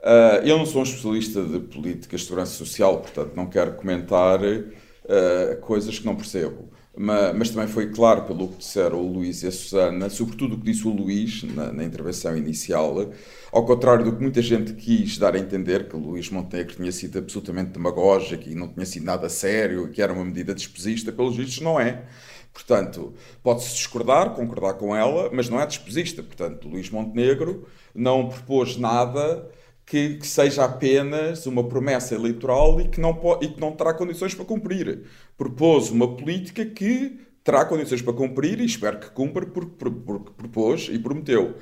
Uh, 0.00 0.46
eu 0.46 0.56
não 0.56 0.64
sou 0.64 0.80
um 0.80 0.84
especialista 0.84 1.42
de 1.42 1.60
políticas 1.60 2.20
de 2.20 2.26
segurança 2.26 2.52
social, 2.52 3.00
portanto 3.00 3.34
não 3.36 3.46
quero 3.46 3.74
comentar 3.74 4.40
uh, 4.42 5.60
coisas 5.60 5.98
que 5.98 6.06
não 6.06 6.16
percebo. 6.16 6.70
Mas, 6.96 7.36
mas, 7.36 7.50
também 7.50 7.68
foi 7.68 7.90
claro 7.90 8.22
pelo 8.22 8.48
que 8.48 8.58
disseram 8.58 8.98
o 9.00 9.12
Luís 9.12 9.42
e 9.42 9.46
a 9.46 9.52
Susana, 9.52 10.10
sobretudo 10.10 10.54
o 10.54 10.58
que 10.58 10.64
disse 10.64 10.86
o 10.88 10.90
Luís 10.90 11.44
na, 11.44 11.72
na, 11.72 11.84
intervenção 11.84 12.36
inicial, 12.36 13.12
ao 13.52 13.64
contrário 13.64 14.04
do 14.04 14.16
que 14.16 14.20
muita 14.20 14.42
gente 14.42 14.74
quis 14.74 15.16
dar 15.16 15.34
a 15.36 15.38
entender, 15.38 15.88
que 15.88 15.94
o 15.94 16.00
Luís 16.00 16.28
Montenegro 16.30 16.74
tinha 16.74 16.90
sido 16.90 17.18
absolutamente 17.18 17.70
demagógico 17.70 18.48
e 18.48 18.54
não 18.54 18.68
tinha 18.68 18.84
sido 18.84 19.04
nada 19.04 19.28
sério, 19.28 19.88
que 19.88 20.02
era 20.02 20.12
uma 20.12 20.24
medida 20.24 20.52
despesista, 20.54 21.12
pelos 21.12 21.36
vistos 21.36 21.60
não 21.60 21.78
é. 21.78 22.04
Portanto, 22.52 23.14
pode-se 23.42 23.74
discordar, 23.74 24.34
concordar 24.34 24.74
com 24.74 24.94
ela, 24.94 25.30
mas 25.32 25.48
não 25.48 25.60
é 25.60 25.66
despesista. 25.66 26.22
Portanto, 26.22 26.68
Luís 26.68 26.90
Montenegro 26.90 27.68
não 27.94 28.28
propôs 28.28 28.76
nada 28.76 29.48
que, 29.90 30.18
que, 30.18 30.26
seja 30.26 30.64
apenas 30.64 31.46
uma 31.46 31.64
promessa 31.64 32.14
eleitoral 32.14 32.80
e 32.80 32.86
que, 32.86 33.00
não 33.00 33.10
e 33.42 33.48
que 33.48 33.60
não 33.60 33.72
terá 33.72 33.92
condições 33.92 34.32
para 34.32 34.44
cumprir. 34.44 35.00
Propôs 35.36 35.90
uma 35.90 36.16
política 36.16 36.64
que 36.64 37.18
terá 37.42 37.64
condições 37.64 38.00
para 38.00 38.12
cumprir 38.12 38.60
e 38.60 38.64
espero 38.64 39.00
que 39.00 39.10
cumpra 39.10 39.44
porque, 39.46 39.90
porque 40.06 40.30
propôs 40.36 40.88
e 40.92 40.96
prometeu. 40.96 41.56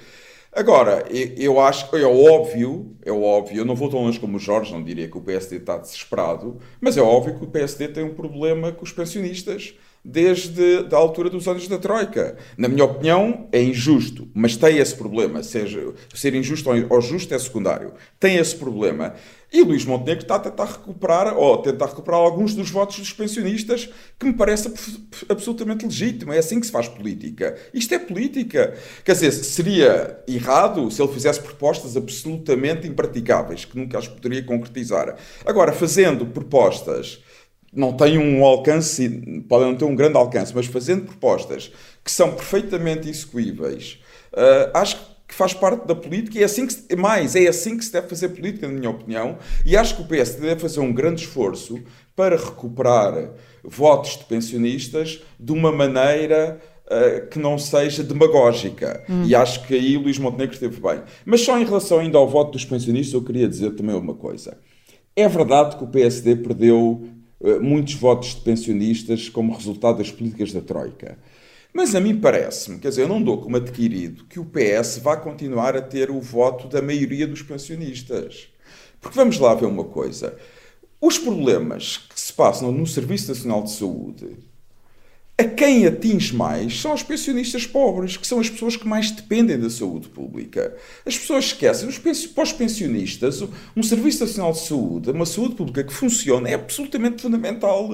Agora, 0.53 1.07
eu 1.11 1.59
acho, 1.59 1.97
é 1.97 2.05
óbvio, 2.05 2.95
é 3.03 3.11
óbvio, 3.11 3.61
eu 3.61 3.65
não 3.65 3.75
vou 3.75 3.89
tão 3.89 4.03
longe 4.03 4.21
como 4.21 4.37
o 4.37 4.41
Jorge, 4.41 4.73
não 4.75 4.85
diria 4.85 5.09
que 5.09 5.17
o 5.17 5.23
PSD 5.23 5.57
está 5.57 5.79
desesperado, 5.79 6.59
mas 6.83 6.99
é 6.99 7.01
óbvio 7.01 7.39
que 7.39 7.45
o 7.45 7.49
PSD 7.49 7.89
tem 7.89 8.05
um 8.05 8.15
problema 8.15 8.73
com 8.73 8.85
os 8.85 8.93
pensionistas 8.93 9.75
desde 10.09 10.87
a 10.91 10.97
altura 10.97 11.29
dos 11.29 11.47
anos 11.47 11.69
da 11.69 11.79
Troika. 11.79 12.37
Na 12.57 12.67
minha 12.67 12.85
opinião, 12.85 13.47
é 13.53 13.63
injusto, 13.63 14.27
mas 14.35 14.57
tem 14.57 14.79
esse 14.79 14.95
problema. 14.95 15.43
Seja, 15.43 15.93
ser 16.15 16.35
injusto 16.35 16.71
ou 16.89 17.01
justo 17.01 17.35
é 17.35 17.39
secundário. 17.39 17.93
Tem 18.19 18.37
esse 18.37 18.57
problema. 18.57 19.15
E 19.53 19.63
Luís 19.63 19.85
Montenegro 19.85 20.23
está 20.23 20.37
a 20.37 20.39
tentar 20.39 20.65
recuperar, 20.65 21.37
ou 21.37 21.59
tentar 21.59 21.87
recuperar 21.87 22.21
alguns 22.21 22.55
dos 22.55 22.71
votos 22.71 22.99
dos 22.99 23.13
pensionistas, 23.13 23.89
que 24.19 24.27
me 24.27 24.33
parece 24.35 24.73
absolutamente 25.29 25.87
legítimo. 25.87 26.33
É 26.33 26.39
assim 26.39 26.61
que 26.61 26.67
se 26.67 26.73
faz 26.73 26.89
política. 26.89 27.57
Isto 27.73 27.95
é 27.95 27.99
política. 27.99 28.75
Quer 29.05 29.13
dizer, 29.13 29.33
seria 29.33 30.23
errado 30.27 30.91
se 30.91 31.03
ele 31.03 31.13
fizesse 31.13 31.41
propostas 31.41 31.97
absolutamente 31.97 32.87
impraticáveis, 32.87 33.65
que 33.65 33.79
nunca 33.79 33.99
as 33.99 34.09
poderia 34.09 34.43
concretizar. 34.43 35.17
Agora, 35.45 35.73
fazendo 35.73 36.27
propostas 36.27 37.23
não 37.73 37.93
têm 37.93 38.19
um 38.19 38.45
alcance, 38.45 39.09
podem 39.49 39.69
não 39.69 39.77
ter 39.77 39.85
um 39.85 39.95
grande 39.95 40.17
alcance, 40.17 40.53
mas 40.55 40.67
fazendo 40.67 41.05
propostas 41.05 41.71
que 42.05 42.11
são 42.11 42.33
perfeitamente 42.33 43.09
execuíveis, 43.09 44.01
uh, 44.33 44.71
acho 44.75 44.97
que 45.27 45.35
faz 45.35 45.53
parte 45.53 45.87
da 45.87 45.95
política 45.95 46.39
e 46.39 46.43
é 46.43 46.45
assim 46.45 46.67
que 46.67 46.73
se, 46.73 46.97
mais, 46.97 47.37
é 47.37 47.47
assim 47.47 47.77
que 47.77 47.85
se 47.85 47.93
deve 47.93 48.09
fazer 48.09 48.31
política, 48.31 48.67
na 48.67 48.73
minha 48.73 48.91
opinião, 48.91 49.37
e 49.65 49.77
acho 49.77 49.97
que 49.97 50.03
o 50.03 50.07
PSD 50.07 50.47
deve 50.47 50.61
fazer 50.61 50.81
um 50.81 50.93
grande 50.93 51.23
esforço 51.23 51.79
para 52.17 52.37
recuperar 52.37 53.31
votos 53.63 54.17
de 54.17 54.25
pensionistas 54.25 55.23
de 55.39 55.53
uma 55.53 55.71
maneira 55.71 56.59
uh, 56.87 57.29
que 57.29 57.39
não 57.39 57.59
seja 57.59 58.03
demagógica. 58.03 59.05
Hum. 59.09 59.25
E 59.27 59.35
acho 59.35 59.67
que 59.67 59.75
aí 59.75 59.97
o 59.97 60.01
Luís 60.01 60.19
Montenegro 60.19 60.55
esteve 60.55 60.81
bem. 60.81 61.03
Mas 61.25 61.43
só 61.43 61.59
em 61.59 61.65
relação 61.65 61.99
ainda 61.99 62.17
ao 62.17 62.27
voto 62.27 62.53
dos 62.53 62.65
pensionistas, 62.65 63.13
eu 63.13 63.23
queria 63.23 63.47
dizer 63.47 63.73
também 63.73 63.95
uma 63.95 64.15
coisa. 64.15 64.57
É 65.15 65.29
verdade 65.29 65.77
que 65.77 65.85
o 65.85 65.89
PSD 65.89 66.37
perdeu 66.37 67.07
muitos 67.61 67.95
votos 67.95 68.35
de 68.35 68.41
pensionistas 68.41 69.29
como 69.29 69.55
resultado 69.55 69.99
das 69.99 70.11
políticas 70.11 70.53
da 70.53 70.61
Troika. 70.61 71.19
Mas 71.73 71.95
a 71.95 72.01
mim 72.01 72.19
parece-me, 72.19 72.79
quer 72.79 72.89
dizer, 72.89 73.03
eu 73.03 73.09
não 73.09 73.23
dou 73.23 73.41
como 73.41 73.57
adquirido 73.57 74.25
que 74.25 74.41
o 74.41 74.45
PS 74.45 74.99
vá 74.99 75.17
continuar 75.17 75.77
a 75.77 75.83
ter 75.83 76.11
o 76.11 76.21
voto 76.21 76.67
da 76.67 76.83
maioria 76.83 77.27
dos 77.27 77.43
pensionistas. 77.43 78.49
Porque 79.01 79.17
vamos 79.17 79.39
lá 79.39 79.55
ver 79.55 79.67
uma 79.67 79.85
coisa. 79.85 80.37
Os 81.01 81.19
problemas 81.19 81.99
que 81.99 82.21
se 82.21 82.33
passam 82.33 82.73
no 82.73 82.87
Serviço 82.87 83.29
Nacional 83.29 83.63
de 83.63 83.71
Saúde 83.71 84.37
a 85.41 85.45
quem 85.45 85.87
atinge 85.87 86.35
mais 86.35 86.81
são 86.81 86.93
os 86.93 87.05
pensionistas 87.05 87.65
pobres, 87.65 88.17
que 88.17 88.27
são 88.27 88.41
as 88.41 88.51
pessoas 88.51 88.77
que 88.77 88.89
mais 88.89 89.13
dependem 89.13 89.57
da 89.57 89.71
saúde 89.71 90.09
pública. 90.09 90.77
As 91.07 91.17
pessoas 91.17 91.45
esquecem, 91.45 91.89
os 91.89 91.97
para 91.97 92.43
os 92.43 92.53
pensionistas, 92.53 93.41
um 93.77 93.83
Serviço 93.85 94.25
Nacional 94.25 94.51
de 94.51 94.59
Saúde, 94.59 95.13
uma 95.13 95.25
saúde 95.25 95.55
pública 95.55 95.85
que 95.85 95.93
funciona, 95.93 96.49
é 96.49 96.55
absolutamente 96.55 97.23
fundamental. 97.23 97.89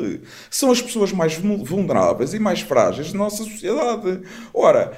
São 0.50 0.70
as 0.70 0.80
pessoas 0.80 1.12
mais 1.12 1.34
vulneráveis 1.34 2.32
e 2.32 2.38
mais 2.38 2.60
frágeis 2.60 3.12
da 3.12 3.18
nossa 3.18 3.44
sociedade. 3.44 4.22
Ora, 4.54 4.96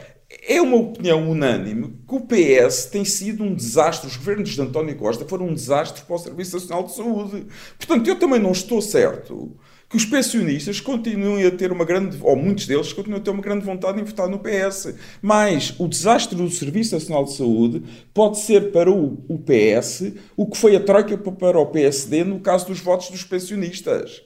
é 0.49 0.63
uma 0.63 0.77
opinião 0.77 1.29
unânime 1.29 1.99
que 2.09 2.15
o 2.15 2.21
PS 2.21 2.87
tem 2.87 3.05
sido 3.05 3.43
um 3.43 3.57
desastre. 3.57 4.07
Os 4.07 4.17
governos 4.17 4.51
de 4.51 4.63
António 4.63 4.95
Costa 4.95 5.25
foram 5.25 5.49
um 5.49 5.55
desastre 5.55 6.05
para 6.05 6.15
o 6.15 6.19
Serviço 6.19 6.55
Nacional 6.55 6.85
de 6.85 6.95
Saúde. 6.95 7.47
Portanto, 7.77 8.07
eu 8.07 8.17
também 8.17 8.39
não 8.39 8.53
estou 8.53 8.81
certo 8.81 9.59
que 9.89 9.97
os 9.97 10.05
pensionistas 10.05 10.81
continuem 10.81 11.47
a 11.47 11.51
ter 11.51 11.71
uma 11.71 11.85
grande, 11.85 12.19
ou 12.21 12.35
muitos 12.35 12.67
deles 12.67 12.93
continuam 12.93 13.21
a 13.21 13.25
ter 13.25 13.31
uma 13.31 13.43
grande 13.43 13.65
vontade 13.65 14.01
em 14.01 14.05
votar 14.05 14.29
no 14.29 14.41
PS. 14.41 14.95
Mas 15.23 15.75
o 15.79 15.87
desastre 15.87 16.37
do 16.37 16.51
Serviço 16.51 16.95
Nacional 16.95 17.25
de 17.25 17.35
Saúde 17.35 17.83
pode 18.13 18.39
ser 18.41 18.73
para 18.73 18.91
o, 18.91 19.25
o 19.29 19.39
PS 19.39 20.13
o 20.37 20.47
que 20.47 20.57
foi 20.57 20.75
a 20.75 20.81
troika 20.81 21.17
para 21.17 21.59
o 21.59 21.67
PSD 21.67 22.25
no 22.25 22.41
caso 22.41 22.67
dos 22.67 22.81
votos 22.81 23.11
dos 23.11 23.23
pensionistas. 23.23 24.23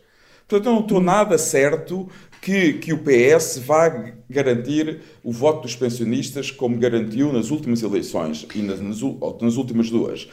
Portanto, 0.48 0.66
eu 0.66 0.72
não 0.72 0.80
estou 0.80 1.00
nada 1.00 1.38
certo 1.38 2.08
que, 2.40 2.72
que 2.74 2.92
o 2.92 2.98
PS 2.98 3.58
vá 3.58 4.12
garantir 4.28 5.00
o 5.22 5.30
voto 5.30 5.62
dos 5.62 5.76
pensionistas 5.76 6.50
como 6.50 6.76
garantiu 6.78 7.32
nas 7.32 7.50
últimas 7.50 7.82
eleições 7.82 8.46
e 8.54 8.62
nas, 8.62 8.80
nas, 8.80 9.00
nas 9.40 9.56
últimas 9.56 9.90
duas. 9.90 10.26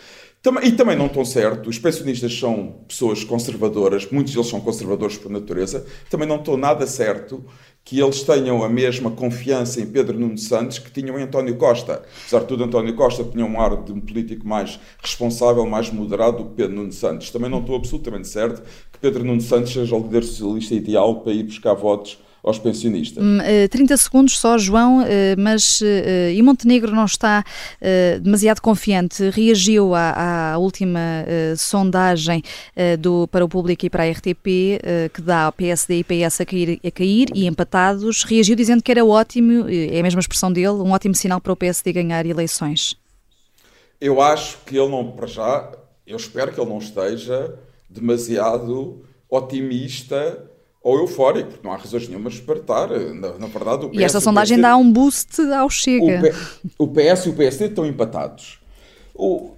E 0.64 0.72
também 0.72 0.96
não 0.96 1.10
tão 1.10 1.26
certo, 1.26 1.70
os 1.70 1.78
pensionistas 1.78 2.38
são 2.38 2.80
pessoas 2.88 3.24
conservadoras, 3.24 4.10
muitos 4.12 4.34
deles 4.34 4.48
são 4.48 4.62
conservadores 4.62 5.18
por 5.18 5.30
natureza, 5.32 5.86
também 6.10 6.28
não 6.28 6.38
estou 6.38 6.56
nada 6.56 6.88
certo 6.88 7.44
que 7.84 8.00
eles 8.00 8.22
tenham 8.24 8.64
a 8.64 8.70
mesma 8.70 9.10
confiança 9.12 9.80
em 9.80 9.86
Pedro 9.86 10.20
Nuno 10.20 10.38
Santos 10.38 10.78
que 10.78 10.92
tinham 10.92 11.18
em 11.18 11.24
António 11.24 11.56
Costa. 11.56 12.04
Apesar 12.22 12.42
de 12.42 12.46
tudo, 12.46 12.66
António 12.66 12.94
Costa 12.96 13.24
tinha 13.24 13.46
um 13.46 13.62
ar 13.62 13.82
de 13.82 13.94
um 13.94 14.02
político 14.02 14.46
mais 14.46 14.78
responsável, 15.02 15.66
mais 15.66 15.90
moderado 15.90 16.44
do 16.44 16.50
que 16.50 16.56
Pedro 16.56 16.76
Nuno 16.76 16.92
Santos. 16.92 17.32
Também 17.32 17.50
não 17.50 17.62
estou 17.62 17.78
absolutamente 17.78 18.28
certo 18.28 18.62
que 18.92 19.00
Pedro 19.00 19.24
Nuno 19.24 19.40
Santos 19.40 19.72
seja 19.72 19.96
o 19.96 20.02
líder 20.02 20.24
socialista 20.24 20.76
ideal 20.76 21.22
para 21.22 21.32
ir 21.32 21.44
buscar 21.44 21.74
votos 21.76 22.20
aos 22.44 22.60
pensionistas. 22.60 23.24
30 23.70 23.94
hum, 23.94 23.96
eh, 23.96 23.98
segundos 23.98 24.40
só, 24.40 24.58
João, 24.58 25.02
eh, 25.02 25.36
mas 25.38 25.82
eh, 25.82 26.34
e 26.34 26.42
Montenegro 26.42 26.96
não 26.96 27.06
está 27.06 27.44
demasiado 28.22 28.62
confiante. 28.62 29.30
Reagiu 29.30 29.94
à, 29.94 30.54
à 30.54 30.58
última 30.58 31.00
sondagem 31.58 32.42
do, 33.00 33.28
para 33.28 33.44
o 33.44 33.50
público 33.50 33.86
e 33.86 33.90
para 33.90 34.04
a 34.04 34.10
RTP, 34.10 34.80
que 35.14 35.22
dá 35.22 35.44
ao 35.44 35.52
PSD 35.52 36.00
e 36.00 36.04
PS 36.04 36.42
a 36.42 36.46
cair, 36.46 36.80
a 36.84 36.92
cair 36.92 37.28
e 37.34 37.46
empatados. 37.46 38.24
Reagiu 38.24 38.56
dizendo 38.56 38.82
que 38.82 38.92
era 38.92 39.06
ótimo, 39.06 39.66
é 39.70 40.00
a 40.00 40.04
mesma 40.04 40.20
expressão 40.20 40.52
dele, 40.52 40.68
um 40.68 40.92
ótimo 40.92 41.16
sinal 41.16 41.40
para 41.40 41.54
o 41.54 41.56
PSD 41.56 41.94
ganhar 41.94 42.26
eleições. 42.26 42.98
Eu 44.00 44.22
acho 44.22 44.60
que 44.66 44.78
ele 44.78 44.90
não, 44.90 45.12
para 45.12 45.28
já, 45.28 45.72
eu 46.06 46.18
espero 46.18 46.54
que 46.54 46.60
ele 46.60 46.70
não 46.70 46.78
esteja 46.78 47.58
demasiado 47.90 49.04
otimista 49.30 50.47
ou 50.88 51.00
eufórico, 51.00 51.50
porque 51.50 51.68
não 51.68 51.74
há 51.74 51.78
razões 51.78 52.08
nenhumas 52.08 52.40
para 52.40 52.60
estar. 52.60 52.88
Na, 52.90 53.38
na 53.38 53.48
verdade, 53.48 53.90
PS, 53.90 54.00
e 54.00 54.04
esta 54.06 54.22
sondagem 54.22 54.58
dá 54.58 54.78
um 54.78 54.90
boost 54.90 55.42
ao 55.52 55.70
Chega. 55.70 56.18
O, 56.18 56.22
P, 56.22 56.34
o 56.80 56.88
PS 56.88 57.26
e 57.26 57.30
o 57.30 57.34
PSD 57.34 57.66
estão 57.66 57.86
empatados. 57.86 58.58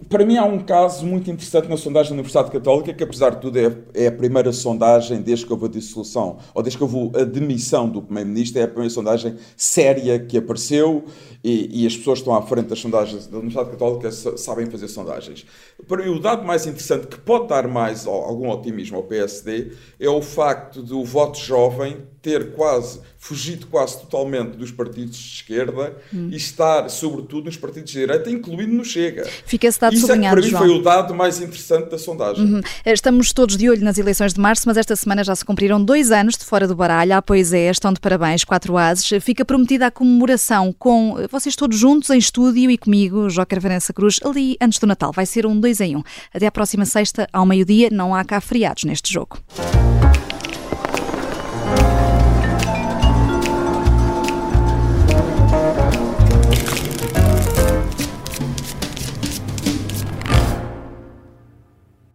Para 0.07 0.25
mim 0.25 0.37
há 0.37 0.45
um 0.45 0.59
caso 0.59 1.05
muito 1.05 1.29
interessante 1.29 1.67
na 1.67 1.75
sondagem 1.75 2.11
da 2.11 2.15
Universidade 2.15 2.49
Católica, 2.49 2.93
que 2.93 3.03
apesar 3.03 3.31
de 3.31 3.41
tudo 3.41 3.59
é, 3.59 3.75
é, 3.93 4.07
a 4.07 4.11
primeira 4.11 4.53
sondagem 4.53 5.21
desde 5.21 5.45
que 5.45 5.51
houve 5.51 5.65
a 5.65 5.69
dissolução, 5.69 6.37
ou 6.53 6.63
desde 6.63 6.77
que 6.77 6.83
houve 6.83 7.11
a 7.19 7.25
demissão 7.25 7.87
do 7.87 8.01
Primeiro-Ministro, 8.01 8.59
é 8.59 8.63
a 8.63 8.67
primeira 8.67 8.89
sondagem 8.89 9.35
séria 9.57 10.17
que 10.17 10.37
apareceu 10.37 11.03
e, 11.43 11.83
e, 11.83 11.87
as 11.87 11.95
pessoas 11.95 12.19
que 12.19 12.23
estão 12.23 12.35
à 12.35 12.41
frente 12.41 12.67
das 12.67 12.79
sondagens 12.79 13.27
da 13.27 13.37
Universidade 13.37 13.69
Católica 13.71 14.11
sabem 14.11 14.65
fazer 14.65 14.87
sondagens. 14.87 15.45
Para 15.87 16.03
mim 16.03 16.09
o 16.09 16.19
dado 16.19 16.45
mais 16.45 16.65
interessante 16.65 17.07
que 17.07 17.17
pode 17.19 17.47
dar 17.47 17.67
mais 17.67 18.07
algum 18.07 18.49
otimismo 18.49 18.97
ao 18.97 19.03
PSD 19.03 19.71
é 19.99 20.09
o 20.09 20.21
facto 20.21 20.81
de 20.81 20.93
o 20.93 21.03
voto 21.03 21.37
jovem 21.37 21.97
ter 22.21 22.51
quase 22.51 22.99
fugido 23.19 23.67
quase 23.67 23.99
totalmente 23.99 24.55
dos 24.55 24.71
partidos 24.71 25.17
de 25.17 25.35
esquerda 25.35 25.93
hum. 26.13 26.29
e 26.31 26.37
estar, 26.37 26.89
sobretudo, 26.89 27.45
nos 27.45 27.57
partidos 27.57 27.91
de 27.91 27.99
direita, 27.99 28.31
incluindo 28.31 28.73
no 28.73 28.85
Chega. 28.85 29.27
Fica 29.45 29.67
esse 29.67 29.79
dado 29.79 29.93
Isso 29.93 30.07
sublinhado, 30.07 30.39
é 30.39 30.41
que, 30.41 30.49
para 30.49 30.59
mim, 30.61 30.67
foi 30.67 30.79
o 30.79 30.81
dado 30.81 31.13
mais 31.13 31.39
interessante 31.41 31.89
da 31.89 31.97
sondagem. 31.97 32.45
Uhum. 32.45 32.61
Estamos 32.85 33.33
todos 33.33 33.57
de 33.57 33.69
olho 33.69 33.83
nas 33.83 33.97
eleições 33.97 34.33
de 34.33 34.39
março, 34.39 34.63
mas 34.65 34.77
esta 34.77 34.95
semana 34.95 35.21
já 35.23 35.35
se 35.35 35.43
cumpriram 35.43 35.83
dois 35.83 36.11
anos 36.11 36.37
de 36.37 36.45
fora 36.45 36.65
do 36.65 36.75
baralho. 36.75 37.13
Ah, 37.13 37.21
pois 37.21 37.51
é, 37.51 37.69
estão 37.69 37.91
de 37.91 37.99
parabéns, 37.99 38.45
quatro 38.45 38.77
ases. 38.77 39.05
Fica 39.21 39.43
prometida 39.43 39.87
a 39.87 39.91
comemoração 39.91 40.73
com 40.79 41.17
vocês 41.29 41.55
todos 41.57 41.77
juntos 41.77 42.09
em 42.09 42.17
estúdio 42.17 42.71
e 42.71 42.77
comigo, 42.77 43.27
Joker 43.27 43.59
Vanessa 43.59 43.91
Cruz, 43.91 44.19
ali 44.23 44.55
antes 44.61 44.79
do 44.79 44.87
Natal. 44.87 45.11
Vai 45.11 45.25
ser 45.25 45.45
um 45.45 45.59
dois 45.59 45.81
em 45.81 45.97
um. 45.97 46.03
Até 46.33 46.47
à 46.47 46.51
próxima 46.51 46.85
sexta, 46.85 47.27
ao 47.33 47.45
meio-dia, 47.45 47.89
não 47.91 48.15
há 48.15 48.23
cá 48.23 48.39
feriados 48.39 48.85
neste 48.85 49.13
jogo. 49.13 49.37